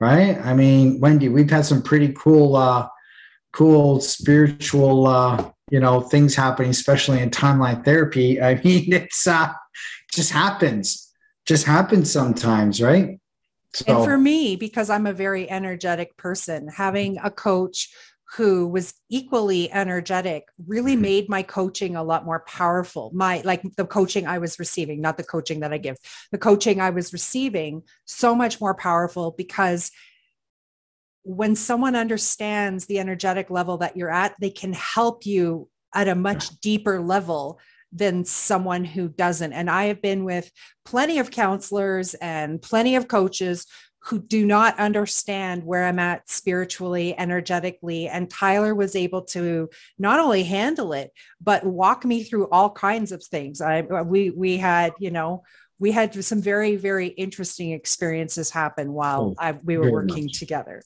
right? 0.00 0.36
I 0.44 0.54
mean 0.54 1.00
wendy 1.00 1.28
we've 1.28 1.50
had 1.50 1.64
some 1.64 1.82
pretty 1.82 2.12
cool 2.12 2.56
uh 2.56 2.88
cool 3.52 4.00
spiritual 4.00 5.06
uh 5.06 5.50
you 5.70 5.80
know 5.80 6.00
things 6.00 6.34
happening 6.34 6.70
especially 6.70 7.20
in 7.20 7.30
timeline 7.30 7.84
therapy. 7.84 8.40
I 8.48 8.60
mean 8.62 8.92
it's 8.92 9.26
uh 9.26 9.52
just 10.12 10.30
happens 10.30 11.08
just 11.46 11.64
happens 11.64 12.12
sometimes 12.12 12.82
right 12.82 13.18
so. 13.74 13.84
and 13.88 14.04
for 14.04 14.18
me 14.18 14.56
because 14.56 14.90
i'm 14.90 15.06
a 15.06 15.12
very 15.12 15.48
energetic 15.50 16.16
person 16.16 16.68
having 16.68 17.18
a 17.22 17.30
coach 17.30 17.88
who 18.36 18.66
was 18.66 18.94
equally 19.10 19.70
energetic 19.72 20.44
really 20.66 20.94
mm-hmm. 20.94 21.02
made 21.02 21.28
my 21.28 21.42
coaching 21.42 21.96
a 21.96 22.02
lot 22.02 22.24
more 22.24 22.40
powerful 22.40 23.10
my 23.14 23.42
like 23.44 23.62
the 23.76 23.84
coaching 23.84 24.26
i 24.26 24.38
was 24.38 24.58
receiving 24.58 25.00
not 25.00 25.16
the 25.16 25.24
coaching 25.24 25.60
that 25.60 25.72
i 25.72 25.78
give 25.78 25.96
the 26.30 26.38
coaching 26.38 26.80
i 26.80 26.90
was 26.90 27.12
receiving 27.12 27.82
so 28.04 28.34
much 28.34 28.60
more 28.60 28.74
powerful 28.74 29.34
because 29.36 29.90
when 31.24 31.54
someone 31.54 31.94
understands 31.94 32.86
the 32.86 32.98
energetic 32.98 33.48
level 33.50 33.78
that 33.78 33.96
you're 33.96 34.10
at 34.10 34.34
they 34.40 34.50
can 34.50 34.72
help 34.72 35.26
you 35.26 35.68
at 35.94 36.08
a 36.08 36.14
much 36.14 36.60
deeper 36.60 37.00
level 37.00 37.60
than 37.92 38.24
someone 38.24 38.84
who 38.84 39.08
doesn't 39.08 39.52
and 39.52 39.70
i 39.70 39.84
have 39.84 40.00
been 40.00 40.24
with 40.24 40.50
plenty 40.84 41.18
of 41.18 41.30
counselors 41.30 42.14
and 42.14 42.60
plenty 42.62 42.96
of 42.96 43.08
coaches 43.08 43.66
who 44.04 44.18
do 44.18 44.44
not 44.44 44.78
understand 44.80 45.62
where 45.64 45.84
I'm 45.84 46.00
at 46.00 46.28
spiritually, 46.28 47.16
energetically. 47.16 48.08
And 48.08 48.28
Tyler 48.28 48.74
was 48.74 48.96
able 48.96 49.22
to 49.26 49.70
not 49.96 50.18
only 50.18 50.42
handle 50.42 50.92
it, 50.92 51.12
but 51.40 51.64
walk 51.64 52.04
me 52.04 52.24
through 52.24 52.48
all 52.50 52.68
kinds 52.70 53.12
of 53.12 53.22
things. 53.22 53.60
I 53.60 53.82
we 53.82 54.30
we 54.30 54.56
had, 54.56 54.92
you 54.98 55.12
know, 55.12 55.44
we 55.78 55.92
had 55.92 56.24
some 56.24 56.40
very, 56.40 56.76
very 56.76 57.08
interesting 57.08 57.72
experiences 57.72 58.50
happen 58.50 58.92
while 58.92 59.34
oh, 59.38 59.42
I, 59.42 59.52
we 59.52 59.78
were 59.78 59.90
working 59.90 60.24
much. 60.24 60.38
together. 60.38 60.82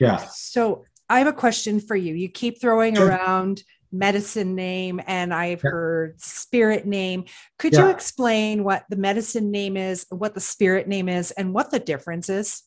Yeah. 0.00 0.18
So 0.30 0.84
I 1.08 1.18
have 1.18 1.26
a 1.28 1.32
question 1.32 1.80
for 1.80 1.96
you. 1.96 2.14
You 2.14 2.28
keep 2.28 2.60
throwing 2.60 2.96
sure. 2.96 3.08
around 3.08 3.62
medicine 3.92 4.54
name 4.54 5.00
and 5.06 5.32
I've 5.32 5.62
yeah. 5.64 5.70
heard 5.70 6.20
spirit 6.20 6.86
name. 6.86 7.24
Could 7.58 7.72
yeah. 7.72 7.84
you 7.84 7.90
explain 7.90 8.64
what 8.64 8.84
the 8.88 8.96
medicine 8.96 9.50
name 9.50 9.76
is, 9.76 10.06
what 10.10 10.34
the 10.34 10.40
spirit 10.40 10.88
name 10.88 11.08
is, 11.08 11.30
and 11.32 11.54
what 11.54 11.70
the 11.70 11.78
difference 11.78 12.28
is? 12.28 12.62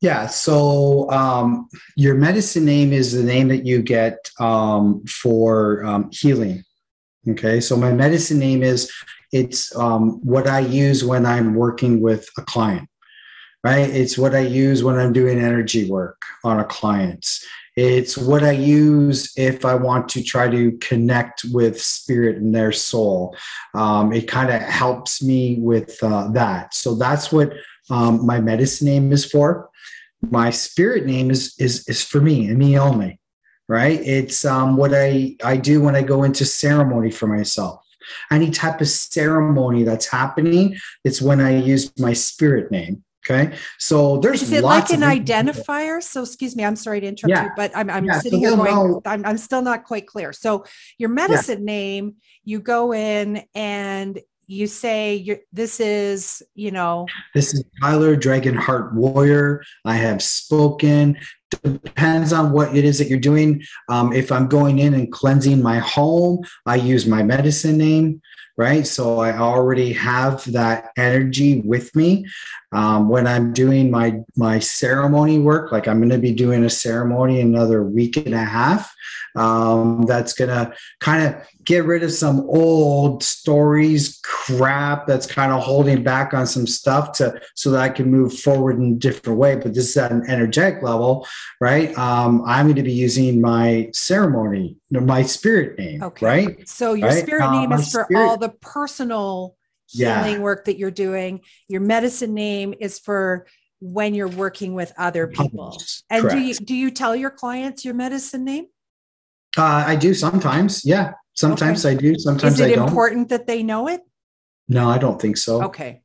Yeah, 0.00 0.26
so 0.26 1.10
um, 1.10 1.68
your 1.96 2.14
medicine 2.14 2.66
name 2.66 2.92
is 2.92 3.12
the 3.12 3.22
name 3.22 3.48
that 3.48 3.64
you 3.64 3.80
get 3.82 4.30
um, 4.38 5.02
for 5.06 5.84
um, 5.84 6.10
healing. 6.12 6.62
Okay, 7.28 7.60
so 7.60 7.76
my 7.76 7.92
medicine 7.92 8.38
name 8.38 8.62
is 8.62 8.92
it's 9.32 9.74
um, 9.76 10.20
what 10.24 10.46
I 10.46 10.60
use 10.60 11.04
when 11.04 11.26
I'm 11.26 11.54
working 11.54 12.00
with 12.00 12.28
a 12.38 12.42
client, 12.42 12.88
right? 13.64 13.88
It's 13.88 14.16
what 14.16 14.34
I 14.34 14.40
use 14.40 14.84
when 14.84 14.96
I'm 14.96 15.12
doing 15.12 15.40
energy 15.40 15.90
work 15.90 16.20
on 16.44 16.60
a 16.60 16.64
client. 16.64 17.40
It's 17.76 18.16
what 18.16 18.42
I 18.42 18.52
use 18.52 19.32
if 19.36 19.66
I 19.66 19.74
want 19.74 20.08
to 20.10 20.22
try 20.22 20.48
to 20.48 20.72
connect 20.78 21.44
with 21.52 21.80
spirit 21.80 22.36
and 22.38 22.54
their 22.54 22.72
soul. 22.72 23.36
Um, 23.74 24.14
it 24.14 24.26
kind 24.26 24.50
of 24.50 24.62
helps 24.62 25.22
me 25.22 25.58
with 25.60 26.02
uh, 26.02 26.28
that. 26.28 26.72
So 26.72 26.94
that's 26.94 27.30
what 27.30 27.52
um, 27.90 28.24
my 28.24 28.40
medicine 28.40 28.88
name 28.88 29.12
is 29.12 29.26
for. 29.30 29.68
My 30.30 30.48
spirit 30.50 31.04
name 31.04 31.30
is 31.30 31.54
is 31.58 31.86
is 31.86 32.02
for 32.02 32.20
me 32.20 32.48
and 32.48 32.58
me 32.58 32.78
only. 32.78 33.20
Right? 33.68 34.00
It's 34.00 34.44
um, 34.44 34.76
what 34.76 34.94
I 34.94 35.36
I 35.44 35.58
do 35.58 35.82
when 35.82 35.94
I 35.94 36.02
go 36.02 36.22
into 36.22 36.46
ceremony 36.46 37.10
for 37.10 37.26
myself. 37.26 37.82
Any 38.30 38.50
type 38.50 38.80
of 38.80 38.88
ceremony 38.88 39.82
that's 39.82 40.06
happening, 40.06 40.78
it's 41.04 41.20
when 41.20 41.40
I 41.40 41.58
use 41.58 41.92
my 41.98 42.12
spirit 42.12 42.70
name. 42.70 43.04
Okay. 43.28 43.56
So 43.78 44.18
there's 44.18 44.42
is 44.42 44.52
it 44.52 44.62
like 44.62 44.90
an 44.90 45.00
identifier? 45.00 46.02
So 46.02 46.22
excuse 46.22 46.54
me, 46.54 46.64
I'm 46.64 46.76
sorry 46.76 47.00
to 47.00 47.06
interrupt 47.06 47.30
yeah. 47.30 47.44
you, 47.44 47.50
but 47.56 47.72
I'm, 47.74 47.90
I'm 47.90 48.04
yeah. 48.04 48.20
sitting 48.20 48.42
so 48.42 48.56
here 48.56 48.56
going, 48.56 49.00
I'm, 49.04 49.24
I'm, 49.26 49.38
still 49.38 49.62
not 49.62 49.84
quite 49.84 50.06
clear. 50.06 50.32
So 50.32 50.64
your 50.98 51.08
medicine 51.08 51.60
yeah. 51.60 51.74
name, 51.74 52.16
you 52.44 52.60
go 52.60 52.92
in 52.92 53.44
and 53.54 54.20
you 54.46 54.68
say 54.68 55.16
you're, 55.16 55.38
this 55.52 55.80
is, 55.80 56.42
you 56.54 56.70
know, 56.70 57.06
this 57.34 57.52
is 57.52 57.64
Tyler 57.82 58.16
Dragonheart 58.16 58.94
Warrior. 58.94 59.64
I 59.84 59.96
have 59.96 60.22
spoken. 60.22 61.18
Depends 61.62 62.32
on 62.32 62.52
what 62.52 62.76
it 62.76 62.84
is 62.84 62.98
that 62.98 63.08
you're 63.08 63.18
doing. 63.18 63.62
Um, 63.88 64.12
if 64.12 64.30
I'm 64.30 64.46
going 64.46 64.78
in 64.78 64.94
and 64.94 65.10
cleansing 65.10 65.60
my 65.60 65.78
home, 65.78 66.44
I 66.64 66.76
use 66.76 67.06
my 67.06 67.24
medicine 67.24 67.76
name 67.76 68.20
right? 68.56 68.86
So 68.86 69.20
I 69.20 69.36
already 69.36 69.92
have 69.92 70.50
that 70.52 70.90
energy 70.96 71.60
with 71.60 71.94
me. 71.94 72.26
Um, 72.72 73.08
when 73.08 73.26
I'm 73.26 73.52
doing 73.52 73.90
my 73.90 74.20
my 74.36 74.58
ceremony 74.58 75.38
work, 75.38 75.72
like 75.72 75.86
I'm 75.86 75.98
going 75.98 76.10
to 76.10 76.18
be 76.18 76.32
doing 76.32 76.64
a 76.64 76.70
ceremony 76.70 77.40
another 77.40 77.84
week 77.84 78.16
and 78.16 78.34
a 78.34 78.44
half, 78.44 78.92
um, 79.36 80.02
that's 80.06 80.32
going 80.32 80.50
to 80.50 80.74
kind 81.00 81.26
of 81.26 81.46
get 81.64 81.84
rid 81.84 82.02
of 82.02 82.12
some 82.12 82.40
old 82.48 83.22
stories, 83.22 84.18
crap 84.24 85.06
that's 85.06 85.26
kind 85.26 85.52
of 85.52 85.62
holding 85.62 86.02
back 86.02 86.32
on 86.34 86.46
some 86.46 86.66
stuff 86.66 87.12
to 87.12 87.40
so 87.54 87.70
that 87.70 87.80
I 87.80 87.88
can 87.88 88.10
move 88.10 88.36
forward 88.38 88.78
in 88.78 88.92
a 88.92 88.96
different 88.96 89.38
way. 89.38 89.56
But 89.56 89.74
this 89.74 89.90
is 89.90 89.96
at 89.96 90.10
an 90.10 90.28
energetic 90.28 90.82
level, 90.82 91.26
right? 91.60 91.96
Um, 91.98 92.42
I'm 92.46 92.66
going 92.66 92.76
to 92.76 92.82
be 92.82 92.92
using 92.92 93.40
my 93.40 93.90
ceremony, 93.92 94.76
my 94.90 95.22
spirit 95.22 95.78
name, 95.78 96.02
okay. 96.02 96.26
right? 96.26 96.68
So 96.68 96.94
your 96.94 97.10
right? 97.10 97.22
spirit 97.22 97.50
name 97.50 97.72
uh, 97.72 97.78
is 97.78 97.92
for 97.92 98.04
spirit. 98.04 98.26
all 98.26 98.36
the 98.36 98.48
personal 98.48 99.56
healing 99.86 100.34
yeah. 100.34 100.38
work 100.38 100.66
that 100.66 100.78
you're 100.78 100.90
doing. 100.90 101.40
Your 101.68 101.80
medicine 101.80 102.34
name 102.34 102.74
is 102.78 102.98
for 102.98 103.46
when 103.80 104.14
you're 104.14 104.28
working 104.28 104.74
with 104.74 104.92
other 104.98 105.26
people. 105.26 105.78
And 106.10 106.22
Correct. 106.22 106.36
do 106.36 106.42
you 106.42 106.54
do 106.54 106.74
you 106.74 106.90
tell 106.90 107.14
your 107.14 107.30
clients 107.30 107.84
your 107.84 107.94
medicine 107.94 108.44
name? 108.44 108.66
Uh, 109.56 109.84
I 109.86 109.96
do 109.96 110.14
sometimes. 110.14 110.84
Yeah, 110.84 111.12
sometimes 111.34 111.84
okay. 111.84 111.94
I 111.94 111.98
do. 111.98 112.18
Sometimes 112.18 112.54
Is 112.54 112.60
it 112.60 112.72
I 112.72 112.74
don't. 112.76 112.88
important 112.88 113.28
that 113.30 113.46
they 113.46 113.62
know 113.62 113.88
it? 113.88 114.00
No, 114.68 114.88
I 114.88 114.98
don't 114.98 115.20
think 115.20 115.36
so. 115.36 115.62
Okay. 115.64 116.02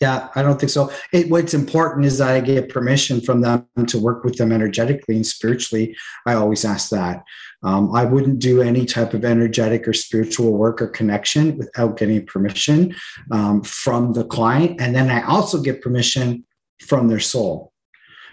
Yeah, 0.00 0.28
I 0.34 0.42
don't 0.42 0.60
think 0.60 0.70
so. 0.70 0.90
It, 1.12 1.30
what's 1.30 1.54
important 1.54 2.04
is 2.04 2.18
that 2.18 2.30
I 2.30 2.40
get 2.40 2.68
permission 2.68 3.20
from 3.20 3.40
them 3.40 3.66
to 3.86 3.98
work 3.98 4.24
with 4.24 4.36
them 4.36 4.52
energetically 4.52 5.16
and 5.16 5.26
spiritually. 5.26 5.96
I 6.26 6.34
always 6.34 6.64
ask 6.64 6.90
that. 6.90 7.24
Um, 7.62 7.94
I 7.94 8.04
wouldn't 8.04 8.38
do 8.38 8.60
any 8.60 8.84
type 8.84 9.14
of 9.14 9.24
energetic 9.24 9.88
or 9.88 9.92
spiritual 9.92 10.52
work 10.52 10.82
or 10.82 10.88
connection 10.88 11.56
without 11.56 11.96
getting 11.96 12.26
permission 12.26 12.94
um, 13.30 13.62
from 13.62 14.12
the 14.12 14.24
client. 14.24 14.80
And 14.80 14.94
then 14.94 15.10
I 15.10 15.22
also 15.22 15.62
get 15.62 15.82
permission 15.82 16.44
from 16.86 17.08
their 17.08 17.20
soul. 17.20 17.72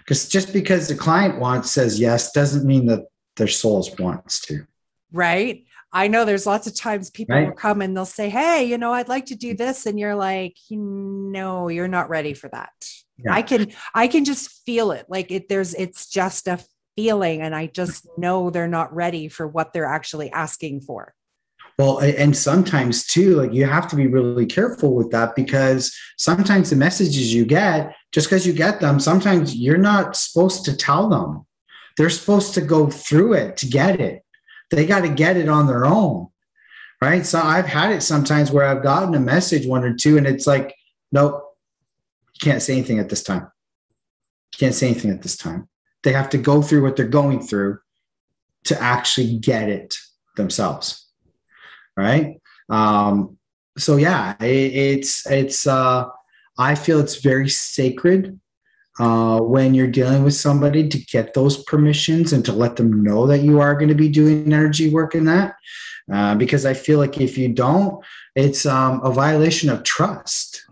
Because 0.00 0.28
just 0.28 0.52
because 0.52 0.86
the 0.88 0.94
client 0.94 1.40
wants 1.40 1.70
says 1.70 1.98
yes 1.98 2.32
doesn't 2.32 2.66
mean 2.66 2.86
that 2.86 3.06
their 3.36 3.48
souls 3.48 3.90
wants 3.98 4.40
to. 4.42 4.66
Right. 5.12 5.64
I 5.94 6.08
know 6.08 6.24
there's 6.24 6.44
lots 6.44 6.66
of 6.66 6.74
times 6.74 7.08
people 7.08 7.36
right? 7.36 7.46
will 7.46 7.54
come 7.54 7.80
and 7.80 7.96
they'll 7.96 8.04
say, 8.04 8.28
Hey, 8.28 8.64
you 8.64 8.76
know, 8.76 8.92
I'd 8.92 9.08
like 9.08 9.26
to 9.26 9.36
do 9.36 9.54
this. 9.54 9.86
And 9.86 9.98
you're 9.98 10.16
like, 10.16 10.56
no, 10.68 11.68
you're 11.68 11.88
not 11.88 12.10
ready 12.10 12.34
for 12.34 12.48
that. 12.48 12.72
Yeah. 13.24 13.32
I 13.32 13.42
can, 13.42 13.72
I 13.94 14.08
can 14.08 14.24
just 14.24 14.50
feel 14.66 14.90
it. 14.90 15.06
Like 15.08 15.30
it, 15.30 15.48
there's, 15.48 15.72
it's 15.74 16.10
just 16.10 16.48
a 16.48 16.58
feeling. 16.96 17.42
And 17.42 17.54
I 17.54 17.68
just 17.68 18.08
know 18.18 18.50
they're 18.50 18.66
not 18.66 18.92
ready 18.92 19.28
for 19.28 19.46
what 19.46 19.72
they're 19.72 19.86
actually 19.86 20.32
asking 20.32 20.80
for. 20.80 21.14
Well, 21.78 21.98
and 21.98 22.36
sometimes 22.36 23.06
too, 23.06 23.36
like 23.36 23.52
you 23.52 23.64
have 23.66 23.88
to 23.88 23.96
be 23.96 24.06
really 24.06 24.46
careful 24.46 24.94
with 24.94 25.10
that 25.10 25.34
because 25.34 25.96
sometimes 26.18 26.70
the 26.70 26.76
messages 26.76 27.32
you 27.32 27.44
get, 27.44 27.94
just 28.12 28.28
because 28.28 28.46
you 28.46 28.52
get 28.52 28.80
them, 28.80 29.00
sometimes 29.00 29.56
you're 29.56 29.78
not 29.78 30.16
supposed 30.16 30.64
to 30.66 30.76
tell 30.76 31.08
them. 31.08 31.46
They're 31.96 32.10
supposed 32.10 32.54
to 32.54 32.60
go 32.60 32.90
through 32.90 33.34
it 33.34 33.56
to 33.58 33.66
get 33.66 34.00
it. 34.00 34.23
They 34.74 34.86
got 34.86 35.02
to 35.02 35.08
get 35.08 35.36
it 35.36 35.48
on 35.48 35.66
their 35.66 35.86
own. 35.86 36.28
Right. 37.00 37.26
So 37.26 37.40
I've 37.40 37.66
had 37.66 37.92
it 37.92 38.02
sometimes 38.02 38.50
where 38.50 38.64
I've 38.64 38.82
gotten 38.82 39.14
a 39.14 39.20
message 39.20 39.66
one 39.66 39.84
or 39.84 39.94
two, 39.94 40.16
and 40.16 40.26
it's 40.26 40.46
like, 40.46 40.74
nope, 41.12 41.42
can't 42.40 42.62
say 42.62 42.74
anything 42.74 42.98
at 42.98 43.08
this 43.08 43.22
time. 43.22 43.50
Can't 44.58 44.74
say 44.74 44.88
anything 44.88 45.10
at 45.10 45.22
this 45.22 45.36
time. 45.36 45.68
They 46.02 46.12
have 46.12 46.30
to 46.30 46.38
go 46.38 46.62
through 46.62 46.82
what 46.82 46.96
they're 46.96 47.06
going 47.06 47.42
through 47.42 47.78
to 48.64 48.80
actually 48.80 49.38
get 49.38 49.68
it 49.68 49.96
themselves. 50.36 51.06
Right. 51.96 52.40
Um, 52.68 53.38
so 53.76 53.96
yeah, 53.96 54.34
it, 54.40 54.46
it's 54.46 55.26
it's 55.30 55.66
uh 55.66 56.06
I 56.56 56.74
feel 56.74 57.00
it's 57.00 57.16
very 57.16 57.48
sacred 57.48 58.38
uh, 58.98 59.40
when 59.40 59.74
you're 59.74 59.86
dealing 59.86 60.22
with 60.22 60.34
somebody 60.34 60.88
to 60.88 60.98
get 60.98 61.34
those 61.34 61.62
permissions 61.64 62.32
and 62.32 62.44
to 62.44 62.52
let 62.52 62.76
them 62.76 63.02
know 63.02 63.26
that 63.26 63.40
you 63.40 63.60
are 63.60 63.74
going 63.74 63.88
to 63.88 63.94
be 63.94 64.08
doing 64.08 64.52
energy 64.52 64.90
work 64.90 65.14
in 65.14 65.24
that. 65.24 65.54
Uh, 66.12 66.34
because 66.34 66.66
I 66.66 66.74
feel 66.74 66.98
like 66.98 67.18
if 67.18 67.38
you 67.38 67.48
don't, 67.48 68.04
it's 68.36 68.66
um, 68.66 69.00
a 69.02 69.10
violation 69.10 69.70
of 69.70 69.84
trust. 69.84 70.62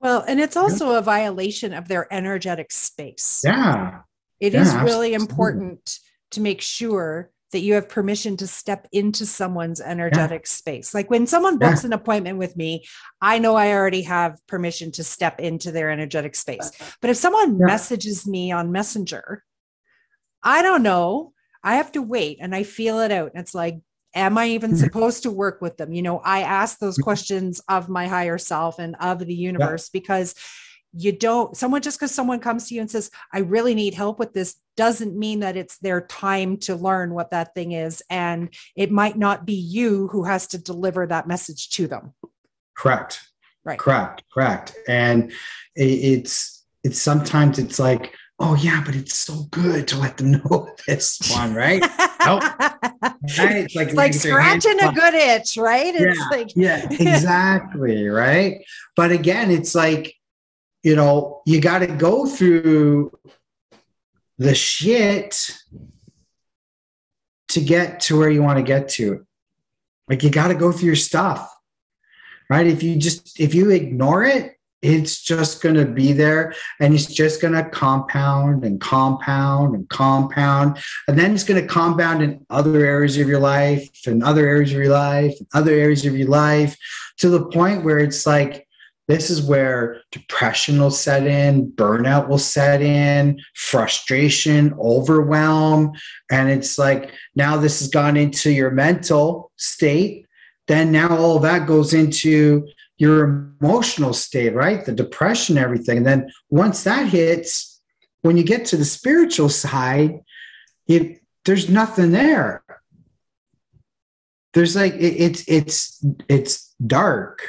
Well, 0.00 0.24
and 0.26 0.40
it's 0.40 0.56
also 0.56 0.92
yeah. 0.92 0.98
a 0.98 1.02
violation 1.02 1.72
of 1.72 1.88
their 1.88 2.12
energetic 2.12 2.72
space. 2.72 3.42
Yeah. 3.44 4.00
It 4.40 4.52
yeah, 4.52 4.62
is 4.62 4.74
really 4.74 5.14
absolutely. 5.14 5.14
important 5.14 5.98
to 6.32 6.40
make 6.40 6.60
sure 6.60 7.30
that 7.52 7.60
you 7.60 7.74
have 7.74 7.88
permission 7.88 8.36
to 8.36 8.46
step 8.46 8.88
into 8.92 9.24
someone's 9.24 9.80
energetic 9.80 10.42
yeah. 10.42 10.50
space. 10.50 10.94
Like 10.94 11.10
when 11.10 11.26
someone 11.26 11.58
books 11.58 11.82
yeah. 11.82 11.88
an 11.88 11.92
appointment 11.92 12.38
with 12.38 12.56
me, 12.56 12.84
I 13.20 13.38
know 13.38 13.54
I 13.54 13.72
already 13.72 14.02
have 14.02 14.44
permission 14.46 14.90
to 14.92 15.04
step 15.04 15.38
into 15.38 15.70
their 15.70 15.90
energetic 15.90 16.34
space. 16.34 16.72
But 17.00 17.10
if 17.10 17.16
someone 17.16 17.58
yeah. 17.58 17.66
messages 17.66 18.26
me 18.26 18.50
on 18.50 18.72
Messenger, 18.72 19.44
I 20.42 20.62
don't 20.62 20.82
know. 20.82 21.32
I 21.62 21.76
have 21.76 21.92
to 21.92 22.02
wait 22.02 22.38
and 22.40 22.54
I 22.54 22.62
feel 22.62 23.00
it 23.00 23.10
out. 23.10 23.32
And 23.32 23.40
it's 23.40 23.54
like, 23.54 23.78
am 24.14 24.38
I 24.38 24.48
even 24.48 24.72
mm-hmm. 24.72 24.80
supposed 24.80 25.22
to 25.24 25.30
work 25.30 25.60
with 25.60 25.76
them? 25.76 25.92
You 25.92 26.02
know, 26.02 26.18
I 26.18 26.42
ask 26.42 26.78
those 26.78 26.94
mm-hmm. 26.94 27.04
questions 27.04 27.60
of 27.68 27.88
my 27.88 28.08
higher 28.08 28.38
self 28.38 28.78
and 28.78 28.96
of 28.96 29.20
the 29.20 29.34
universe 29.34 29.88
because 29.88 30.34
you 30.96 31.12
don't 31.12 31.56
someone 31.56 31.82
just 31.82 31.98
because 31.98 32.14
someone 32.14 32.40
comes 32.40 32.68
to 32.68 32.74
you 32.74 32.80
and 32.80 32.90
says 32.90 33.10
i 33.32 33.38
really 33.40 33.74
need 33.74 33.94
help 33.94 34.18
with 34.18 34.32
this 34.32 34.56
doesn't 34.76 35.16
mean 35.16 35.40
that 35.40 35.56
it's 35.56 35.78
their 35.78 36.02
time 36.02 36.56
to 36.58 36.76
learn 36.76 37.14
what 37.14 37.30
that 37.30 37.54
thing 37.54 37.72
is 37.72 38.02
and 38.10 38.54
it 38.76 38.90
might 38.90 39.16
not 39.16 39.46
be 39.46 39.54
you 39.54 40.08
who 40.08 40.24
has 40.24 40.46
to 40.46 40.58
deliver 40.58 41.06
that 41.06 41.26
message 41.26 41.70
to 41.70 41.86
them. 41.86 42.12
Correct. 42.76 43.20
Right. 43.64 43.78
Correct 43.78 44.22
correct. 44.32 44.76
And 44.86 45.32
it's 45.74 46.64
it's 46.84 47.00
sometimes 47.00 47.58
it's 47.58 47.78
like 47.80 48.14
oh 48.38 48.54
yeah 48.54 48.82
but 48.84 48.94
it's 48.94 49.14
so 49.14 49.44
good 49.50 49.88
to 49.88 49.98
let 49.98 50.18
them 50.18 50.30
know 50.44 50.68
this 50.86 51.18
one 51.34 51.54
right? 51.54 51.80
Nope. 52.24 52.42
right? 52.62 53.64
It's 53.64 53.74
like, 53.74 53.88
it's 53.88 53.96
like 53.96 54.14
scratching 54.14 54.80
a 54.80 54.92
good 54.92 55.14
itch 55.14 55.56
right? 55.56 55.94
It's 55.94 56.18
yeah, 56.18 56.28
like 56.30 56.50
yeah 56.54 56.86
exactly 56.90 58.06
right? 58.06 58.62
But 58.94 59.10
again 59.10 59.50
it's 59.50 59.74
like 59.74 60.14
you 60.86 60.94
know, 60.94 61.42
you 61.44 61.60
got 61.60 61.80
to 61.80 61.88
go 61.88 62.26
through 62.26 63.10
the 64.38 64.54
shit 64.54 65.50
to 67.48 67.60
get 67.60 67.98
to 67.98 68.16
where 68.16 68.30
you 68.30 68.40
want 68.40 68.58
to 68.58 68.62
get 68.62 68.88
to. 68.90 69.26
Like 70.08 70.22
you 70.22 70.30
got 70.30 70.48
to 70.48 70.54
go 70.54 70.70
through 70.70 70.86
your 70.86 70.94
stuff, 70.94 71.52
right? 72.48 72.68
If 72.68 72.84
you 72.84 72.94
just, 72.94 73.40
if 73.40 73.52
you 73.52 73.70
ignore 73.70 74.22
it, 74.22 74.58
it's 74.80 75.20
just 75.20 75.60
going 75.60 75.74
to 75.74 75.86
be 75.86 76.12
there 76.12 76.54
and 76.78 76.94
it's 76.94 77.06
just 77.06 77.42
going 77.42 77.54
to 77.54 77.68
compound 77.68 78.62
and 78.62 78.80
compound 78.80 79.74
and 79.74 79.88
compound. 79.88 80.78
And 81.08 81.18
then 81.18 81.34
it's 81.34 81.42
going 81.42 81.60
to 81.60 81.66
compound 81.66 82.22
in 82.22 82.46
other 82.48 82.86
areas 82.86 83.18
of 83.18 83.26
your 83.26 83.40
life 83.40 83.90
and 84.06 84.22
other 84.22 84.46
areas 84.46 84.70
of 84.70 84.78
your 84.78 84.92
life 84.92 85.34
and 85.36 85.48
other 85.52 85.72
areas 85.72 86.06
of 86.06 86.16
your 86.16 86.28
life 86.28 86.76
to 87.16 87.28
the 87.28 87.44
point 87.46 87.82
where 87.82 87.98
it's 87.98 88.24
like, 88.24 88.65
this 89.08 89.30
is 89.30 89.40
where 89.40 90.00
depression 90.10 90.80
will 90.80 90.90
set 90.90 91.26
in, 91.26 91.70
burnout 91.72 92.28
will 92.28 92.38
set 92.38 92.82
in, 92.82 93.40
frustration, 93.54 94.74
overwhelm. 94.80 95.92
And 96.30 96.50
it's 96.50 96.76
like 96.76 97.12
now 97.36 97.56
this 97.56 97.78
has 97.80 97.88
gone 97.88 98.16
into 98.16 98.50
your 98.50 98.70
mental 98.70 99.52
state. 99.56 100.26
Then 100.66 100.90
now 100.90 101.16
all 101.16 101.38
that 101.40 101.68
goes 101.68 101.94
into 101.94 102.66
your 102.98 103.52
emotional 103.60 104.12
state, 104.12 104.54
right? 104.54 104.84
The 104.84 104.92
depression, 104.92 105.56
everything. 105.56 105.98
And 105.98 106.06
then 106.06 106.30
once 106.50 106.82
that 106.82 107.06
hits, 107.08 107.80
when 108.22 108.36
you 108.36 108.42
get 108.42 108.64
to 108.66 108.76
the 108.76 108.84
spiritual 108.84 109.50
side, 109.50 110.20
it, 110.88 111.20
there's 111.44 111.68
nothing 111.68 112.10
there. 112.10 112.64
There's 114.52 114.74
like 114.74 114.94
it, 114.94 115.20
it's 115.20 115.44
it's 115.46 116.04
it's 116.28 116.74
dark 116.86 117.42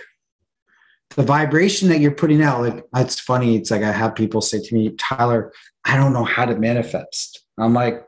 the 1.18 1.24
vibration 1.24 1.89
that 1.89 1.99
you're 1.99 2.11
putting 2.11 2.43
out, 2.43 2.61
like 2.61 2.86
it's 2.95 3.20
funny. 3.20 3.55
It's 3.55 3.72
like 3.72 3.82
I 3.82 3.91
have 3.91 4.13
people 4.13 4.39
say 4.39 4.61
to 4.61 4.76
me, 4.76 4.91
Tyler, 4.91 5.51
I 5.84 5.97
don't 5.97 6.13
know 6.13 6.24
how 6.24 6.45
to 6.45 6.55
manifest. 6.55 7.43
I'm 7.57 7.74
like, 7.74 8.05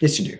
yes, 0.00 0.18
you 0.18 0.32
do. 0.32 0.38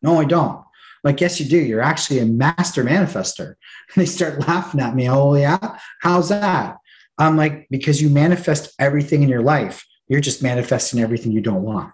No, 0.00 0.20
I 0.20 0.24
don't. 0.24 0.62
Like, 1.02 1.20
yes, 1.20 1.40
you 1.40 1.46
do. 1.46 1.58
You're 1.58 1.82
actually 1.82 2.20
a 2.20 2.26
master 2.26 2.84
manifester. 2.84 3.46
And 3.46 3.56
they 3.96 4.06
start 4.06 4.46
laughing 4.46 4.80
at 4.80 4.94
me. 4.94 5.10
Oh, 5.10 5.34
yeah. 5.34 5.78
How's 6.00 6.28
that? 6.28 6.76
I'm 7.18 7.36
like, 7.36 7.66
because 7.70 8.00
you 8.00 8.08
manifest 8.08 8.72
everything 8.78 9.24
in 9.24 9.28
your 9.28 9.42
life. 9.42 9.84
You're 10.06 10.20
just 10.20 10.44
manifesting 10.44 11.00
everything 11.00 11.32
you 11.32 11.40
don't 11.40 11.62
want. 11.62 11.92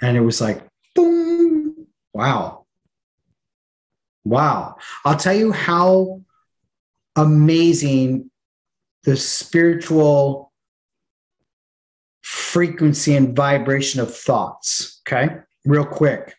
And 0.00 0.16
it 0.16 0.20
was 0.20 0.40
like, 0.40 0.62
boom. 0.94 1.88
Wow. 2.12 2.66
Wow. 4.24 4.76
I'll 5.04 5.16
tell 5.16 5.34
you 5.34 5.50
how 5.50 6.20
amazing 7.16 8.30
the 9.04 9.16
spiritual 9.16 10.52
frequency 12.22 13.14
and 13.14 13.36
vibration 13.36 14.00
of 14.00 14.14
thoughts. 14.14 15.02
Okay, 15.06 15.36
real 15.64 15.84
quick. 15.84 16.34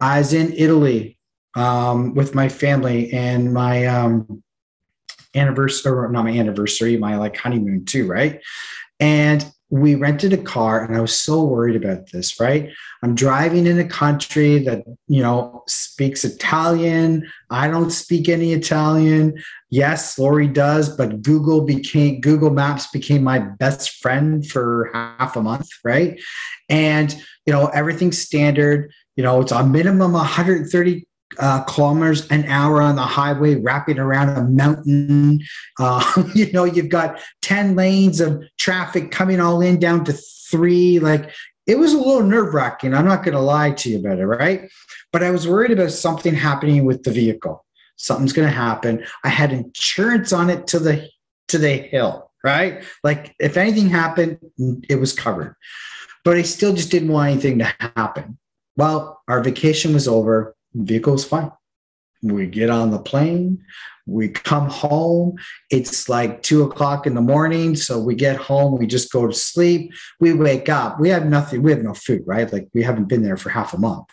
I 0.00 0.18
was 0.18 0.32
in 0.32 0.52
Italy 0.52 1.18
um, 1.56 2.14
with 2.14 2.34
my 2.34 2.48
family 2.48 3.12
and 3.12 3.52
my 3.52 3.86
um, 3.86 4.42
anniversary, 5.34 5.92
or 5.92 6.08
not 6.08 6.24
my 6.24 6.30
anniversary, 6.30 6.96
my 6.96 7.16
like 7.16 7.36
honeymoon 7.36 7.84
too, 7.84 8.06
right? 8.06 8.40
And 8.98 9.44
we 9.70 9.94
rented 9.94 10.32
a 10.32 10.36
car 10.36 10.84
and 10.84 10.96
I 10.96 11.00
was 11.00 11.16
so 11.16 11.44
worried 11.44 11.76
about 11.76 12.10
this, 12.10 12.40
right? 12.40 12.70
I'm 13.02 13.14
driving 13.14 13.66
in 13.66 13.78
a 13.78 13.88
country 13.88 14.58
that, 14.64 14.82
you 15.06 15.22
know, 15.22 15.62
speaks 15.68 16.24
Italian. 16.24 17.30
I 17.50 17.68
don't 17.68 17.90
speak 17.90 18.28
any 18.28 18.52
Italian. 18.52 19.40
Yes, 19.70 20.18
Lori 20.18 20.48
does, 20.48 20.94
but 20.96 21.22
Google 21.22 21.62
became 21.62 22.20
Google 22.20 22.50
Maps 22.50 22.88
became 22.88 23.22
my 23.22 23.38
best 23.38 24.02
friend 24.02 24.44
for 24.44 24.90
half 24.92 25.36
a 25.36 25.42
month, 25.42 25.68
right? 25.84 26.20
And, 26.68 27.14
you 27.46 27.52
know, 27.52 27.66
everything's 27.68 28.18
standard. 28.18 28.92
You 29.14 29.22
know, 29.22 29.40
it's 29.40 29.52
a 29.52 29.64
minimum 29.64 30.12
130 30.12 31.06
uh, 31.38 31.62
kilometers 31.64 32.26
an 32.28 32.44
hour 32.46 32.82
on 32.82 32.96
the 32.96 33.02
highway, 33.02 33.54
wrapping 33.54 33.98
around 33.98 34.30
a 34.30 34.44
mountain. 34.44 35.40
Uh, 35.78 36.24
you 36.34 36.50
know, 36.52 36.64
you've 36.64 36.88
got 36.88 37.20
10 37.42 37.76
lanes 37.76 38.20
of 38.20 38.42
traffic 38.58 39.10
coming 39.10 39.40
all 39.40 39.60
in 39.60 39.78
down 39.78 40.04
to 40.04 40.12
three. 40.12 40.98
Like 40.98 41.30
it 41.66 41.78
was 41.78 41.92
a 41.92 41.98
little 41.98 42.22
nerve 42.22 42.52
wracking. 42.52 42.94
I'm 42.94 43.06
not 43.06 43.22
going 43.22 43.34
to 43.34 43.40
lie 43.40 43.70
to 43.72 43.90
you 43.90 43.98
about 43.98 44.18
it, 44.18 44.26
right? 44.26 44.68
But 45.12 45.22
I 45.22 45.30
was 45.30 45.46
worried 45.46 45.70
about 45.70 45.92
something 45.92 46.34
happening 46.34 46.84
with 46.84 47.04
the 47.04 47.12
vehicle. 47.12 47.64
Something's 47.96 48.32
going 48.32 48.48
to 48.48 48.54
happen. 48.54 49.04
I 49.24 49.28
had 49.28 49.52
insurance 49.52 50.32
on 50.32 50.50
it 50.50 50.66
to 50.68 50.78
the 50.78 51.08
to 51.48 51.58
the 51.58 51.76
hill, 51.76 52.30
right? 52.44 52.82
Like 53.02 53.34
if 53.38 53.56
anything 53.56 53.88
happened, 53.88 54.38
it 54.88 54.96
was 54.96 55.12
covered. 55.12 55.56
But 56.24 56.36
I 56.36 56.42
still 56.42 56.72
just 56.72 56.90
didn't 56.90 57.12
want 57.12 57.32
anything 57.32 57.58
to 57.58 57.74
happen. 57.80 58.38
Well, 58.76 59.20
our 59.28 59.42
vacation 59.42 59.92
was 59.92 60.06
over 60.06 60.54
vehicle's 60.74 61.24
fine. 61.24 61.52
We 62.22 62.46
get 62.46 62.68
on 62.68 62.90
the 62.90 62.98
plane, 62.98 63.64
we 64.10 64.28
come 64.28 64.68
home. 64.68 65.36
It's 65.70 66.08
like 66.08 66.42
two 66.42 66.64
o'clock 66.64 67.06
in 67.06 67.14
the 67.14 67.20
morning. 67.20 67.76
So 67.76 67.98
we 67.98 68.14
get 68.14 68.36
home, 68.36 68.78
we 68.78 68.86
just 68.86 69.12
go 69.12 69.26
to 69.26 69.32
sleep. 69.32 69.92
We 70.18 70.32
wake 70.34 70.68
up, 70.68 71.00
we 71.00 71.08
have 71.10 71.26
nothing, 71.26 71.62
we 71.62 71.70
have 71.70 71.82
no 71.82 71.94
food, 71.94 72.22
right? 72.26 72.52
Like 72.52 72.68
we 72.74 72.82
haven't 72.82 73.08
been 73.08 73.22
there 73.22 73.36
for 73.36 73.48
half 73.48 73.72
a 73.72 73.78
month. 73.78 74.06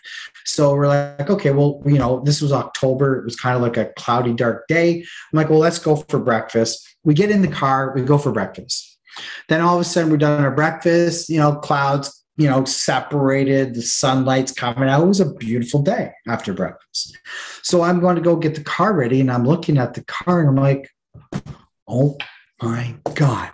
So 0.46 0.74
we're 0.74 0.86
like, 0.86 1.28
okay, 1.28 1.50
well, 1.50 1.82
you 1.84 1.98
know, 1.98 2.22
this 2.24 2.40
was 2.40 2.52
October. 2.52 3.18
It 3.18 3.24
was 3.24 3.36
kind 3.36 3.56
of 3.56 3.62
like 3.62 3.76
a 3.76 3.92
cloudy, 3.96 4.32
dark 4.32 4.66
day. 4.68 5.00
I'm 5.00 5.36
like, 5.36 5.50
well, 5.50 5.58
let's 5.58 5.78
go 5.78 5.96
for 5.96 6.18
breakfast. 6.18 6.88
We 7.04 7.12
get 7.12 7.30
in 7.30 7.42
the 7.42 7.48
car, 7.48 7.92
we 7.94 8.02
go 8.02 8.18
for 8.18 8.32
breakfast. 8.32 8.98
Then 9.48 9.60
all 9.60 9.74
of 9.74 9.80
a 9.80 9.84
sudden, 9.84 10.10
we're 10.10 10.16
done 10.16 10.42
our 10.42 10.50
breakfast, 10.52 11.28
you 11.28 11.38
know, 11.38 11.56
clouds 11.56 12.24
you 12.38 12.48
know, 12.48 12.64
separated, 12.64 13.74
the 13.74 13.82
sunlight's 13.82 14.52
coming 14.52 14.88
out. 14.88 15.02
It 15.02 15.06
was 15.06 15.18
a 15.18 15.34
beautiful 15.34 15.82
day 15.82 16.12
after 16.28 16.54
breakfast. 16.54 17.18
So 17.62 17.82
I'm 17.82 17.98
going 17.98 18.14
to 18.14 18.22
go 18.22 18.36
get 18.36 18.54
the 18.54 18.62
car 18.62 18.94
ready 18.94 19.20
and 19.20 19.30
I'm 19.30 19.44
looking 19.44 19.76
at 19.76 19.94
the 19.94 20.04
car 20.04 20.38
and 20.38 20.48
I'm 20.48 20.56
like, 20.56 20.88
oh 21.88 22.16
my 22.62 22.94
God. 23.14 23.50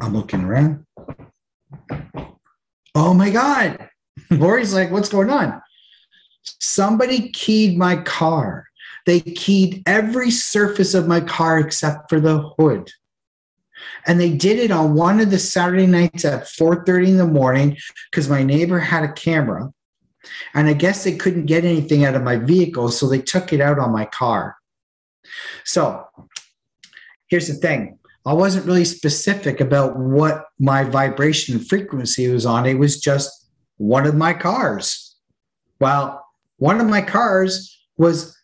I'm 0.00 0.14
looking 0.14 0.44
around. 0.44 0.86
Oh 2.94 3.12
my 3.12 3.28
God. 3.28 3.88
Lori's 4.30 4.72
like, 4.72 4.92
what's 4.92 5.08
going 5.08 5.28
on? 5.28 5.60
Somebody 6.44 7.30
keyed 7.30 7.76
my 7.76 7.96
car. 7.96 8.66
They 9.04 9.20
keyed 9.20 9.82
every 9.84 10.30
surface 10.30 10.94
of 10.94 11.08
my 11.08 11.20
car 11.20 11.58
except 11.58 12.08
for 12.08 12.20
the 12.20 12.38
hood 12.56 12.88
and 14.06 14.20
they 14.20 14.30
did 14.30 14.58
it 14.58 14.70
on 14.70 14.94
one 14.94 15.20
of 15.20 15.30
the 15.30 15.38
saturday 15.38 15.86
nights 15.86 16.24
at 16.24 16.44
4.30 16.44 17.08
in 17.08 17.16
the 17.16 17.26
morning 17.26 17.76
because 18.10 18.28
my 18.28 18.42
neighbor 18.42 18.78
had 18.78 19.04
a 19.04 19.12
camera 19.12 19.72
and 20.54 20.68
i 20.68 20.72
guess 20.72 21.04
they 21.04 21.16
couldn't 21.16 21.46
get 21.46 21.64
anything 21.64 22.04
out 22.04 22.14
of 22.14 22.22
my 22.22 22.36
vehicle 22.36 22.90
so 22.90 23.08
they 23.08 23.20
took 23.20 23.52
it 23.52 23.60
out 23.60 23.78
on 23.78 23.92
my 23.92 24.04
car 24.06 24.56
so 25.64 26.06
here's 27.28 27.48
the 27.48 27.54
thing 27.54 27.98
I 28.24 28.34
wasn't 28.34 28.66
really 28.66 28.84
specific 28.84 29.60
about 29.60 29.98
what 29.98 30.46
my 30.60 30.84
vibration 30.84 31.58
frequency 31.58 32.28
was 32.28 32.46
on. 32.46 32.66
It 32.66 32.78
was 32.78 33.00
just 33.00 33.50
one 33.78 34.06
of 34.06 34.14
my 34.14 34.32
cars. 34.32 35.16
Well, 35.80 36.24
one 36.58 36.80
of 36.80 36.86
my 36.86 37.02
cars 37.02 37.76
was 37.96 38.36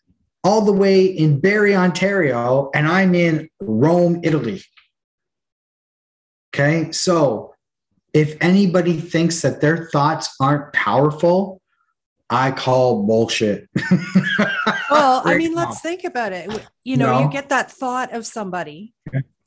all 0.43 0.63
the 0.63 0.73
way 0.73 1.05
in 1.05 1.39
Barrie, 1.39 1.77
Ontario, 1.77 2.71
and 2.75 2.89
I'm 2.89 3.15
in 3.15 3.49
Rome, 3.61 4.21
Italy. 4.25 4.63
Okay, 6.59 6.91
so 6.91 7.55
if 8.13 8.37
anybody 8.41 8.99
thinks 8.99 9.43
that 9.43 9.61
their 9.61 9.89
thoughts 9.93 10.35
aren't 10.41 10.73
powerful, 10.73 11.61
I 12.31 12.51
call 12.51 13.05
bullshit. 13.05 13.69
well, 14.91 15.23
I 15.25 15.37
mean, 15.37 15.55
let's 15.55 15.81
think 15.81 16.03
about 16.03 16.33
it. 16.33 16.51
You 16.83 16.97
know, 16.97 17.13
no. 17.13 17.21
you 17.21 17.31
get 17.31 17.51
that 17.51 17.71
thought 17.71 18.13
of 18.13 18.27
somebody, 18.27 18.93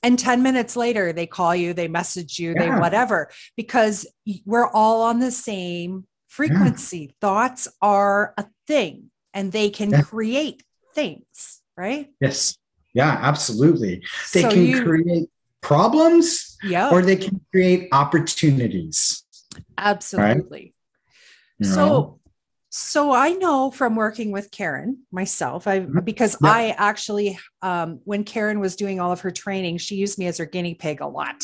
and 0.01 0.18
10 0.18 0.41
minutes 0.41 0.78
later, 0.78 1.12
they 1.12 1.28
call 1.28 1.53
you, 1.53 1.74
they 1.74 1.89
message 1.89 2.39
you, 2.39 2.53
yeah. 2.53 2.76
they 2.76 2.80
whatever, 2.80 3.30
because 3.57 4.07
we're 4.45 4.70
all 4.70 5.01
on 5.01 5.20
the 5.20 5.32
same 5.32 6.05
frequency. 6.30 6.97
Yeah. 6.97 7.16
Thoughts 7.20 7.68
are 7.82 8.34
a 8.38 8.45
thing 8.68 9.12
and 9.34 9.51
they 9.51 9.70
can 9.70 9.89
yeah. 9.89 10.01
create 10.01 10.64
things, 10.95 11.62
right? 11.76 12.09
Yes. 12.22 12.57
Yeah, 12.93 13.20
absolutely. 13.22 14.01
They 14.34 14.41
so 14.41 14.49
can 14.49 14.66
you, 14.66 14.84
create 14.84 15.30
problems 15.62 16.57
yeah. 16.64 16.89
or 16.89 17.01
they 17.01 17.16
can 17.16 17.41
create 17.51 17.89
opportunities. 17.91 19.24
Absolutely. 19.78 20.74
Right? 21.59 21.70
So 21.70 22.20
so 22.74 23.12
I 23.12 23.34
know 23.34 23.70
from 23.70 23.97
working 23.97 24.32
with 24.32 24.49
Karen 24.49 24.99
myself, 25.12 25.68
I 25.68 25.82
mm-hmm. 25.82 25.99
because 25.99 26.38
yeah. 26.41 26.51
I 26.51 26.76
actually 26.78 27.38
um, 27.62 27.99
when 28.05 28.24
Karen 28.24 28.59
was 28.59 28.76
doing 28.76 28.99
all 28.99 29.12
of 29.12 29.22
her 29.22 29.32
training, 29.32 29.78
she 29.78 29.95
used 29.95 30.18
me 30.18 30.26
as 30.28 30.38
her 30.38 30.45
guinea 30.45 30.74
pig 30.74 31.01
a 31.01 31.07
lot. 31.07 31.43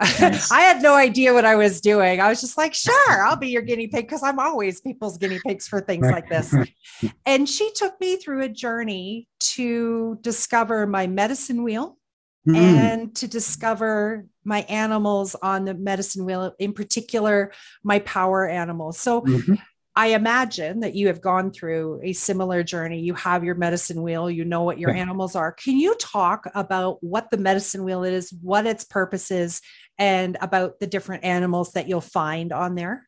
Nice. 0.00 0.50
I 0.52 0.60
had 0.60 0.80
no 0.80 0.94
idea 0.94 1.34
what 1.34 1.44
I 1.44 1.56
was 1.56 1.80
doing. 1.80 2.20
I 2.20 2.28
was 2.28 2.40
just 2.40 2.56
like, 2.56 2.74
sure, 2.74 3.24
I'll 3.24 3.36
be 3.36 3.48
your 3.48 3.62
guinea 3.62 3.88
pig 3.88 4.06
because 4.06 4.22
I'm 4.22 4.38
always 4.38 4.80
people's 4.80 5.18
guinea 5.18 5.40
pigs 5.44 5.66
for 5.66 5.80
things 5.80 6.08
like 6.08 6.28
this. 6.28 6.54
and 7.26 7.48
she 7.48 7.72
took 7.74 8.00
me 8.00 8.16
through 8.16 8.42
a 8.42 8.48
journey 8.48 9.28
to 9.40 10.18
discover 10.22 10.86
my 10.86 11.08
medicine 11.08 11.62
wheel 11.62 11.98
mm. 12.46 12.56
and 12.56 13.14
to 13.16 13.28
discover 13.28 14.26
my 14.44 14.60
animals 14.62 15.34
on 15.36 15.64
the 15.64 15.74
medicine 15.74 16.24
wheel, 16.24 16.54
in 16.58 16.72
particular, 16.72 17.52
my 17.82 18.00
power 18.00 18.48
animals. 18.48 18.98
So 18.98 19.22
mm-hmm. 19.22 19.54
I 19.94 20.08
imagine 20.08 20.80
that 20.80 20.94
you 20.94 21.08
have 21.08 21.20
gone 21.20 21.52
through 21.52 22.00
a 22.02 22.14
similar 22.14 22.62
journey. 22.62 23.00
You 23.00 23.14
have 23.14 23.44
your 23.44 23.54
medicine 23.54 24.02
wheel, 24.02 24.30
you 24.30 24.44
know 24.44 24.62
what 24.62 24.78
your 24.78 24.90
animals 24.90 25.36
are. 25.36 25.52
Can 25.52 25.76
you 25.76 25.94
talk 25.96 26.46
about 26.54 26.96
what 27.02 27.30
the 27.30 27.36
medicine 27.36 27.84
wheel 27.84 28.02
is, 28.02 28.32
what 28.40 28.66
its 28.66 28.84
purpose 28.84 29.30
is, 29.30 29.60
and 29.98 30.38
about 30.40 30.80
the 30.80 30.86
different 30.86 31.24
animals 31.24 31.72
that 31.72 31.88
you'll 31.88 32.00
find 32.00 32.52
on 32.52 32.74
there? 32.74 33.06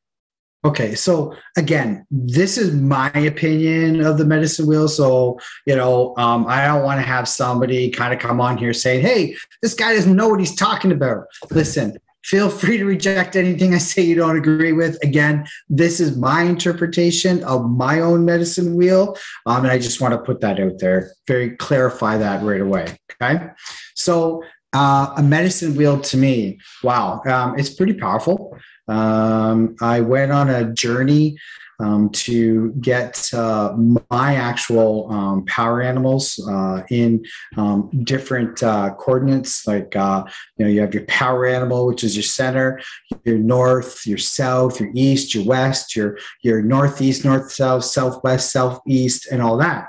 Okay, 0.64 0.94
so 0.94 1.36
again, 1.58 2.06
this 2.10 2.56
is 2.56 2.72
my 2.72 3.10
opinion 3.10 4.00
of 4.00 4.16
the 4.16 4.24
medicine 4.24 4.66
wheel. 4.66 4.88
So, 4.88 5.38
you 5.66 5.76
know, 5.76 6.14
um, 6.16 6.46
I 6.48 6.66
don't 6.66 6.82
want 6.82 6.98
to 7.00 7.06
have 7.06 7.28
somebody 7.28 7.90
kind 7.90 8.14
of 8.14 8.18
come 8.18 8.40
on 8.40 8.56
here 8.56 8.72
saying, 8.72 9.02
hey, 9.02 9.36
this 9.60 9.74
guy 9.74 9.94
doesn't 9.94 10.16
know 10.16 10.28
what 10.28 10.40
he's 10.40 10.54
talking 10.54 10.90
about. 10.90 11.26
Listen, 11.50 11.98
feel 12.24 12.48
free 12.48 12.78
to 12.78 12.86
reject 12.86 13.36
anything 13.36 13.74
I 13.74 13.78
say 13.78 14.00
you 14.00 14.14
don't 14.14 14.38
agree 14.38 14.72
with. 14.72 14.96
Again, 15.04 15.46
this 15.68 16.00
is 16.00 16.16
my 16.16 16.42
interpretation 16.42 17.44
of 17.44 17.70
my 17.70 18.00
own 18.00 18.24
medicine 18.24 18.74
wheel. 18.74 19.18
Um, 19.44 19.64
and 19.64 19.70
I 19.70 19.78
just 19.78 20.00
want 20.00 20.12
to 20.12 20.18
put 20.18 20.40
that 20.40 20.58
out 20.58 20.78
there, 20.78 21.12
very 21.28 21.56
clarify 21.56 22.16
that 22.16 22.42
right 22.42 22.62
away. 22.62 22.86
Okay. 23.20 23.48
So, 23.94 24.42
uh, 24.72 25.12
a 25.16 25.22
medicine 25.22 25.76
wheel 25.76 26.00
to 26.00 26.16
me, 26.16 26.58
wow, 26.82 27.22
um, 27.26 27.56
it's 27.56 27.72
pretty 27.72 27.94
powerful. 27.94 28.58
Um, 28.88 29.76
I 29.80 30.00
went 30.00 30.32
on 30.32 30.50
a 30.50 30.72
journey 30.72 31.36
um, 31.80 32.10
to 32.10 32.72
get 32.80 33.32
uh, 33.34 33.74
my 33.76 34.36
actual 34.36 35.10
um, 35.10 35.44
power 35.46 35.82
animals 35.82 36.38
uh, 36.48 36.82
in 36.90 37.24
um, 37.56 37.90
different 38.04 38.62
uh, 38.62 38.94
coordinates. 38.94 39.66
Like 39.66 39.94
uh, 39.96 40.24
you 40.56 40.64
know, 40.64 40.70
you 40.70 40.80
have 40.80 40.94
your 40.94 41.04
power 41.06 41.46
animal, 41.46 41.86
which 41.86 42.04
is 42.04 42.16
your 42.16 42.22
center, 42.22 42.80
your 43.24 43.38
north, 43.38 44.06
your 44.06 44.18
south, 44.18 44.80
your 44.80 44.90
east, 44.94 45.34
your 45.34 45.44
west, 45.44 45.96
your 45.96 46.18
your 46.42 46.62
northeast, 46.62 47.24
north, 47.24 47.50
south, 47.50 47.84
southwest, 47.84 48.52
southeast, 48.52 49.26
and 49.30 49.42
all 49.42 49.56
that. 49.56 49.88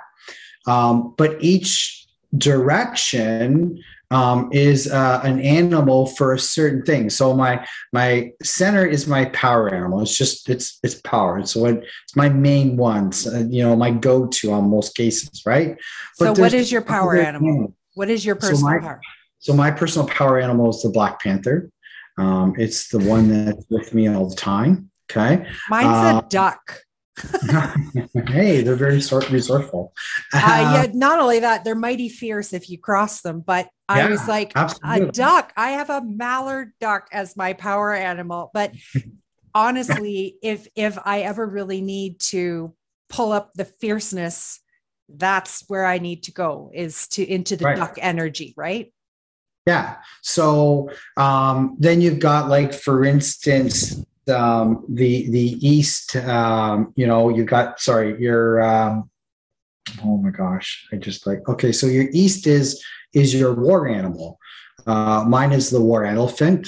Um, 0.68 1.14
but 1.18 1.38
each 1.42 2.08
direction 2.38 3.82
um, 4.16 4.50
is 4.54 4.90
uh, 4.90 5.20
an 5.24 5.42
animal 5.42 6.06
for 6.06 6.34
a 6.34 6.40
certain 6.40 6.84
thing. 6.84 7.10
So 7.10 7.34
my 7.34 7.68
my 7.92 8.32
center 8.42 8.86
is 8.86 9.08
my 9.08 9.26
power 9.26 9.74
animal. 9.74 10.00
It's 10.02 10.18
just 10.18 10.50
it's 10.50 10.80
it's 10.84 11.02
power. 11.02 11.38
It's 11.40 11.56
it, 11.56 11.84
it's 12.04 12.16
my 12.16 12.30
main 12.30 12.78
one. 12.78 13.12
So, 13.12 13.38
you 13.40 13.62
know, 13.64 13.76
my 13.76 13.92
go 13.92 14.28
to 14.28 14.52
on 14.54 14.70
most 14.70 14.96
cases, 14.96 15.44
right? 15.46 15.78
But 16.18 16.36
so 16.36 16.42
what 16.42 16.54
is 16.54 16.72
your 16.72 16.82
power 16.82 17.18
animal? 17.18 17.50
Animals. 17.50 17.74
What 17.96 18.10
is 18.10 18.26
your 18.26 18.36
personal 18.36 18.58
so 18.58 18.66
my, 18.66 18.80
power? 18.80 19.02
So 19.40 19.54
my 19.54 19.72
personal 19.72 20.08
power 20.08 20.40
animal 20.40 20.70
is 20.70 20.82
the 20.82 20.90
black 20.90 21.20
panther. 21.22 21.70
Um, 22.18 22.54
it's 22.58 22.88
the 22.88 23.00
one 23.00 23.28
that's 23.28 23.66
with 23.70 23.94
me 23.94 24.08
all 24.08 24.30
the 24.30 24.36
time. 24.36 24.92
Okay. 25.12 25.46
Mine's 25.70 25.88
uh, 25.88 26.22
a 26.24 26.30
duck. 26.30 26.85
hey, 28.28 28.62
they're 28.62 28.76
very 28.76 29.02
sort 29.02 29.30
resourceful. 29.30 29.94
Uh, 30.34 30.40
yeah, 30.84 30.88
not 30.94 31.20
only 31.20 31.40
that, 31.40 31.64
they're 31.64 31.76
mighty 31.76 32.10
fierce 32.10 32.54
if 32.54 32.70
you 32.70 32.78
cross 32.78 33.22
them. 33.22 33.42
But 33.42 33.70
I 33.88 34.00
yeah, 34.00 34.10
was 34.10 34.28
like, 34.28 34.52
absolutely. 34.56 35.10
a 35.10 35.12
duck. 35.12 35.54
I 35.56 35.72
have 35.72 35.90
a 35.90 36.02
mallard 36.04 36.74
duck 36.80 37.08
as 37.12 37.38
my 37.38 37.54
power 37.54 37.94
animal. 37.94 38.52
But 38.54 38.74
honestly, 39.56 40.38
if 40.42 40.68
if 40.76 40.98
I 41.04 41.22
ever 41.22 41.46
really 41.46 41.82
need 41.82 42.20
to 42.32 42.74
pull 43.10 43.32
up 43.32 43.54
the 43.54 43.66
fierceness, 43.66 44.60
that's 45.08 45.64
where 45.68 45.86
I 45.86 46.00
need 46.00 46.24
to 46.24 46.32
go 46.32 46.72
is 46.74 47.08
to 47.10 47.24
into 47.24 47.56
the 47.56 47.66
right. 47.66 47.78
duck 47.78 47.98
energy, 48.02 48.54
right? 48.58 48.92
Yeah. 49.66 49.96
So 50.22 50.92
um, 51.18 51.76
then 51.80 52.02
you've 52.02 52.20
got 52.20 52.50
like, 52.50 52.74
for 52.74 53.04
instance, 53.04 54.04
um, 54.30 54.86
the 54.90 55.30
the 55.30 55.58
east. 55.68 56.16
Um, 56.16 56.94
you 56.96 57.08
know, 57.08 57.30
you 57.30 57.44
got 57.46 57.80
sorry, 57.80 58.20
your 58.20 58.62
um, 58.62 59.10
oh 60.04 60.18
my 60.18 60.32
gosh, 60.32 60.88
I 60.92 60.98
just 60.98 61.26
like 61.28 61.48
okay. 61.48 61.72
So 61.72 61.88
your 61.88 62.08
east 62.12 62.48
is 62.48 62.84
is 63.14 63.34
your 63.34 63.54
war 63.54 63.88
animal. 63.88 64.40
Uh, 64.86 65.26
mine 65.28 65.52
is 65.52 65.70
the 65.70 65.82
war 65.82 66.06
elephant. 66.06 66.68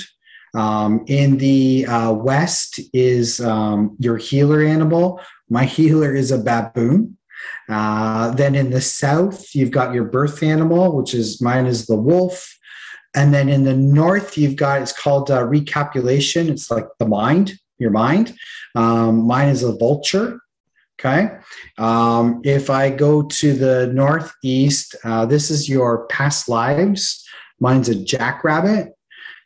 Um, 0.53 1.03
in 1.07 1.37
the 1.37 1.85
uh, 1.85 2.13
west 2.13 2.79
is 2.93 3.39
um, 3.41 3.95
your 3.99 4.17
healer 4.17 4.63
animal. 4.63 5.21
My 5.49 5.65
healer 5.77 6.15
is 6.15 6.31
a 6.31 6.37
baboon. 6.37 7.17
Uh, 7.69 8.31
then 8.31 8.55
in 8.55 8.71
the 8.71 8.81
south, 8.81 9.53
you've 9.53 9.71
got 9.71 9.93
your 9.93 10.05
birth 10.05 10.41
animal, 10.41 10.95
which 10.95 11.13
is 11.13 11.41
mine 11.41 11.65
is 11.65 11.85
the 11.85 11.95
wolf. 11.95 12.56
And 13.17 13.33
then 13.33 13.49
in 13.49 13.63
the 13.63 13.73
north, 13.73 14.37
you've 14.37 14.55
got 14.55 14.79
it's 14.79 14.93
called 14.93 15.31
uh, 15.31 15.43
recapulation. 15.43 16.49
It's 16.49 16.69
like 16.69 16.85
the 16.99 17.07
mind, 17.07 17.57
your 17.79 17.89
mind. 17.89 18.35
Um, 18.75 19.25
mine 19.25 19.49
is 19.49 19.63
a 19.63 19.75
vulture. 19.75 20.39
Okay. 20.99 21.29
Um, 21.79 22.41
if 22.43 22.69
I 22.69 22.91
go 22.91 23.23
to 23.23 23.53
the 23.53 23.87
northeast, 23.91 24.95
uh, 25.03 25.25
this 25.25 25.49
is 25.49 25.67
your 25.67 26.05
past 26.07 26.47
lives. 26.47 27.27
Mine's 27.59 27.89
a 27.89 27.95
jackrabbit. 27.95 28.93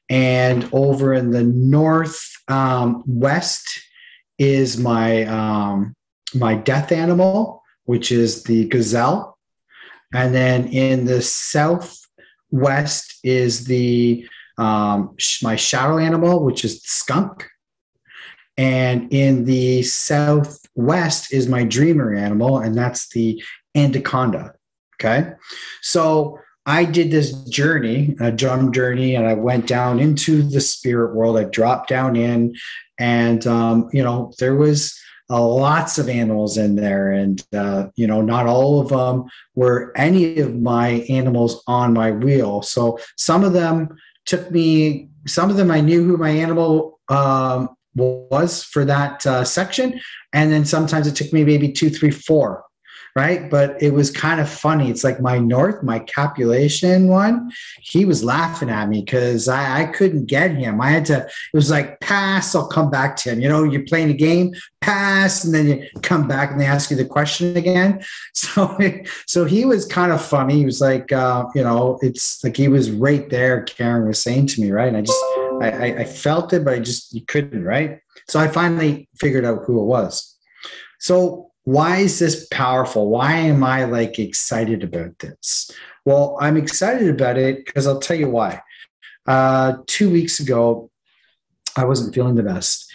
And 0.09 0.69
over 0.73 1.13
in 1.13 1.31
the 1.31 1.43
north 1.43 2.21
um, 2.49 3.05
is 4.37 4.77
my 4.77 5.23
um, 5.23 5.95
my 6.35 6.55
death 6.55 6.91
animal, 6.91 7.63
which 7.85 8.11
is 8.11 8.43
the 8.43 8.65
gazelle. 8.67 9.37
And 10.13 10.35
then 10.35 10.67
in 10.67 11.05
the 11.05 11.21
south 11.21 12.00
west 12.51 13.19
is 13.23 13.65
the 13.65 14.27
um, 14.57 15.15
my 15.41 15.55
shadow 15.55 15.97
animal, 15.97 16.43
which 16.43 16.63
is 16.63 16.81
skunk. 16.83 17.47
And 18.57 19.11
in 19.11 19.45
the 19.45 19.81
southwest 19.81 21.33
is 21.33 21.47
my 21.47 21.63
dreamer 21.63 22.13
animal, 22.13 22.59
and 22.59 22.77
that's 22.77 23.09
the 23.09 23.41
anaconda. 23.75 24.53
Okay. 24.95 25.31
So 25.81 26.37
I 26.65 26.85
did 26.85 27.09
this 27.09 27.31
journey, 27.45 28.15
a 28.19 28.31
drum 28.31 28.71
journey, 28.71 29.15
and 29.15 29.25
I 29.25 29.33
went 29.33 29.65
down 29.65 29.99
into 29.99 30.43
the 30.43 30.61
spirit 30.61 31.15
world. 31.15 31.37
I 31.37 31.45
dropped 31.45 31.89
down 31.89 32.15
in, 32.15 32.55
and 32.99 33.47
um, 33.47 33.89
you 33.93 34.03
know, 34.03 34.31
there 34.37 34.55
was 34.55 34.99
uh, 35.31 35.41
lots 35.41 35.97
of 35.97 36.09
animals 36.09 36.57
in 36.57 36.75
there, 36.75 37.11
and 37.11 37.41
uh, 37.53 37.87
you 37.95 38.05
know, 38.05 38.21
not 38.21 38.47
all 38.47 38.81
of 38.81 38.89
them 38.89 39.29
were 39.55 39.93
any 39.95 40.39
of 40.39 40.59
my 40.59 41.05
animals 41.07 41.63
on 41.67 41.93
my 41.93 42.11
wheel. 42.11 42.61
So 42.61 42.99
some 43.17 43.45
of 43.45 43.53
them 43.53 43.95
took 44.25 44.51
me. 44.51 45.09
Some 45.27 45.49
of 45.49 45.55
them 45.55 45.71
I 45.71 45.79
knew 45.79 46.03
who 46.03 46.17
my 46.17 46.31
animal 46.31 46.99
um, 47.07 47.69
was 47.95 48.63
for 48.63 48.83
that 48.85 49.25
uh, 49.25 49.45
section, 49.45 49.99
and 50.33 50.51
then 50.51 50.65
sometimes 50.65 51.07
it 51.07 51.15
took 51.15 51.31
me 51.31 51.45
maybe 51.45 51.71
two, 51.71 51.89
three, 51.89 52.11
four. 52.11 52.65
Right? 53.15 53.49
But 53.49 53.81
it 53.81 53.93
was 53.93 54.09
kind 54.09 54.39
of 54.39 54.49
funny. 54.49 54.89
It's 54.89 55.03
like 55.03 55.19
my 55.19 55.37
North, 55.37 55.83
my 55.83 55.99
Capulation 55.99 57.07
one, 57.07 57.51
he 57.81 58.05
was 58.05 58.23
laughing 58.23 58.69
at 58.69 58.89
me 58.89 59.01
because 59.01 59.47
I, 59.47 59.81
I 59.81 59.85
couldn't 59.85 60.25
get 60.25 60.51
him. 60.51 60.79
I 60.79 60.89
had 60.89 61.05
to, 61.05 61.25
it 61.25 61.53
was 61.53 61.69
like, 61.69 61.99
pass, 61.99 62.55
I'll 62.55 62.67
come 62.67 62.89
back 62.89 63.15
to 63.17 63.31
him. 63.31 63.41
You 63.41 63.49
know, 63.49 63.63
you're 63.63 63.85
playing 63.85 64.09
a 64.09 64.13
game, 64.13 64.53
pass, 64.79 65.43
and 65.43 65.53
then 65.53 65.67
you 65.67 65.87
come 66.01 66.27
back 66.27 66.51
and 66.51 66.59
they 66.59 66.65
ask 66.65 66.89
you 66.89 66.97
the 66.97 67.05
question 67.05 67.55
again. 67.57 68.03
So, 68.33 68.77
so 69.27 69.45
he 69.45 69.65
was 69.65 69.85
kind 69.85 70.11
of 70.11 70.23
funny. 70.23 70.55
He 70.55 70.65
was 70.65 70.81
like, 70.81 71.11
uh, 71.11 71.45
you 71.53 71.63
know, 71.63 71.99
it's 72.01 72.43
like 72.43 72.57
he 72.57 72.67
was 72.67 72.89
right 72.89 73.29
there, 73.29 73.63
Karen 73.63 74.07
was 74.07 74.21
saying 74.21 74.47
to 74.47 74.61
me, 74.61 74.71
right? 74.71 74.87
And 74.87 74.97
I 74.97 75.01
just, 75.01 75.23
I, 75.61 75.95
I 75.99 76.03
felt 76.05 76.51
it, 76.53 76.65
but 76.65 76.73
I 76.73 76.79
just, 76.79 77.13
you 77.13 77.21
couldn't, 77.21 77.63
right? 77.63 77.99
So 78.27 78.39
I 78.39 78.47
finally 78.47 79.09
figured 79.19 79.45
out 79.45 79.63
who 79.65 79.81
it 79.81 79.85
was. 79.85 80.35
So 80.99 81.50
why 81.63 81.97
is 81.97 82.19
this 82.19 82.47
powerful? 82.49 83.09
Why 83.09 83.35
am 83.35 83.63
I 83.63 83.83
like 83.85 84.17
excited 84.19 84.83
about 84.83 85.19
this? 85.19 85.71
Well, 86.05 86.37
I'm 86.41 86.57
excited 86.57 87.09
about 87.09 87.37
it 87.37 87.65
because 87.65 87.85
I'll 87.85 87.99
tell 87.99 88.17
you 88.17 88.29
why. 88.29 88.61
Uh, 89.27 89.77
two 89.85 90.09
weeks 90.09 90.39
ago, 90.39 90.89
I 91.77 91.85
wasn't 91.85 92.15
feeling 92.15 92.35
the 92.35 92.43
best, 92.43 92.91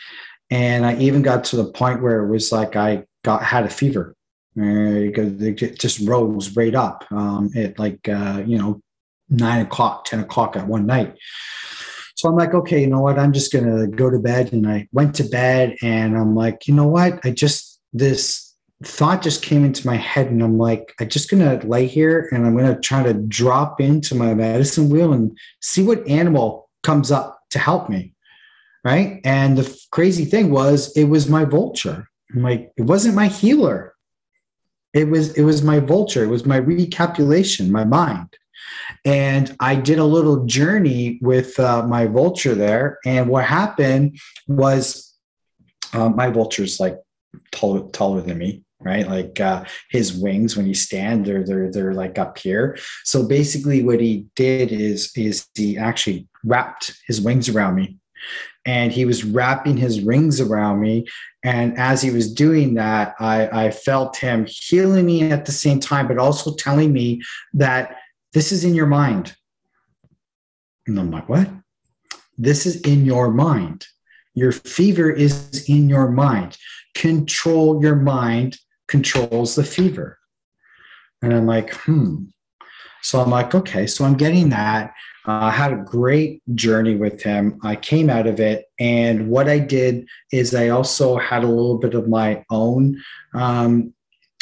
and 0.51 0.85
I 0.85 0.97
even 0.97 1.23
got 1.23 1.45
to 1.45 1.57
the 1.57 1.71
point 1.71 2.03
where 2.03 2.25
it 2.25 2.31
was 2.31 2.51
like 2.51 2.77
I 2.77 3.05
got 3.25 3.43
had 3.43 3.65
a 3.65 3.71
fever. 3.71 4.15
Because 4.55 5.43
it 5.43 5.79
just 5.79 6.01
rose 6.09 6.57
right 6.57 6.75
up 6.75 7.05
um, 7.11 7.51
at 7.55 7.79
like 7.79 8.09
uh, 8.09 8.43
you 8.47 8.57
know 8.57 8.81
nine 9.29 9.61
o'clock, 9.61 10.07
ten 10.07 10.21
o'clock 10.21 10.57
at 10.57 10.67
one 10.67 10.87
night. 10.87 11.15
So 12.17 12.31
I'm 12.31 12.37
like, 12.37 12.55
okay, 12.55 12.81
you 12.81 12.87
know 12.87 13.01
what? 13.01 13.19
I'm 13.19 13.35
just 13.35 13.53
gonna 13.53 13.87
go 13.87 14.09
to 14.09 14.19
bed, 14.19 14.53
and 14.53 14.67
I 14.67 14.89
went 14.93 15.15
to 15.17 15.25
bed, 15.25 15.77
and 15.83 16.17
I'm 16.17 16.35
like, 16.35 16.67
you 16.67 16.75
know 16.75 16.87
what? 16.87 17.21
I 17.25 17.31
just 17.31 17.79
this 17.93 18.46
thought 18.85 19.23
just 19.23 19.43
came 19.43 19.65
into 19.65 19.87
my 19.87 19.97
head 19.97 20.27
and 20.27 20.43
I'm 20.43 20.59
like, 20.59 20.95
I'm 21.01 21.09
just 21.09 21.31
going 21.31 21.43
to 21.43 21.67
lay 21.67 21.87
here 21.87 22.29
and 22.31 22.47
I'm 22.47 22.57
going 22.57 22.73
to 22.73 22.81
try 22.81 23.03
to 23.03 23.15
drop 23.15 23.81
into 23.81 24.15
my 24.15 24.35
medicine 24.35 24.91
wheel 24.91 25.13
and 25.13 25.37
see 25.63 25.83
what 25.83 26.07
animal 26.07 26.69
comes 26.83 27.11
up 27.11 27.41
to 27.51 27.59
help 27.59 27.89
me. 27.89 28.13
Right. 28.85 29.21
And 29.25 29.59
the 29.59 29.81
crazy 29.91 30.25
thing 30.25 30.51
was, 30.51 30.97
it 30.97 31.05
was 31.05 31.29
my 31.29 31.45
vulture. 31.45 32.09
Like, 32.35 32.71
it 32.77 32.83
wasn't 32.83 33.17
my 33.17 33.27
healer. 33.27 33.95
It 34.95 35.09
was, 35.09 35.37
it 35.37 35.43
was 35.43 35.63
my 35.63 35.81
vulture. 35.81 36.23
It 36.23 36.29
was 36.29 36.47
my 36.47 36.57
recapulation, 36.57 37.73
my 37.73 37.85
mind. 37.85 38.37
And 39.05 39.57
I 39.59 39.75
did 39.75 39.99
a 39.99 40.05
little 40.05 40.45
journey 40.45 41.19
with 41.21 41.59
uh, 41.59 41.87
my 41.87 42.07
vulture 42.07 42.55
there. 42.55 42.99
And 43.05 43.29
what 43.29 43.45
happened 43.45 44.19
was 44.47 45.15
uh, 45.93 46.11
my 46.11 46.31
vulture's 46.31 46.79
like 46.79 46.99
taller, 47.51 47.89
taller 47.91 48.21
than 48.21 48.39
me 48.39 48.63
right? 48.81 49.07
Like 49.07 49.41
uh, 49.41 49.65
his 49.91 50.15
wings 50.15 50.57
when 50.57 50.67
he 50.67 50.75
stand 50.75 51.25
they're 51.25 51.45
they're 51.45 51.71
they're 51.71 51.95
like 51.95 52.19
up 52.19 52.39
here. 52.39 52.77
So 53.05 53.27
basically 53.27 53.83
what 53.83 54.01
he 54.01 54.27
did 54.35 54.73
is 54.73 55.11
is 55.17 55.47
he 55.55 55.79
actually 55.79 56.29
wrapped 56.45 56.95
his 57.07 57.21
wings 57.21 57.49
around 57.49 57.77
me. 57.77 57.99
And 58.65 58.91
he 58.91 59.05
was 59.05 59.25
wrapping 59.25 59.77
his 59.77 60.01
rings 60.01 60.41
around 60.41 60.81
me. 60.81 61.07
And 61.45 61.79
as 61.79 62.03
he 62.03 62.11
was 62.11 62.33
doing 62.33 62.75
that 62.75 63.15
i 63.21 63.67
i 63.67 63.71
felt 63.71 64.17
him 64.17 64.47
healing 64.49 65.07
me 65.07 65.23
at 65.31 65.47
the 65.47 65.53
same 65.53 65.81
time 65.81 66.09
but 66.09 66.19
also 66.19 66.55
telling 66.55 66.93
me 66.93 67.23
that 67.55 67.97
this 68.33 68.53
is 68.53 68.65
in 68.65 68.75
your 68.75 68.87
mind. 68.87 69.35
And 70.87 70.99
i'm 70.99 71.11
like 71.11 71.29
what? 71.29 71.49
This 72.39 72.67
is 72.67 72.83
in 72.83 73.07
your 73.07 73.31
mind. 73.31 73.87
Your 74.35 74.53
fever 74.53 75.11
is 75.11 75.65
in 75.67 75.89
your 75.89 76.11
mind. 76.11 76.59
Control 76.95 77.81
your 77.81 77.97
mind 77.97 78.59
controls 78.89 79.55
the 79.55 79.65
fever. 79.65 80.19
And 81.23 81.35
I'm 81.35 81.47
like, 81.47 81.75
hmm. 81.75 82.25
So 83.03 83.21
I'm 83.21 83.31
like, 83.31 83.55
okay, 83.55 83.87
so 83.87 84.05
I'm 84.05 84.17
getting 84.17 84.49
that. 84.51 84.93
Uh, 85.27 85.45
I 85.45 85.51
had 85.51 85.73
a 85.73 85.77
great 85.77 86.43
journey 86.55 86.97
with 86.97 87.23
him. 87.23 87.59
I 87.63 87.77
came 87.77 88.11
out 88.11 88.27
of 88.27 88.41
it. 88.41 88.67
And 88.79 89.29
what 89.29 89.49
I 89.49 89.59
did 89.59 90.09
is 90.33 90.55
I 90.55 90.69
also 90.69 91.17
had 91.17 91.45
a 91.45 91.49
little 91.49 91.79
bit 91.79 91.95
of 91.95 92.09
my 92.09 92.45
own, 92.51 93.03
um, 93.35 93.93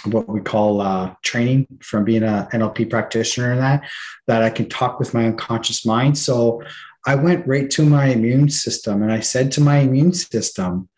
what 0.05 0.29
we 0.29 0.41
call 0.41 0.81
uh, 0.81 1.15
training 1.23 1.67
from 1.83 2.05
being 2.05 2.23
an 2.23 2.47
NLP 2.47 2.91
practitioner 2.91 3.53
and 3.53 3.61
that, 3.61 3.89
that 4.27 4.43
I 4.43 4.51
can 4.51 4.69
talk 4.69 4.99
with 4.99 5.15
my 5.15 5.27
unconscious 5.27 5.87
mind. 5.87 6.19
So 6.19 6.63
I 7.07 7.15
went 7.15 7.47
right 7.47 7.71
to 7.71 7.85
my 7.85 8.07
immune 8.07 8.49
system 8.51 9.03
and 9.03 9.13
I 9.13 9.21
said 9.21 9.53
to 9.53 9.61
my 9.61 9.79
immune 9.79 10.13
system, 10.13 10.89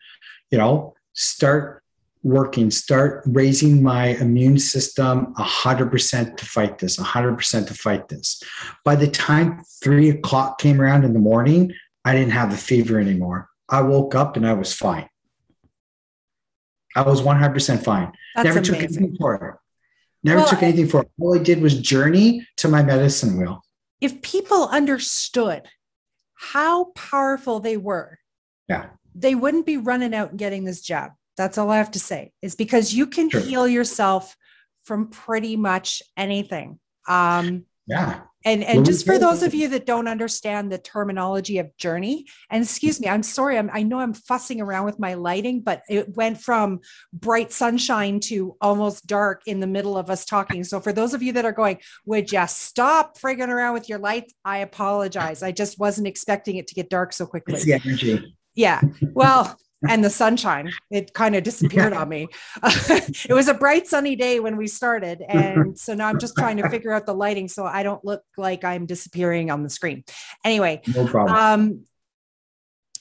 you 0.51 0.57
know, 0.57 0.95
start 1.13 1.83
working, 2.27 2.69
start 2.69 3.23
raising 3.25 3.81
my 3.81 4.07
immune 4.07 4.59
system 4.59 5.33
100% 5.35 6.37
to 6.37 6.45
fight 6.45 6.77
this, 6.77 6.97
100% 6.97 7.67
to 7.67 7.73
fight 7.73 8.09
this. 8.09 8.43
By 8.83 8.95
the 8.95 9.07
time 9.07 9.61
three 9.81 10.09
o'clock 10.09 10.59
came 10.59 10.81
around 10.81 11.05
in 11.05 11.13
the 11.13 11.19
morning, 11.19 11.73
I 12.03 12.13
didn't 12.13 12.31
have 12.31 12.51
the 12.51 12.57
fever 12.57 12.99
anymore. 12.99 13.47
I 13.69 13.81
woke 13.81 14.13
up 14.13 14.35
and 14.35 14.45
I 14.45 14.53
was 14.53 14.73
fine. 14.73 15.07
I 16.95 17.01
was 17.03 17.21
100% 17.21 17.83
fine. 17.83 18.11
That's 18.35 18.45
Never 18.45 18.59
amazing. 18.59 18.73
took 18.75 18.83
anything 18.83 19.17
for 19.17 19.35
it. 19.35 19.55
Never 20.23 20.39
well, 20.39 20.49
took 20.49 20.63
anything 20.63 20.87
for 20.87 21.01
it. 21.03 21.11
All 21.21 21.39
I 21.39 21.41
did 21.41 21.61
was 21.61 21.79
journey 21.79 22.45
to 22.57 22.67
my 22.67 22.83
medicine 22.83 23.37
wheel. 23.37 23.63
If 24.01 24.21
people 24.21 24.67
understood 24.67 25.63
how 26.35 26.85
powerful 26.95 27.59
they 27.59 27.77
were, 27.77 28.19
yeah, 28.67 28.87
they 29.15 29.33
wouldn't 29.33 29.65
be 29.65 29.77
running 29.77 30.13
out 30.13 30.31
and 30.31 30.39
getting 30.39 30.65
this 30.65 30.81
jab. 30.81 31.11
That's 31.37 31.57
all 31.57 31.69
I 31.69 31.77
have 31.77 31.91
to 31.91 31.99
say 31.99 32.31
is 32.41 32.55
because 32.55 32.93
you 32.93 33.07
can 33.07 33.29
sure. 33.29 33.41
heal 33.41 33.67
yourself 33.67 34.35
from 34.83 35.09
pretty 35.09 35.55
much 35.55 36.01
anything. 36.17 36.79
Um, 37.07 37.65
yeah. 37.85 38.21
And, 38.45 38.63
and 38.63 38.85
just 38.85 39.05
for 39.05 39.19
those 39.19 39.43
of 39.43 39.53
you 39.53 39.67
that 39.69 39.85
don't 39.85 40.07
understand 40.07 40.71
the 40.71 40.77
terminology 40.77 41.57
of 41.57 41.75
journey, 41.75 42.27
and 42.49 42.63
excuse 42.63 42.99
me, 43.01 43.09
I'm 43.09 43.23
sorry, 43.23 43.57
I'm, 43.57 43.69
I 43.73 43.83
know 43.83 43.99
I'm 43.99 44.13
fussing 44.13 44.61
around 44.61 44.85
with 44.85 44.99
my 44.99 45.15
lighting, 45.15 45.61
but 45.61 45.81
it 45.89 46.15
went 46.15 46.39
from 46.39 46.79
bright 47.11 47.51
sunshine 47.51 48.21
to 48.21 48.55
almost 48.61 49.05
dark 49.05 49.41
in 49.47 49.59
the 49.59 49.67
middle 49.67 49.97
of 49.97 50.09
us 50.09 50.23
talking. 50.23 50.63
So 50.63 50.79
for 50.79 50.93
those 50.93 51.13
of 51.13 51.21
you 51.21 51.33
that 51.33 51.43
are 51.43 51.51
going, 51.51 51.79
would 52.05 52.31
you 52.31 52.45
stop 52.47 53.17
frigging 53.17 53.49
around 53.49 53.73
with 53.73 53.89
your 53.89 53.99
lights? 53.99 54.33
I 54.45 54.59
apologize. 54.59 55.43
I 55.43 55.51
just 55.51 55.77
wasn't 55.77 56.07
expecting 56.07 56.55
it 56.55 56.67
to 56.67 56.75
get 56.75 56.89
dark 56.89 57.11
so 57.11 57.25
quickly. 57.25 57.55
It's 57.55 57.65
the 57.65 57.73
energy. 57.73 58.33
Yeah. 58.55 58.81
Well, 59.13 59.57
and 59.87 60.03
the 60.03 60.09
sunshine 60.09 60.71
it 60.89 61.13
kind 61.13 61.35
of 61.35 61.43
disappeared 61.43 61.93
yeah. 61.93 62.01
on 62.01 62.09
me 62.09 62.27
it 62.63 63.33
was 63.33 63.47
a 63.47 63.53
bright 63.53 63.87
sunny 63.87 64.15
day 64.15 64.39
when 64.39 64.57
we 64.57 64.67
started 64.67 65.21
and 65.27 65.77
so 65.77 65.93
now 65.93 66.07
i'm 66.07 66.19
just 66.19 66.35
trying 66.35 66.57
to 66.57 66.67
figure 66.69 66.91
out 66.91 67.05
the 67.05 67.13
lighting 67.13 67.47
so 67.47 67.65
i 67.65 67.83
don't 67.83 68.03
look 68.03 68.23
like 68.37 68.63
i'm 68.63 68.85
disappearing 68.85 69.51
on 69.51 69.63
the 69.63 69.69
screen 69.69 70.03
anyway 70.43 70.81
no 70.95 71.05
problem. 71.07 71.35
Um, 71.35 71.85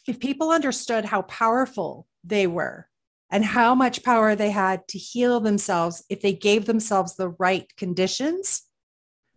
if 0.07 0.21
people 0.21 0.51
understood 0.51 1.05
how 1.05 1.23
powerful 1.23 2.07
they 2.23 2.47
were 2.47 2.89
and 3.31 3.45
how 3.45 3.75
much 3.75 4.05
power 4.05 4.37
they 4.37 4.51
had 4.51 4.87
to 4.89 4.99
heal 4.99 5.41
themselves 5.41 6.05
if 6.09 6.21
they 6.21 6.33
gave 6.33 6.67
themselves 6.67 7.17
the 7.17 7.31
right 7.31 7.75
conditions 7.77 8.63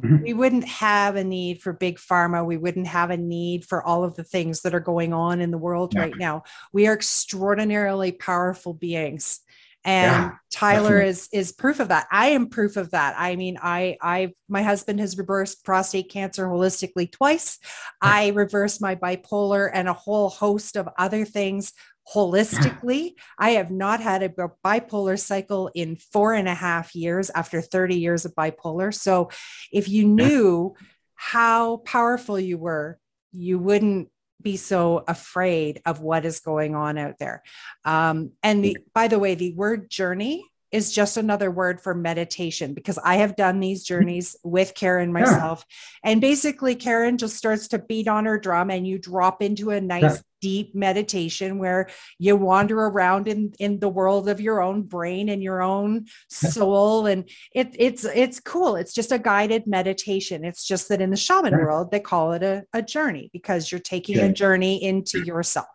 Mm-hmm. 0.02 0.24
We 0.24 0.34
wouldn't 0.34 0.66
have 0.66 1.16
a 1.16 1.24
need 1.24 1.62
for 1.62 1.74
big 1.74 1.98
pharma. 1.98 2.46
We 2.46 2.58
wouldn't 2.58 2.88
have 2.88 3.10
a 3.10 3.18
need 3.18 3.66
for 3.66 3.84
all 3.84 4.04
of 4.04 4.16
the 4.16 4.24
things 4.24 4.62
that 4.62 4.74
are 4.74 4.80
going 4.80 5.14
on 5.14 5.42
in 5.42 5.52
the 5.52 5.58
world 5.58 5.94
yeah. 5.94 6.02
right 6.02 6.18
now. 6.18 6.44
We 6.72 6.88
are 6.88 6.94
extraordinarily 6.94 8.14
powerful 8.14 8.74
beings. 8.74 9.42
And 9.86 10.12
yeah, 10.12 10.32
Tyler 10.52 11.00
definitely. 11.00 11.10
is 11.10 11.30
is 11.32 11.52
proof 11.54 11.80
of 11.80 11.88
that. 11.88 12.08
I 12.12 12.28
am 12.28 12.50
proof 12.50 12.76
of 12.76 12.92
that. 12.92 13.16
I 13.18 13.38
mean, 13.38 13.58
I 13.62 13.98
I 14.02 14.34
my 14.50 14.62
husband 14.62 15.00
has 15.00 15.18
reversed 15.18 15.64
prostate 15.64 16.12
cancer 16.12 16.48
holistically 16.48 17.10
twice. 17.10 17.60
Yeah. 17.64 17.78
I 18.02 18.28
reversed 18.30 18.82
my 18.82 18.96
bipolar 18.96 19.70
and 19.74 19.88
a 19.88 19.94
whole 19.94 20.30
host 20.30 20.76
of 20.76 20.90
other 20.98 21.24
things 21.24 21.74
holistically. 22.14 23.14
I 23.38 23.52
have 23.52 23.72
not 23.72 24.00
had 24.00 24.24
a 24.24 24.30
bipolar 24.66 25.20
cycle 25.20 25.70
in 25.74 25.96
four 25.96 26.34
and 26.34 26.48
a 26.48 26.54
half 26.54 26.96
years 26.96 27.30
after 27.30 27.62
30 27.62 27.96
years 27.96 28.26
of 28.26 28.36
bipolar. 28.36 28.94
So 28.94 29.30
if 29.72 29.88
you 29.88 30.06
knew 30.06 30.76
how 31.16 31.78
powerful 31.78 32.40
you 32.40 32.58
were, 32.58 32.98
you 33.32 33.60
wouldn't 33.60 34.10
be 34.42 34.56
so 34.58 35.04
afraid 35.08 35.82
of 35.86 36.02
what 36.02 36.26
is 36.26 36.40
going 36.40 36.76
on 36.76 36.98
out 36.98 37.20
there. 37.20 37.44
Um, 37.84 38.32
and 38.42 38.64
the, 38.64 38.78
by 38.94 39.08
the 39.08 39.20
way, 39.20 39.36
the 39.36 39.54
word 39.54 39.90
journey 39.90 40.46
is 40.72 40.92
just 40.92 41.18
another 41.18 41.50
word 41.50 41.82
for 41.82 41.94
meditation 41.94 42.74
because 42.74 43.00
I 43.04 43.18
have 43.18 43.36
done 43.36 43.60
these 43.60 43.84
mm-hmm. 43.84 43.94
journeys 43.94 44.36
with 44.44 44.76
Karen 44.76 45.12
myself. 45.12 45.66
Yeah. 46.04 46.12
And 46.12 46.22
basically, 46.22 46.76
Karen 46.76 47.18
just 47.18 47.36
starts 47.36 47.70
to 47.70 47.80
beat 47.80 48.08
on 48.08 48.26
her 48.26 48.40
drum 48.40 48.70
and 48.70 48.88
you 48.88 49.00
drop 49.00 49.42
into 49.42 49.72
a 49.72 49.82
nice, 49.82 50.04
yeah. 50.04 50.18
deep 50.42 50.76
meditation 50.76 51.58
where 51.58 51.90
you 52.18 52.36
wander 52.36 52.80
around 52.80 53.28
in, 53.28 53.54
in 53.60 53.80
the 53.80 53.90
world 53.90 54.30
of 54.30 54.40
your 54.40 54.62
own 54.62 54.84
brain 54.84 55.30
and 55.30 55.42
your 55.42 55.62
own 55.62 56.06
soul. 56.30 57.06
And 57.08 57.30
it, 57.54 57.76
it's 57.78 58.06
it's 58.06 58.40
cool. 58.40 58.76
It's 58.76 58.94
just 58.94 59.12
a 59.12 59.20
guided 59.20 59.68
meditation. 59.68 60.46
It's 60.46 60.66
just 60.66 60.90
that 60.90 61.02
in 61.02 61.10
the 61.10 61.18
shaman 61.18 61.58
world, 61.58 61.92
they 61.92 62.00
call 62.00 62.34
it 62.34 62.44
a, 62.44 62.64
a 62.74 62.82
journey 62.82 63.30
because 63.34 63.72
you're 63.72 63.80
taking 63.80 64.20
a 64.20 64.32
journey 64.32 64.84
into 64.84 65.24
yourself. 65.24 65.68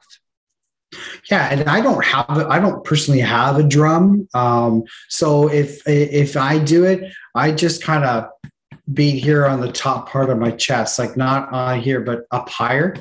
Yeah, 1.31 1.49
and 1.51 1.69
I 1.69 1.81
don't 1.81 2.05
have 2.05 2.29
I 2.29 2.59
don't 2.59 2.85
personally 2.85 3.21
have 3.21 3.59
a 3.59 3.63
drum. 3.63 4.29
Um, 4.35 4.85
so 5.09 5.49
if 5.49 5.87
if 5.87 6.37
I 6.37 6.59
do 6.59 6.85
it, 6.85 7.13
I 7.35 7.53
just 7.53 7.83
kind 7.83 8.05
of 8.05 8.29
beat 8.93 9.23
here 9.23 9.47
on 9.47 9.61
the 9.61 9.73
top 9.73 10.09
part 10.09 10.31
of 10.31 10.39
my 10.39 10.51
chest, 10.51 10.99
like 10.99 11.17
not 11.17 11.51
on 11.53 11.81
here, 11.81 12.01
but 12.01 12.27
up 12.31 12.49
higher. 12.49 12.97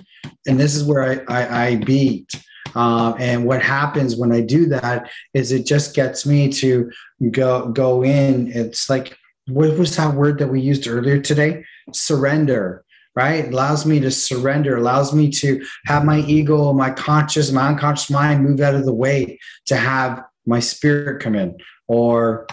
And 0.47 0.59
this 0.59 0.75
is 0.75 0.83
where 0.83 1.25
I, 1.29 1.41
I, 1.41 1.65
I 1.65 1.75
beat. 1.75 2.31
Um, 2.75 3.15
and 3.19 3.45
what 3.45 3.61
happens 3.61 4.15
when 4.15 4.31
I 4.31 4.41
do 4.41 4.67
that 4.67 5.11
is 5.33 5.51
it 5.51 5.65
just 5.65 5.95
gets 5.95 6.25
me 6.25 6.49
to 6.53 6.91
go 7.31 7.67
go 7.67 8.03
in. 8.03 8.51
It's 8.51 8.89
like 8.89 9.17
what 9.47 9.77
was 9.77 9.95
that 9.97 10.15
word 10.15 10.39
that 10.39 10.47
we 10.47 10.61
used 10.61 10.87
earlier 10.87 11.19
today? 11.19 11.65
Surrender 11.91 12.83
right? 13.15 13.45
It 13.45 13.53
allows 13.53 13.85
me 13.85 13.99
to 13.99 14.11
surrender, 14.11 14.77
allows 14.77 15.13
me 15.13 15.29
to 15.31 15.63
have 15.85 16.05
my 16.05 16.19
ego, 16.19 16.73
my 16.73 16.89
conscious, 16.89 17.51
my 17.51 17.67
unconscious 17.67 18.09
mind 18.09 18.43
move 18.43 18.59
out 18.61 18.75
of 18.75 18.85
the 18.85 18.93
way 18.93 19.39
to 19.67 19.75
have 19.75 20.23
my 20.45 20.59
spirit 20.59 21.21
come 21.21 21.35
in 21.35 21.57
or 21.87 22.47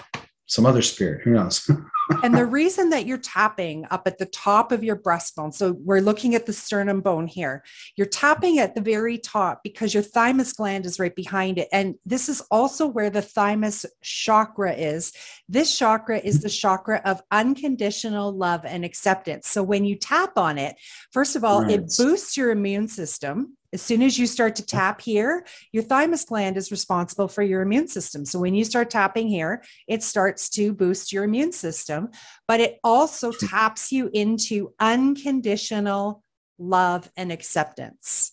some 0.47 0.67
other 0.67 0.83
spirit, 0.83 1.23
who 1.23 1.31
knows? 1.31 1.71
and 2.23 2.35
the 2.35 2.47
reason 2.47 2.91
that 2.91 3.07
you're 3.07 3.19
tapping 3.19 3.87
up 3.91 4.07
at 4.07 4.19
the 4.19 4.27
top 4.27 4.73
of 4.73 4.85
your 4.85 4.97
breastbone, 4.97 5.53
so 5.53 5.73
we're 5.73 6.01
looking 6.01 6.35
at 6.35 6.47
the 6.47 6.53
sternum 6.53 7.01
bone 7.01 7.27
here, 7.27 7.65
you're 7.97 8.07
tapping 8.07 8.59
at 8.59 8.75
the 8.75 8.81
very 8.81 9.19
top 9.19 9.63
because 9.63 9.95
your 9.95 10.03
thymus 10.03 10.53
gland 10.53 10.87
is 10.87 10.99
right 10.99 11.15
behind 11.15 11.59
it. 11.59 11.69
And 11.73 11.95
this 12.05 12.29
is 12.29 12.41
also 12.51 12.87
where 12.87 13.11
the 13.11 13.23
thymus 13.23 13.87
chakra 14.03 14.73
is. 14.73 15.13
This 15.49 15.77
chakra 15.77 16.19
is 16.19 16.43
the 16.43 16.51
chakra 16.51 17.01
of 17.05 17.23
unconditional 17.31 18.33
love 18.33 18.65
and 18.65 18.85
acceptance. 18.85 19.49
So 19.49 19.63
when 19.63 19.85
you 19.85 19.97
tap 19.97 20.37
on 20.37 20.59
it, 20.59 20.77
first 21.13 21.37
of 21.37 21.45
all, 21.45 21.63
right. 21.63 21.73
it 21.73 21.93
boosts 21.97 22.37
your 22.37 22.51
immune 22.51 22.89
system 22.89 23.57
as 23.73 23.83
soon 23.83 24.03
as 24.03 24.18
you 24.18 24.27
start 24.27 24.57
to 24.57 24.66
tap 24.66 25.01
here, 25.01 25.47
your 25.73 25.83
thymus 25.83 26.25
gland 26.25 26.57
is 26.57 26.71
responsible 26.71 27.29
for 27.29 27.43
your 27.43 27.62
immune 27.62 27.89
system. 27.89 28.25
So 28.25 28.39
when 28.39 28.55
you 28.55 28.64
start 28.64 28.91
tapping 28.91 29.29
here, 29.29 29.62
it 29.87 30.03
starts 30.03 30.49
to 30.51 30.73
boost 30.73 31.12
your 31.12 31.25
immune 31.25 31.53
system, 31.53 32.11
but 32.49 32.61
it 32.61 32.79
also 32.83 33.33
hmm. 33.33 33.47
taps 33.47 33.93
you 33.93 34.11
into 34.12 34.73
unconditional 34.81 36.23
love 36.59 37.11
and 37.16 37.31
acceptance. 37.31 38.33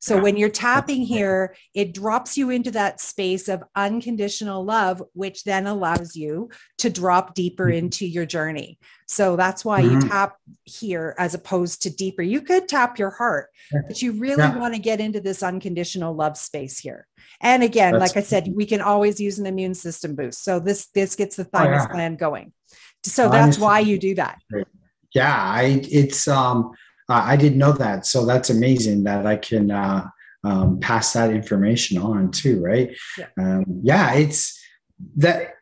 So 0.00 0.16
yeah. 0.16 0.22
when 0.22 0.36
you're 0.36 0.48
tapping 0.48 1.02
here, 1.02 1.56
it 1.74 1.92
drops 1.92 2.36
you 2.36 2.50
into 2.50 2.70
that 2.72 3.00
space 3.00 3.48
of 3.48 3.64
unconditional 3.74 4.64
love, 4.64 5.02
which 5.12 5.44
then 5.44 5.66
allows 5.66 6.14
you 6.14 6.50
to 6.78 6.90
drop 6.90 7.34
deeper 7.34 7.66
mm-hmm. 7.66 7.78
into 7.78 8.06
your 8.06 8.26
journey. 8.26 8.78
So 9.06 9.36
that's 9.36 9.64
why 9.64 9.82
mm-hmm. 9.82 10.00
you 10.00 10.08
tap 10.08 10.36
here 10.64 11.14
as 11.18 11.34
opposed 11.34 11.82
to 11.82 11.90
deeper. 11.90 12.22
You 12.22 12.42
could 12.42 12.68
tap 12.68 12.98
your 12.98 13.10
heart, 13.10 13.48
but 13.86 14.00
you 14.02 14.12
really 14.12 14.42
yeah. 14.42 14.56
want 14.56 14.74
to 14.74 14.80
get 14.80 15.00
into 15.00 15.20
this 15.20 15.42
unconditional 15.42 16.14
love 16.14 16.36
space 16.36 16.78
here. 16.78 17.06
And 17.40 17.62
again, 17.62 17.92
that's 17.92 18.14
like 18.14 18.22
I 18.22 18.26
said, 18.26 18.52
we 18.54 18.66
can 18.66 18.80
always 18.80 19.20
use 19.20 19.38
an 19.38 19.46
immune 19.46 19.74
system 19.74 20.14
boost. 20.14 20.44
So 20.44 20.60
this 20.60 20.88
this 20.94 21.16
gets 21.16 21.36
the 21.36 21.44
thymus 21.44 21.82
oh, 21.82 21.86
yeah. 21.88 21.92
gland 21.92 22.18
going. 22.18 22.52
So 23.04 23.28
that's 23.28 23.58
why 23.58 23.80
you 23.80 23.98
do 23.98 24.14
that. 24.16 24.38
Yeah, 25.14 25.34
I 25.34 25.80
it's 25.90 26.28
um 26.28 26.72
uh, 27.08 27.22
I 27.24 27.36
didn't 27.36 27.58
know 27.58 27.72
that. 27.72 28.06
So 28.06 28.26
that's 28.26 28.50
amazing 28.50 29.04
that 29.04 29.26
I 29.26 29.36
can 29.36 29.70
uh, 29.70 30.08
um, 30.44 30.80
pass 30.80 31.12
that 31.12 31.30
information 31.30 31.98
on 31.98 32.30
too, 32.30 32.60
right? 32.60 32.96
Yeah. 33.16 33.26
Um, 33.38 33.64
yeah, 33.82 34.14
it's 34.14 34.58
that 35.16 35.54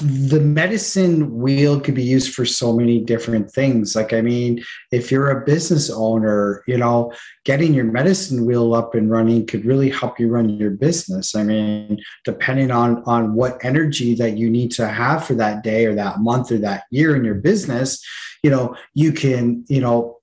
the 0.00 0.40
medicine 0.40 1.38
wheel 1.38 1.80
could 1.80 1.94
be 1.94 2.02
used 2.02 2.34
for 2.34 2.44
so 2.44 2.72
many 2.72 3.00
different 3.00 3.50
things. 3.50 3.94
Like 3.96 4.12
i 4.12 4.20
mean 4.20 4.62
if 4.92 5.10
you're 5.10 5.30
a 5.30 5.44
business 5.44 5.90
owner 5.90 6.62
you 6.66 6.78
know 6.78 7.12
getting 7.44 7.74
your 7.74 7.84
medicine 7.84 8.44
wheel 8.44 8.74
up 8.74 8.94
and 8.94 9.10
running 9.10 9.46
could 9.46 9.64
really 9.64 9.90
help 9.90 10.18
you 10.18 10.28
run 10.28 10.48
your 10.50 10.70
business. 10.70 11.34
I 11.34 11.42
mean 11.42 12.02
depending 12.24 12.70
on 12.70 13.02
on 13.04 13.34
what 13.34 13.64
energy 13.64 14.14
that 14.14 14.36
you 14.36 14.50
need 14.50 14.70
to 14.72 14.88
have 14.88 15.24
for 15.24 15.34
that 15.34 15.62
day 15.62 15.86
or 15.86 15.94
that 15.94 16.20
month 16.20 16.52
or 16.52 16.58
that 16.58 16.84
year 16.90 17.16
in 17.16 17.24
your 17.24 17.34
business 17.34 18.04
you 18.42 18.50
know 18.50 18.76
you 18.94 19.12
can 19.12 19.64
you 19.68 19.80
know 19.80 20.18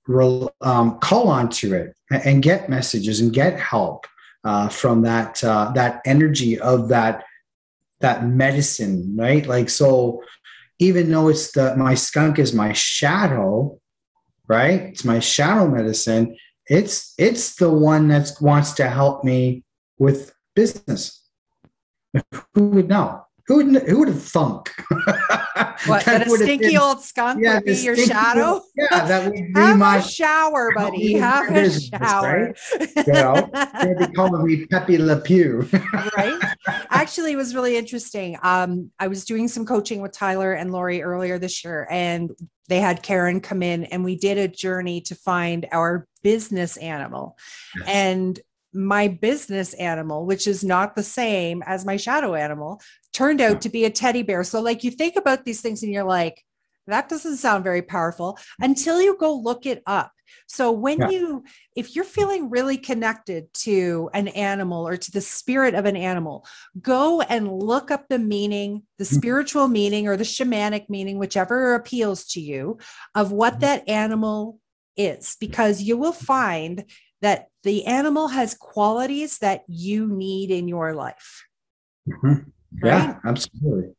um, 0.60 0.98
call 1.00 1.28
onto 1.28 1.74
it 1.74 1.94
and 2.10 2.42
get 2.42 2.68
messages 2.68 3.20
and 3.20 3.32
get 3.32 3.58
help 3.58 4.06
uh, 4.44 4.68
from 4.68 5.02
that 5.02 5.42
uh, 5.42 5.72
that 5.74 6.00
energy 6.04 6.58
of 6.60 6.88
that 6.88 7.24
that 8.04 8.26
medicine, 8.26 9.16
right? 9.16 9.46
Like, 9.46 9.70
so 9.70 10.22
even 10.78 11.10
though 11.10 11.28
it's 11.28 11.52
the, 11.52 11.74
my 11.76 11.94
skunk 11.94 12.38
is 12.38 12.52
my 12.52 12.72
shadow, 12.74 13.80
right? 14.46 14.80
It's 14.92 15.04
my 15.04 15.20
shadow 15.20 15.66
medicine. 15.68 16.36
It's, 16.66 17.14
it's 17.16 17.56
the 17.56 17.70
one 17.70 18.08
that 18.08 18.30
wants 18.40 18.72
to 18.74 18.88
help 18.88 19.24
me 19.24 19.64
with 19.98 20.34
business. 20.54 21.26
Who 22.52 22.68
would 22.68 22.88
know? 22.88 23.23
Who 23.46 23.56
would, 23.56 23.82
who 23.88 23.98
would 23.98 24.08
have 24.08 24.22
thunk? 24.22 24.72
what, 24.90 25.04
that, 25.86 26.04
that 26.04 26.26
a 26.26 26.30
stinky 26.30 26.68
been, 26.68 26.78
old 26.78 27.02
skunk 27.02 27.42
yeah, 27.42 27.56
would 27.56 27.64
be 27.64 27.74
your 27.74 27.96
shadow? 27.96 28.62
yeah, 28.76 29.04
that 29.04 29.24
would 29.24 29.34
be 29.34 29.52
Have 29.54 29.76
my 29.76 30.00
shower, 30.00 30.72
buddy. 30.74 31.14
Have 31.14 31.54
a 31.54 31.70
shower. 31.70 32.54
Right? 32.72 33.06
You 33.06 33.12
know, 33.12 33.50
they'd 33.82 33.98
be 33.98 34.14
calling 34.14 34.46
me 34.46 34.64
Pepe 34.66 34.96
Le 34.96 35.20
Pew. 35.20 35.68
right. 36.16 36.40
Actually, 36.88 37.32
it 37.32 37.36
was 37.36 37.54
really 37.54 37.76
interesting. 37.76 38.38
Um, 38.42 38.90
I 38.98 39.08
was 39.08 39.26
doing 39.26 39.48
some 39.48 39.66
coaching 39.66 40.00
with 40.00 40.12
Tyler 40.12 40.54
and 40.54 40.72
Lori 40.72 41.02
earlier 41.02 41.38
this 41.38 41.64
year, 41.64 41.86
and 41.90 42.30
they 42.68 42.80
had 42.80 43.02
Karen 43.02 43.40
come 43.40 43.62
in 43.62 43.84
and 43.84 44.04
we 44.04 44.16
did 44.16 44.38
a 44.38 44.48
journey 44.48 45.02
to 45.02 45.14
find 45.14 45.66
our 45.70 46.06
business 46.22 46.76
animal. 46.78 47.36
Yes. 47.76 47.88
And 47.88 48.40
my 48.74 49.08
business 49.08 49.72
animal, 49.74 50.26
which 50.26 50.46
is 50.46 50.64
not 50.64 50.96
the 50.96 51.02
same 51.02 51.62
as 51.66 51.86
my 51.86 51.96
shadow 51.96 52.34
animal, 52.34 52.80
turned 53.12 53.40
out 53.40 53.60
to 53.62 53.68
be 53.68 53.84
a 53.84 53.90
teddy 53.90 54.22
bear. 54.22 54.44
So, 54.44 54.60
like, 54.60 54.84
you 54.84 54.90
think 54.90 55.16
about 55.16 55.44
these 55.44 55.60
things 55.60 55.82
and 55.82 55.92
you're 55.92 56.04
like, 56.04 56.42
that 56.86 57.08
doesn't 57.08 57.36
sound 57.36 57.64
very 57.64 57.82
powerful 57.82 58.38
until 58.60 59.00
you 59.00 59.16
go 59.18 59.34
look 59.34 59.64
it 59.64 59.82
up. 59.86 60.12
So, 60.46 60.72
when 60.72 60.98
yeah. 60.98 61.10
you, 61.10 61.44
if 61.76 61.94
you're 61.94 62.04
feeling 62.04 62.50
really 62.50 62.76
connected 62.76 63.52
to 63.54 64.10
an 64.12 64.28
animal 64.28 64.86
or 64.86 64.96
to 64.96 65.10
the 65.10 65.20
spirit 65.20 65.74
of 65.74 65.86
an 65.86 65.96
animal, 65.96 66.46
go 66.80 67.20
and 67.20 67.50
look 67.50 67.90
up 67.90 68.06
the 68.08 68.18
meaning, 68.18 68.82
the 68.98 69.04
mm-hmm. 69.04 69.14
spiritual 69.14 69.68
meaning 69.68 70.08
or 70.08 70.16
the 70.16 70.24
shamanic 70.24 70.90
meaning, 70.90 71.18
whichever 71.18 71.74
appeals 71.74 72.26
to 72.26 72.40
you, 72.40 72.78
of 73.14 73.32
what 73.32 73.54
mm-hmm. 73.54 73.60
that 73.60 73.88
animal 73.88 74.58
is, 74.96 75.36
because 75.40 75.80
you 75.82 75.96
will 75.96 76.12
find 76.12 76.84
that 77.22 77.48
the 77.64 77.84
animal 77.86 78.28
has 78.28 78.54
qualities 78.54 79.38
that 79.38 79.64
you 79.66 80.06
need 80.06 80.50
in 80.50 80.68
your 80.68 80.94
life. 80.94 81.44
Mm-hmm. 82.08 82.50
Yeah, 82.84 83.06
right? 83.06 83.16
absolutely. 83.26 83.94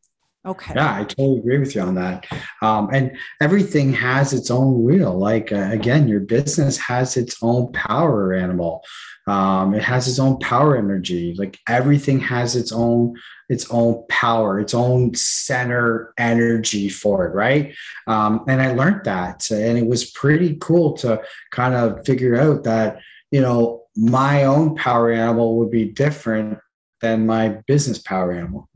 Okay. 0.46 0.74
Yeah, 0.76 1.00
I 1.00 1.04
totally 1.06 1.40
agree 1.40 1.58
with 1.58 1.74
you 1.74 1.82
on 1.82 1.96
that. 1.96 2.28
Um, 2.62 2.90
and 2.94 3.18
everything 3.42 3.92
has 3.94 4.32
its 4.32 4.52
own 4.52 4.84
wheel. 4.84 5.18
Like 5.18 5.52
uh, 5.52 5.70
again, 5.72 6.08
your 6.08 6.20
business 6.20 6.78
has 6.78 7.18
its 7.18 7.38
own 7.42 7.74
power 7.74 8.34
animal. 8.34 8.84
Um, 9.28 9.74
it 9.74 9.82
has 9.82 10.08
its 10.08 10.20
own 10.20 10.38
power 10.38 10.78
energy. 10.78 11.34
Like 11.36 11.58
everything 11.68 12.20
has 12.20 12.56
its 12.56 12.72
own 12.72 13.16
its 13.50 13.70
own 13.70 14.04
power, 14.08 14.60
its 14.60 14.74
own 14.74 15.14
center 15.14 16.14
energy 16.18 16.90
for 16.90 17.28
it, 17.28 17.34
right? 17.34 17.74
Um, 18.08 18.44
and 18.48 18.62
I 18.62 18.74
learned 18.74 19.06
that, 19.06 19.50
and 19.52 19.78
it 19.78 19.86
was 19.86 20.10
pretty 20.12 20.58
cool 20.60 20.94
to 20.98 21.22
kind 21.52 21.76
of 21.76 22.06
figure 22.06 22.36
out 22.36 22.64
that 22.64 23.02
you 23.32 23.42
know, 23.42 23.84
my 23.96 24.44
own 24.44 24.76
power 24.76 25.12
animal 25.12 25.58
would 25.58 25.72
be 25.72 25.86
different 25.86 26.60
than 27.02 27.26
my 27.26 27.62
business 27.68 28.00
power 28.00 28.32
animal. 28.32 28.70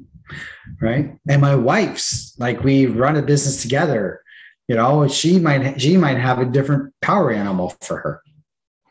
Right. 0.82 1.18
And 1.28 1.42
my 1.42 1.56
wife's 1.56 2.36
like 2.38 2.64
we 2.64 2.86
run 2.86 3.18
a 3.18 3.22
business 3.22 3.62
together, 3.62 4.22
you 4.68 4.76
know, 4.76 5.08
she 5.08 5.40
might 5.40 5.82
she 5.82 5.98
might 5.98 6.18
have 6.18 6.40
a 6.40 6.46
different 6.46 6.94
power 7.02 7.32
animal 7.32 7.76
for 7.82 7.98
her. 7.98 8.22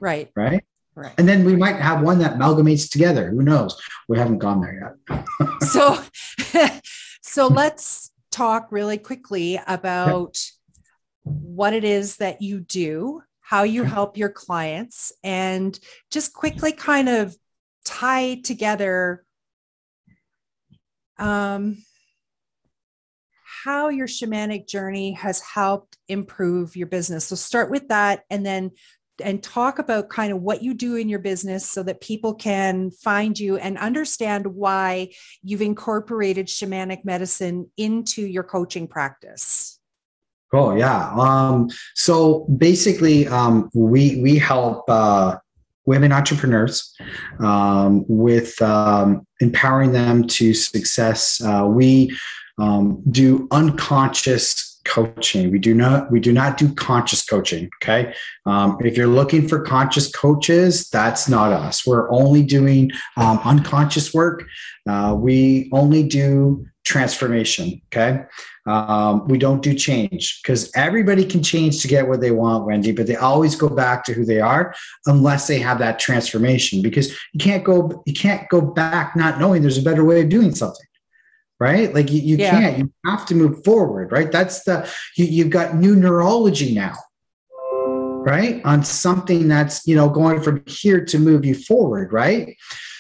Right. 0.01 0.31
Right. 0.35 0.65
Right. 0.95 1.15
And 1.17 1.29
then 1.29 1.45
we 1.45 1.55
might 1.55 1.77
have 1.77 2.03
one 2.03 2.19
that 2.19 2.35
amalgamates 2.35 2.91
together. 2.91 3.31
Who 3.31 3.43
knows? 3.43 3.81
We 4.09 4.19
haven't 4.19 4.39
gone 4.39 4.61
there 4.61 4.97
yet. 5.09 5.49
so 5.63 6.03
so 7.23 7.47
let's 7.47 8.11
talk 8.33 8.73
really 8.73 8.99
quickly 8.99 9.61
about 9.69 10.37
what 11.23 11.73
it 11.73 11.85
is 11.85 12.17
that 12.17 12.43
you 12.43 12.61
do 12.61 13.23
how 13.49 13.63
you 13.63 13.83
help 13.83 14.19
your 14.19 14.29
clients, 14.29 15.11
and 15.25 15.79
just 16.11 16.35
quickly 16.35 16.71
kind 16.71 17.09
of 17.09 17.35
tie 17.83 18.35
together 18.45 19.25
um, 21.19 21.79
how 23.65 23.89
your 23.89 24.07
shamanic 24.07 24.69
journey 24.69 25.13
has 25.13 25.41
helped 25.41 25.97
improve 26.09 26.77
your 26.77 26.87
business. 26.87 27.25
So 27.25 27.37
start 27.37 27.71
with 27.71 27.89
that 27.89 28.21
and 28.29 28.45
then 28.45 28.73
and 29.25 29.43
talk 29.43 29.79
about 29.79 30.11
kind 30.11 30.33
of 30.33 30.43
what 30.43 30.63
you 30.63 30.75
do 30.75 30.97
in 30.97 31.09
your 31.09 31.19
business 31.19 31.69
so 31.69 31.83
that 31.83 32.03
people 32.03 32.35
can 32.35 32.91
find 32.91 33.39
you 33.39 33.57
and 33.57 33.79
understand 33.79 34.47
why 34.47 35.09
you've 35.43 35.63
incorporated 35.63 36.49
shamanic 36.49 37.05
medicine 37.05 37.71
into 37.79 38.23
your 38.23 38.45
coaching 38.45 38.87
practice. 38.87 39.78
Oh 40.53 40.75
yeah. 40.75 41.11
Um, 41.19 41.69
so 41.95 42.47
basically, 42.57 43.27
um, 43.29 43.71
we 43.75 44.21
we 44.23 44.39
help 44.39 44.85
uh, 44.89 45.37
women 45.85 46.13
entrepreneurs 46.13 46.95
um, 47.41 48.05
with 48.09 48.61
um, 48.63 49.27
empowering 49.41 49.93
them 49.93 50.27
to 50.29 50.55
success. 50.55 51.43
Uh, 51.43 51.67
we 51.69 52.17
um, 52.59 53.03
do 53.11 53.47
unconscious 53.51 54.81
coaching. 54.85 55.51
We 55.51 55.59
do 55.59 55.75
not 55.75 56.11
we 56.11 56.19
do 56.19 56.33
not 56.33 56.57
do 56.57 56.75
conscious 56.75 57.23
coaching. 57.23 57.69
Okay, 57.83 58.15
um, 58.47 58.79
if 58.81 58.97
you're 58.97 59.07
looking 59.07 59.47
for 59.47 59.61
conscious 59.61 60.11
coaches, 60.11 60.89
that's 60.89 61.29
not 61.29 61.53
us. 61.53 61.87
We're 61.87 62.11
only 62.11 62.43
doing 62.43 62.91
unconscious 63.19 64.15
work. 64.15 64.45
Uh, 64.89 65.15
we 65.15 65.69
only 65.73 66.05
do 66.05 66.67
transformation. 66.89 67.81
Okay. 67.87 68.25
Um, 68.67 69.29
we 69.29 69.37
don't 69.37 69.63
do 69.63 69.75
change 69.75 70.41
because 70.43 70.71
everybody 70.75 71.25
can 71.25 71.43
change 71.43 71.83
to 71.83 71.89
get 71.89 72.09
what 72.09 72.21
they 72.21 72.31
want, 72.31 72.65
Wendy, 72.65 72.93
but 72.93 73.07
they 73.07 73.17
always 73.17 73.55
go 73.55 73.69
back 73.69 74.05
to 74.05 74.15
who 74.15 74.25
they 74.25 74.41
are 74.41 74.75
unless 75.07 75.47
they 75.47 75.59
have 75.59 75.79
that 75.79 75.99
transformation 75.99 76.81
because 76.81 77.11
you 77.33 77.41
can't 77.41 77.63
go, 77.63 78.03
you 78.07 78.15
can't 78.15 78.49
go 78.49 78.61
back 78.63 79.15
not 79.15 79.39
knowing 79.39 79.61
there's 79.61 79.79
a 79.79 79.83
better 79.83 80.05
way 80.05 80.23
of 80.23 80.31
doing 80.31 80.55
something. 80.55 80.87
Right. 81.61 81.93
Like 81.93 82.11
you, 82.11 82.21
you 82.21 82.37
yeah. 82.37 82.51
can't, 82.51 82.79
you 82.79 82.93
have 83.05 83.27
to 83.27 83.35
move 83.35 83.65
forward. 83.65 84.13
Right. 84.13 84.33
That's 84.33 84.65
the, 84.65 84.89
you, 85.17 85.27
you've 85.27 85.51
got 85.51 85.75
new 85.75 85.95
neurology 85.95 86.75
now 86.75 86.95
right 88.25 88.61
on 88.65 88.83
something 88.85 89.47
that's 89.47 89.87
you 89.87 89.95
know 89.95 90.09
going 90.09 90.43
from 90.43 90.63
here 90.67 91.05
to 91.05 91.21
move 91.21 91.45
you 91.45 91.55
forward 91.55 92.13
right 92.13 92.57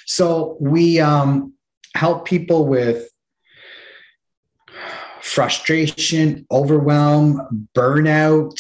so 0.06 0.56
we 0.60 1.00
um 1.00 1.52
help 1.96 2.24
people 2.24 2.64
with 2.64 3.10
frustration, 5.28 6.46
overwhelm, 6.50 7.68
burnout. 7.74 8.58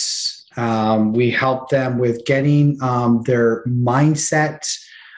Um, 0.56 1.12
we 1.12 1.30
help 1.30 1.70
them 1.70 1.98
with 1.98 2.24
getting 2.26 2.80
um, 2.82 3.22
their 3.22 3.64
mindset, 3.64 4.68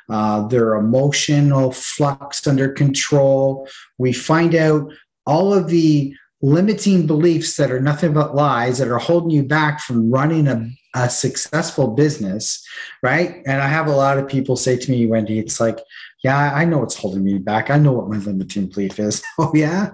uh, 0.08 0.46
their 0.48 0.74
emotional 0.74 1.72
flux 1.72 2.46
under 2.46 2.68
control. 2.68 3.68
We 3.98 4.12
find 4.12 4.54
out 4.54 4.92
all 5.26 5.52
of 5.52 5.68
the 5.68 6.14
limiting 6.42 7.06
beliefs 7.06 7.56
that 7.56 7.70
are 7.70 7.80
nothing 7.80 8.12
but 8.12 8.34
lies 8.34 8.78
that 8.78 8.88
are 8.88 8.98
holding 8.98 9.30
you 9.30 9.42
back 9.42 9.80
from 9.80 10.10
running 10.10 10.48
a, 10.48 10.70
a 10.94 11.10
successful 11.10 11.88
business, 11.88 12.66
right? 13.02 13.42
And 13.46 13.60
I 13.60 13.68
have 13.68 13.86
a 13.86 13.96
lot 13.96 14.18
of 14.18 14.28
people 14.28 14.56
say 14.56 14.76
to 14.76 14.90
me, 14.90 15.06
Wendy, 15.06 15.38
it's 15.38 15.60
like, 15.60 15.78
yeah, 16.22 16.52
I 16.54 16.66
know 16.66 16.78
what's 16.78 16.96
holding 16.96 17.24
me 17.24 17.38
back. 17.38 17.70
I 17.70 17.78
know 17.78 17.92
what 17.92 18.08
my 18.08 18.18
limiting 18.18 18.66
belief 18.66 18.98
is. 18.98 19.22
Oh, 19.38 19.50
yeah. 19.54 19.92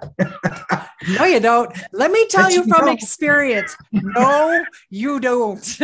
no, 1.08 1.24
you 1.24 1.38
don't. 1.38 1.72
Let 1.92 2.10
me 2.10 2.26
tell 2.26 2.50
you, 2.50 2.64
you 2.64 2.64
from 2.64 2.86
don't. 2.86 2.94
experience. 2.94 3.76
No, 3.92 4.64
you 4.90 5.20
don't. 5.20 5.80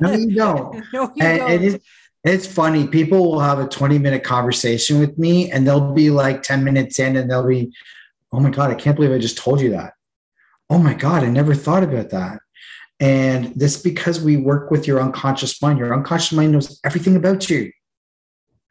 no, 0.00 0.12
you 0.12 0.34
don't. 0.34 0.82
no, 0.94 1.12
you 1.14 1.20
and, 1.20 1.38
don't. 1.38 1.50
And 1.50 1.64
it's, 1.64 1.84
it's 2.24 2.46
funny. 2.46 2.86
People 2.86 3.30
will 3.30 3.40
have 3.40 3.58
a 3.58 3.68
20 3.68 3.98
minute 3.98 4.24
conversation 4.24 4.98
with 4.98 5.18
me 5.18 5.50
and 5.50 5.66
they'll 5.66 5.92
be 5.92 6.08
like 6.08 6.42
10 6.42 6.64
minutes 6.64 6.98
in 6.98 7.16
and 7.16 7.30
they'll 7.30 7.46
be, 7.46 7.70
oh 8.32 8.40
my 8.40 8.50
God, 8.50 8.70
I 8.70 8.74
can't 8.74 8.96
believe 8.96 9.12
I 9.12 9.18
just 9.18 9.36
told 9.36 9.60
you 9.60 9.70
that. 9.70 9.92
Oh 10.70 10.78
my 10.78 10.94
God, 10.94 11.22
I 11.22 11.28
never 11.28 11.54
thought 11.54 11.82
about 11.82 12.10
that. 12.10 12.38
And 12.98 13.52
this 13.54 13.76
because 13.82 14.22
we 14.22 14.38
work 14.38 14.70
with 14.70 14.86
your 14.86 15.02
unconscious 15.02 15.60
mind. 15.60 15.78
Your 15.80 15.92
unconscious 15.92 16.32
mind 16.32 16.52
knows 16.52 16.80
everything 16.82 17.16
about 17.16 17.50
you 17.50 17.72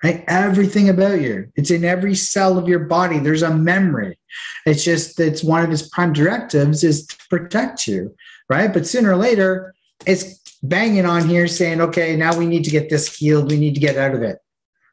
right? 0.04 0.24
Everything 0.28 0.89
about 0.89 1.22
you. 1.22 1.52
It's 1.56 1.72
in 1.72 1.86
every 1.86 2.16
cell 2.16 2.58
of 2.58 2.68
your 2.68 2.80
body. 2.80 3.20
There's 3.20 3.43
a 3.43 3.54
memory. 3.54 4.18
It's 4.66 4.84
just 4.84 5.20
it's 5.20 5.43
one 5.43 5.64
of 5.64 5.72
its 5.72 5.88
prime 5.89 6.14
directives 6.14 6.84
is 6.84 7.08
to 7.08 7.18
protect 7.30 7.88
you, 7.88 8.16
right? 8.49 8.74
But 8.74 8.88
sooner 8.88 9.12
or 9.12 9.18
later, 9.18 9.74
it's 10.06 10.39
banging 10.64 11.06
on 11.06 11.28
here 11.28 11.47
saying, 11.47 11.82
okay, 11.82 12.16
now 12.16 12.36
we 12.36 12.45
need 12.45 12.64
to 12.64 12.72
get 12.72 12.89
this 12.89 13.16
healed. 13.16 13.52
We 13.52 13.60
need 13.60 13.76
to 13.76 13.82
get 13.82 13.97
out 13.97 14.16
of 14.16 14.22
it 14.22 14.39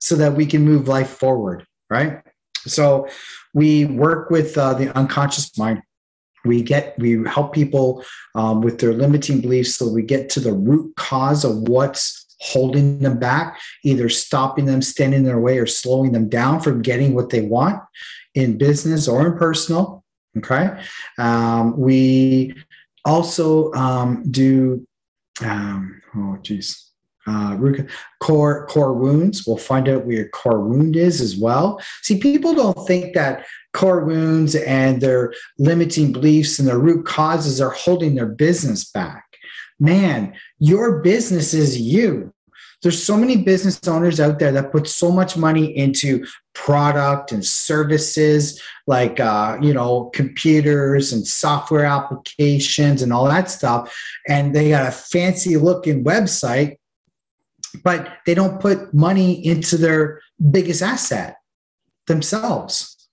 so 0.01 0.17
that 0.17 0.35
we 0.35 0.47
can 0.47 0.65
move 0.65 0.89
life 0.89 1.11
forward, 1.11 1.67
right? 1.91 2.23
So 2.67 3.09
we 3.55 3.87
work 3.87 4.31
with 4.31 4.57
uh, 4.59 4.75
the 4.75 4.97
unconscious 4.97 5.57
mind. 5.57 5.83
We 6.45 6.63
get 6.63 6.99
we 6.99 7.25
help 7.27 7.53
people 7.53 8.05
um, 8.35 8.61
with 8.61 8.79
their 8.79 8.93
limiting 8.93 9.41
beliefs, 9.41 9.75
so 9.75 9.89
we 9.89 10.03
get 10.03 10.31
to 10.31 10.41
the 10.41 10.53
root 10.53 10.95
cause 10.97 11.45
of 11.45 11.69
what's 11.69 12.28
holding 12.41 13.01
them 13.01 13.19
back, 13.19 13.59
either 13.85 14.09
stopping 14.09 14.67
them, 14.67 14.83
standing 14.83 15.21
in 15.21 15.27
their 15.27 15.41
way, 15.41 15.59
or 15.59 15.67
slowing 15.67 16.13
them 16.13 16.29
down 16.29 16.61
from 16.61 16.83
getting 16.83 17.15
what 17.15 17.31
they 17.31 17.41
want 17.41 17.83
in 18.35 18.59
business 18.59 19.09
or 19.09 19.27
in 19.27 19.37
personal. 19.37 20.05
Okay. 20.37 20.81
Um, 21.19 21.79
we 21.79 22.55
also 23.05 23.73
um, 23.73 24.25
do, 24.31 24.87
um, 25.43 26.01
oh, 26.17 26.39
geez. 26.43 26.85
Uh, 27.27 27.59
core 28.23 28.67
core 28.69 28.95
wounds. 28.95 29.47
We'll 29.47 29.59
find 29.59 29.87
out 29.87 30.07
where 30.07 30.17
your 30.17 30.29
core 30.31 30.65
wound 30.65 30.97
is 30.97 31.21
as 31.21 31.37
well. 31.37 31.79
See, 32.01 32.19
people 32.19 32.55
don't 32.55 32.87
think 32.87 33.15
that 33.15 33.45
core 33.75 34.03
wounds 34.03 34.55
and 34.55 34.99
their 35.03 35.35
limiting 35.59 36.11
beliefs 36.11 36.59
and 36.59 36.67
their 36.67 36.79
root 36.79 37.05
causes 37.05 37.61
are 37.61 37.69
holding 37.69 38.15
their 38.15 38.25
business 38.25 38.91
back 38.91 39.29
man, 39.81 40.35
your 40.59 41.01
business 41.01 41.55
is 41.55 41.81
you. 41.81 42.33
There's 42.83 43.03
so 43.03 43.17
many 43.17 43.37
business 43.37 43.81
owners 43.89 44.21
out 44.21 44.39
there 44.39 44.53
that 44.53 44.71
put 44.71 44.87
so 44.87 45.11
much 45.11 45.37
money 45.37 45.77
into 45.77 46.25
product 46.55 47.33
and 47.33 47.45
services 47.45 48.63
like 48.87 49.19
uh, 49.19 49.59
you 49.61 49.73
know 49.73 50.11
computers 50.15 51.13
and 51.13 51.27
software 51.27 51.85
applications 51.85 53.03
and 53.03 53.13
all 53.13 53.27
that 53.27 53.51
stuff 53.51 53.97
and 54.29 54.55
they 54.55 54.71
got 54.71 54.87
a 54.87 54.91
fancy 54.91 55.57
looking 55.57 56.03
website 56.05 56.77
but 57.85 58.19
they 58.27 58.35
don't 58.35 58.61
put 58.61 58.93
money 58.93 59.45
into 59.47 59.77
their 59.77 60.21
biggest 60.51 60.83
asset 60.83 61.37
themselves 62.07 63.09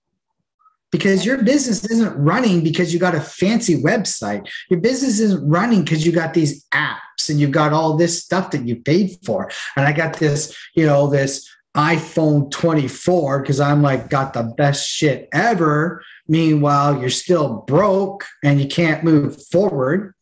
because 0.90 1.24
your 1.24 1.42
business 1.42 1.84
isn't 1.84 2.16
running 2.16 2.64
because 2.64 2.92
you 2.92 2.98
got 2.98 3.14
a 3.14 3.20
fancy 3.20 3.82
website. 3.82 4.48
Your 4.70 4.80
business 4.80 5.20
isn't 5.20 5.46
running 5.46 5.82
because 5.82 6.06
you 6.06 6.12
got 6.12 6.32
these 6.32 6.64
apps 6.72 7.00
and 7.30 7.40
you've 7.40 7.50
got 7.50 7.72
all 7.72 7.96
this 7.96 8.22
stuff 8.22 8.50
that 8.50 8.66
you 8.66 8.76
paid 8.76 9.18
for. 9.24 9.50
And 9.76 9.86
I 9.86 9.92
got 9.92 10.18
this, 10.18 10.56
you 10.74 10.86
know, 10.86 11.08
this 11.08 11.48
iPhone 11.76 12.50
24 12.50 13.42
because 13.42 13.60
I'm 13.60 13.82
like, 13.82 14.08
got 14.08 14.32
the 14.32 14.54
best 14.56 14.88
shit 14.88 15.28
ever. 15.32 16.02
Meanwhile, 16.26 17.00
you're 17.00 17.10
still 17.10 17.64
broke 17.66 18.24
and 18.42 18.60
you 18.60 18.66
can't 18.66 19.04
move 19.04 19.44
forward. 19.48 20.14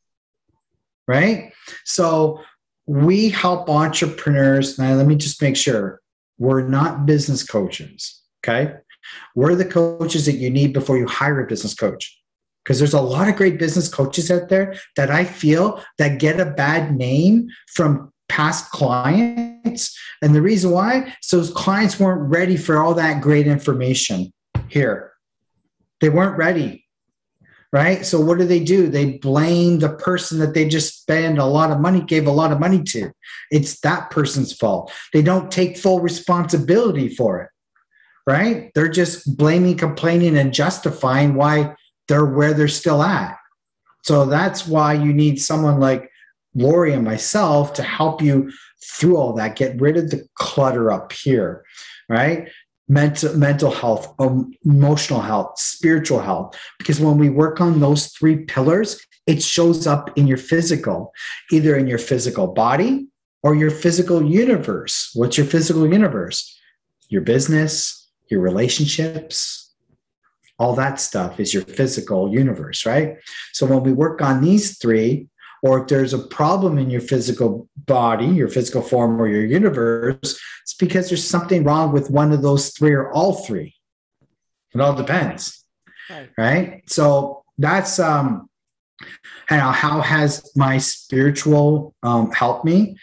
Right. 1.07 1.53
So 1.85 2.41
we 2.87 3.29
help 3.29 3.69
entrepreneurs. 3.69 4.79
Now, 4.79 4.95
let 4.95 5.07
me 5.07 5.17
just 5.17 5.41
make 5.41 5.57
sure 5.57 6.01
we're 6.39 6.67
not 6.67 7.07
business 7.07 7.45
coaches. 7.45 8.23
Okay. 8.43 8.75
We're 9.35 9.55
the 9.55 9.65
coaches 9.65 10.27
that 10.27 10.37
you 10.37 10.51
need 10.51 10.73
before 10.73 10.99
you 10.99 11.07
hire 11.07 11.45
a 11.45 11.47
business 11.47 11.75
coach? 11.75 12.19
Because 12.65 12.79
there's 12.79 12.95
a 12.95 13.01
lot 13.01 13.29
of 13.29 13.37
great 13.37 13.59
business 13.59 13.89
coaches 13.89 14.31
out 14.31 14.49
there 14.49 14.77
that 14.97 15.11
I 15.11 15.25
feel 15.25 15.83
that 15.99 16.19
get 16.19 16.41
a 16.41 16.47
bad 16.47 16.97
name 16.97 17.49
from 17.69 18.13
past 18.29 18.71
clients. 18.71 19.99
And 20.23 20.35
the 20.35 20.43
reason 20.43 20.71
why, 20.71 21.15
so 21.21 21.37
those 21.37 21.51
clients 21.51 22.01
weren't 22.01 22.31
ready 22.31 22.57
for 22.57 22.79
all 22.79 22.95
that 22.95 23.21
great 23.21 23.47
information 23.47 24.33
here. 24.69 25.13
They 26.01 26.09
weren't 26.09 26.39
ready. 26.39 26.81
Right. 27.71 28.07
So 28.07 28.21
what 28.21 28.39
do 28.39 28.45
they 28.45 28.63
do? 28.63 28.87
They 28.87 29.19
blame 29.19 29.81
the 29.81 29.95
person 29.97 30.39
that 30.39 30.55
they 30.55 30.69
just 30.69 31.03
spend 31.03 31.39
a 31.39 31.45
lot 31.45 31.73
of 31.73 31.81
money, 31.81 32.03
gave 32.03 32.29
a 32.29 32.31
lot 32.31 32.53
of 32.53 32.61
money 32.61 32.81
to. 32.85 33.11
It's 33.51 33.81
that 33.81 34.11
person's 34.11 34.53
fault. 34.53 34.93
They 35.13 35.23
don't 35.23 35.51
take 35.51 35.77
full 35.77 36.01
responsibility 36.01 37.09
for 37.09 37.43
it 37.43 37.51
right? 38.27 38.71
They're 38.75 38.89
just 38.89 39.37
blaming, 39.37 39.77
complaining, 39.77 40.37
and 40.37 40.55
justifying 40.55 41.35
why 41.35 41.75
they're 42.09 42.25
where 42.25 42.55
they're 42.55 42.69
still 42.69 43.03
at. 43.03 43.37
So 44.03 44.27
that's 44.27 44.67
why 44.67 44.95
you 44.95 45.13
need 45.13 45.41
someone 45.41 45.81
like 45.81 46.11
Lori 46.55 46.93
and 46.93 47.05
myself 47.05 47.73
to 47.75 47.83
help 47.83 48.23
you 48.23 48.53
through 48.85 49.17
all 49.17 49.33
that, 49.35 49.57
get 49.57 49.81
rid 49.81 49.97
of 49.97 50.11
the 50.11 50.27
clutter 50.35 50.93
up 50.93 51.13
here, 51.13 51.65
right? 52.09 52.49
Mental, 52.87 53.35
mental 53.35 53.71
health, 53.71 54.15
emotional 54.65 55.23
health, 55.23 55.59
spiritual 55.59 56.21
health. 56.21 56.59
Because 56.79 57.01
when 57.01 57.17
we 57.17 57.31
work 57.31 57.61
on 57.61 57.81
those 57.81 58.09
three 58.09 58.45
pillars, 58.45 59.01
it 59.27 59.43
shows 59.43 59.87
up 59.87 60.17
in 60.19 60.27
your 60.27 60.37
physical, 60.37 61.13
either 61.51 61.77
in 61.77 61.87
your 61.87 61.99
physical 61.99 62.49
body 62.49 63.07
or 63.43 63.55
your 63.55 63.71
physical 63.71 64.23
universe. 64.23 65.11
What's 65.15 65.39
your 65.39 65.47
physical 65.47 65.91
universe? 65.91 66.55
Your 67.09 67.23
business, 67.23 68.11
your 68.29 68.41
relationships, 68.41 69.64
all 70.59 70.75
that 70.75 71.01
stuff 71.01 71.41
is 71.41 71.53
your 71.53 71.65
physical 71.65 72.33
universe, 72.33 72.87
right? 72.87 73.17
So 73.53 73.67
when 73.67 73.83
we 73.83 73.93
work 73.93 74.23
on 74.23 74.41
these 74.41 74.79
three, 74.79 75.29
or 75.63 75.83
if 75.83 75.89
there's 75.89 76.13
a 76.13 76.19
problem 76.19 76.79
in 76.79 76.91
your 76.91 77.01
physical 77.01 77.69
body, 77.87 78.27
your 78.27 78.49
physical 78.49 78.83
form, 78.83 79.21
or 79.21 79.27
your 79.27 79.45
universe, 79.45 80.39
it's 80.63 80.75
because 80.79 81.09
there's 81.09 81.27
something 81.27 81.65
wrong 81.65 81.93
with 81.93 82.11
one 82.11 82.33
of 82.33 82.43
those 82.43 82.71
three 82.71 82.93
or 82.93 83.11
all 83.13 83.33
three. 83.33 83.75
It 84.75 84.81
all 84.81 84.95
depends, 84.95 85.65
right? 86.11 86.31
right? 86.37 86.83
So 86.87 87.45
that's 87.57 87.99
um, 87.99 88.51
how 89.49 90.01
has 90.01 90.51
my 90.55 90.79
spiritual 90.79 91.95
um, 92.03 92.31
helped 92.33 92.65
me? 92.65 92.97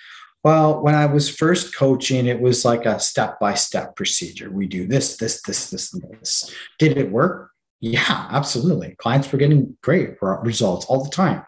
Well, 0.43 0.81
when 0.81 0.95
I 0.95 1.05
was 1.05 1.29
first 1.29 1.75
coaching, 1.75 2.25
it 2.25 2.41
was 2.41 2.65
like 2.65 2.85
a 2.85 2.99
step 2.99 3.39
by 3.39 3.53
step 3.53 3.95
procedure. 3.95 4.49
We 4.49 4.65
do 4.65 4.87
this, 4.87 5.17
this, 5.17 5.41
this, 5.43 5.69
this, 5.69 5.93
and 5.93 6.03
this. 6.03 6.53
Did 6.79 6.97
it 6.97 7.11
work? 7.11 7.51
Yeah, 7.79 8.27
absolutely. 8.31 8.95
Clients 8.97 9.31
were 9.31 9.37
getting 9.37 9.77
great 9.81 10.15
results 10.21 10.85
all 10.87 11.03
the 11.03 11.11
time. 11.11 11.43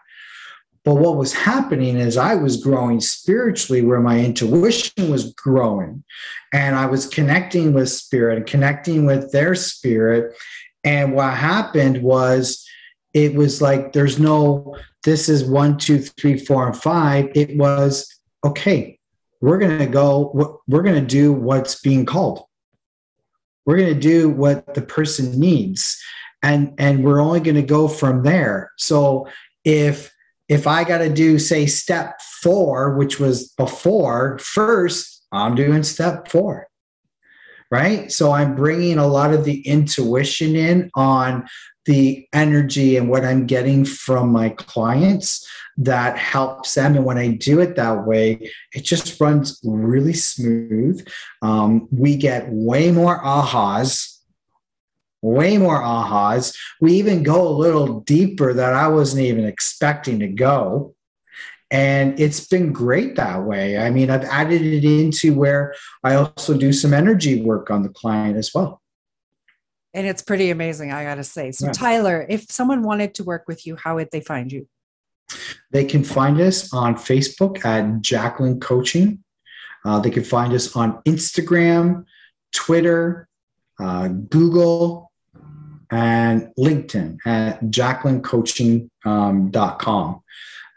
But 0.84 0.96
what 0.96 1.16
was 1.16 1.32
happening 1.32 1.96
is 1.96 2.16
I 2.16 2.34
was 2.34 2.62
growing 2.62 3.00
spiritually 3.00 3.82
where 3.82 4.00
my 4.00 4.20
intuition 4.20 5.10
was 5.10 5.32
growing. 5.32 6.04
And 6.52 6.76
I 6.76 6.86
was 6.86 7.08
connecting 7.08 7.72
with 7.72 7.88
spirit 7.88 8.36
and 8.36 8.46
connecting 8.46 9.06
with 9.06 9.32
their 9.32 9.54
spirit. 9.54 10.36
And 10.84 11.14
what 11.14 11.34
happened 11.34 12.02
was 12.02 12.64
it 13.14 13.34
was 13.34 13.62
like 13.62 13.92
there's 13.92 14.18
no, 14.18 14.76
this 15.04 15.28
is 15.28 15.42
one, 15.42 15.78
two, 15.78 16.00
three, 16.00 16.36
four, 16.36 16.66
and 16.66 16.76
five. 16.76 17.30
It 17.34 17.56
was, 17.56 18.13
okay, 18.44 18.98
we're 19.40 19.58
going 19.58 19.78
to 19.78 19.86
go, 19.86 20.58
we're 20.68 20.82
going 20.82 21.00
to 21.00 21.06
do 21.06 21.32
what's 21.32 21.80
being 21.80 22.06
called. 22.06 22.44
We're 23.66 23.78
going 23.78 23.94
to 23.94 24.00
do 24.00 24.28
what 24.28 24.74
the 24.74 24.82
person 24.82 25.38
needs. 25.38 26.02
And, 26.42 26.74
and 26.78 27.02
we're 27.02 27.20
only 27.20 27.40
going 27.40 27.56
to 27.56 27.62
go 27.62 27.88
from 27.88 28.22
there. 28.22 28.72
So 28.76 29.28
if 29.64 30.12
if 30.48 30.66
I 30.66 30.84
got 30.84 30.98
to 30.98 31.08
do, 31.08 31.38
say, 31.38 31.64
step 31.64 32.20
four, 32.42 32.96
which 32.96 33.18
was 33.18 33.48
before, 33.56 34.38
first, 34.38 35.24
I'm 35.32 35.54
doing 35.54 35.82
step 35.82 36.28
four. 36.28 36.68
Right. 37.70 38.12
So 38.12 38.30
I'm 38.30 38.54
bringing 38.54 38.98
a 38.98 39.06
lot 39.06 39.32
of 39.32 39.44
the 39.44 39.66
intuition 39.66 40.54
in 40.54 40.90
on 40.94 41.48
the 41.86 42.26
energy 42.32 42.96
and 42.96 43.08
what 43.08 43.24
I'm 43.24 43.46
getting 43.46 43.84
from 43.84 44.30
my 44.30 44.50
clients 44.50 45.46
that 45.76 46.16
helps 46.16 46.74
them. 46.74 46.96
And 46.96 47.04
when 47.04 47.18
I 47.18 47.28
do 47.28 47.60
it 47.60 47.76
that 47.76 48.06
way, 48.06 48.50
it 48.72 48.84
just 48.84 49.20
runs 49.20 49.60
really 49.64 50.12
smooth. 50.12 51.06
Um, 51.42 51.88
we 51.90 52.16
get 52.16 52.48
way 52.48 52.90
more 52.90 53.20
ahas 53.20 54.14
way 55.24 55.56
more 55.56 55.80
ahas. 55.80 56.54
We 56.80 56.92
even 56.92 57.22
go 57.22 57.48
a 57.48 57.48
little 57.48 58.00
deeper 58.00 58.52
that 58.52 58.74
I 58.74 58.88
wasn't 58.88 59.22
even 59.22 59.46
expecting 59.46 60.18
to 60.20 60.28
go. 60.28 60.94
And 61.70 62.20
it's 62.20 62.46
been 62.46 62.72
great 62.72 63.16
that 63.16 63.42
way. 63.42 63.78
I 63.78 63.90
mean, 63.90 64.10
I've 64.10 64.24
added 64.24 64.60
it 64.60 64.84
into 64.84 65.34
where 65.34 65.74
I 66.04 66.14
also 66.14 66.56
do 66.56 66.72
some 66.72 66.92
energy 66.92 67.42
work 67.42 67.70
on 67.70 67.82
the 67.82 67.88
client 67.88 68.36
as 68.36 68.52
well. 68.54 68.82
And 69.94 70.06
it's 70.06 70.22
pretty 70.22 70.50
amazing, 70.50 70.92
I 70.92 71.04
got 71.04 71.14
to 71.14 71.24
say. 71.24 71.52
So, 71.52 71.66
yeah. 71.66 71.72
Tyler, 71.72 72.26
if 72.28 72.50
someone 72.50 72.82
wanted 72.82 73.14
to 73.14 73.24
work 73.24 73.44
with 73.46 73.66
you, 73.66 73.76
how 73.76 73.94
would 73.94 74.10
they 74.10 74.20
find 74.20 74.50
you? 74.50 74.66
They 75.70 75.84
can 75.84 76.02
find 76.04 76.40
us 76.40 76.74
on 76.74 76.96
Facebook 76.96 77.64
at 77.64 78.02
Jacklyn 78.02 78.60
Coaching. 78.60 79.22
Uh, 79.84 80.00
they 80.00 80.10
can 80.10 80.24
find 80.24 80.52
us 80.52 80.74
on 80.74 81.00
Instagram, 81.04 82.06
Twitter, 82.52 83.28
uh, 83.78 84.08
Google, 84.08 85.12
and 85.90 86.50
LinkedIn 86.58 87.18
at 87.24 87.62
jacklyncoaching.com. 87.62 90.06
Um, 90.06 90.20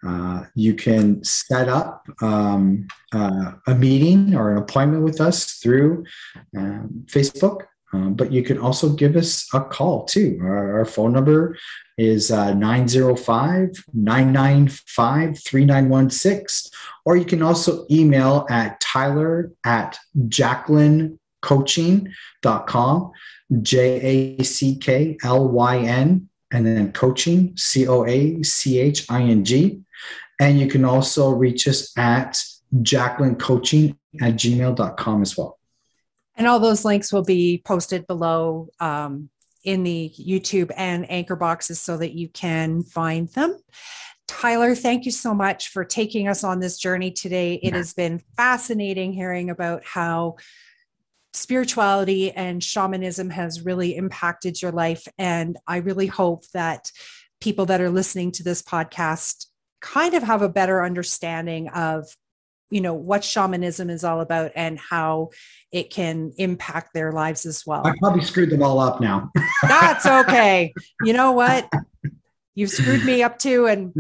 uh, 0.06 0.44
you 0.54 0.76
can 0.76 1.24
set 1.24 1.68
up 1.68 2.08
um, 2.22 2.88
uh, 3.14 3.54
a 3.66 3.74
meeting 3.74 4.36
or 4.36 4.52
an 4.52 4.60
appointment 4.60 5.04
with 5.04 5.20
us 5.20 5.54
through 5.54 6.06
um, 6.56 7.04
Facebook, 7.08 7.64
um, 7.94 8.16
but 8.16 8.32
you 8.32 8.42
can 8.44 8.58
also 8.58 8.90
give 8.90 9.16
us 9.16 9.48
a 9.54 9.62
call 9.62 10.06
too. 10.06 10.40
Our, 10.42 10.80
our 10.80 10.86
phone 10.86 11.14
number 11.14 11.56
is 11.98 12.32
uh, 12.32 12.54
905 12.54 13.86
995 13.94 15.40
3916, 15.40 16.72
or 17.06 17.16
you 17.16 17.24
can 17.26 17.42
also 17.42 17.86
email 17.90 18.46
at 18.50 18.82
tyler 18.82 19.54
at 19.64 19.98
jacklyncoaching.com. 20.28 23.12
J 23.62 24.38
A 24.40 24.44
C 24.44 24.76
K 24.76 25.18
L 25.24 25.48
Y 25.48 25.78
N, 25.78 26.28
and 26.52 26.66
then 26.66 26.92
coaching, 26.92 27.56
C 27.56 27.88
O 27.88 28.06
A 28.06 28.44
C 28.44 28.80
H 28.80 29.10
I 29.10 29.24
N 29.24 29.46
G. 29.46 29.80
And 30.40 30.60
you 30.60 30.68
can 30.68 30.84
also 30.84 31.32
reach 31.32 31.68
us 31.68 31.98
at 31.98 32.38
Jacklyn 32.82 33.38
Coaching 33.38 33.98
at 34.22 34.34
gmail.com 34.34 35.22
as 35.22 35.38
well. 35.38 35.57
And 36.38 36.48
all 36.48 36.60
those 36.60 36.86
links 36.86 37.12
will 37.12 37.24
be 37.24 37.62
posted 37.66 38.08
below 38.08 38.70
um, 38.80 39.30
in 39.64 39.84
the 39.84 40.14
YouTube 40.18 40.72
and 40.78 41.10
anchor 41.12 41.36
boxes 41.36 41.82
so 41.82 41.98
that 41.98 42.14
you 42.14 42.30
can 42.30 42.84
find 42.84 43.28
them. 43.30 43.60
Tyler, 44.28 44.76
thank 44.76 45.06
you 45.06 45.12
so 45.12 45.34
much 45.34 45.70
for 45.70 45.84
taking 45.84 46.28
us 46.28 46.44
on 46.44 46.60
this 46.60 46.78
journey 46.78 47.12
today. 47.12 47.56
It 47.64 47.74
has 47.74 47.94
been 47.94 48.22
fascinating 48.36 49.14
hearing 49.14 49.50
about 49.50 49.84
how 49.84 50.36
spirituality 51.34 52.32
and 52.32 52.64
shamanism 52.64 53.30
has 53.30 53.64
really 53.66 53.96
impacted 53.96 54.62
your 54.62 54.72
life. 54.72 55.08
And 55.18 55.58
I 55.66 55.78
really 55.78 56.08
hope 56.08 56.46
that 56.54 56.92
people 57.40 57.66
that 57.68 57.82
are 57.82 57.90
listening 57.90 58.32
to 58.34 58.44
this 58.44 58.62
podcast 58.62 59.48
kind 59.82 60.14
of 60.14 60.24
have 60.24 60.42
a 60.42 60.50
better 60.50 60.84
understanding 60.84 61.70
of 61.70 62.08
you 62.70 62.82
know 62.82 62.94
what 62.94 63.24
shamanism 63.24 63.90
is 63.90 64.04
all 64.04 64.22
about 64.22 64.52
and 64.56 64.78
how 64.78 65.30
it 65.72 65.90
can 65.90 66.34
impact 66.38 66.94
their 66.94 67.12
lives 67.12 67.46
as 67.46 67.66
well. 67.66 67.86
I 67.86 67.94
probably 68.00 68.24
screwed 68.24 68.50
them 68.50 68.64
all 68.64 68.80
up 68.80 69.00
now. 69.00 69.32
That's 69.64 70.06
okay. 70.06 70.74
You 71.04 71.14
know 71.14 71.32
what? 71.32 71.70
You've 72.58 72.72
screwed 72.72 73.06
me 73.06 73.22
up 73.22 73.38
too, 73.38 73.68
and 73.68 73.94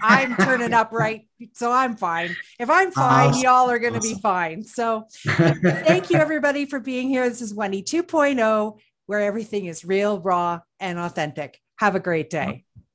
I'm 0.00 0.36
turning 0.36 0.72
up 0.72 0.92
right. 0.92 1.26
So 1.54 1.72
I'm 1.72 1.96
fine. 1.96 2.36
If 2.60 2.70
I'm 2.70 2.92
fine, 2.92 3.30
awesome. 3.30 3.42
y'all 3.42 3.68
are 3.68 3.80
going 3.80 3.94
to 3.94 3.98
awesome. 3.98 4.14
be 4.14 4.20
fine. 4.20 4.62
So 4.62 5.06
thank 5.26 6.10
you, 6.10 6.18
everybody, 6.18 6.64
for 6.64 6.78
being 6.78 7.08
here. 7.08 7.28
This 7.28 7.42
is 7.42 7.52
Wendy 7.52 7.82
2.0, 7.82 8.78
where 9.06 9.20
everything 9.20 9.66
is 9.66 9.84
real, 9.84 10.20
raw, 10.20 10.60
and 10.78 10.96
authentic. 10.96 11.60
Have 11.78 11.96
a 11.96 12.00
great 12.00 12.30
day. 12.30 12.64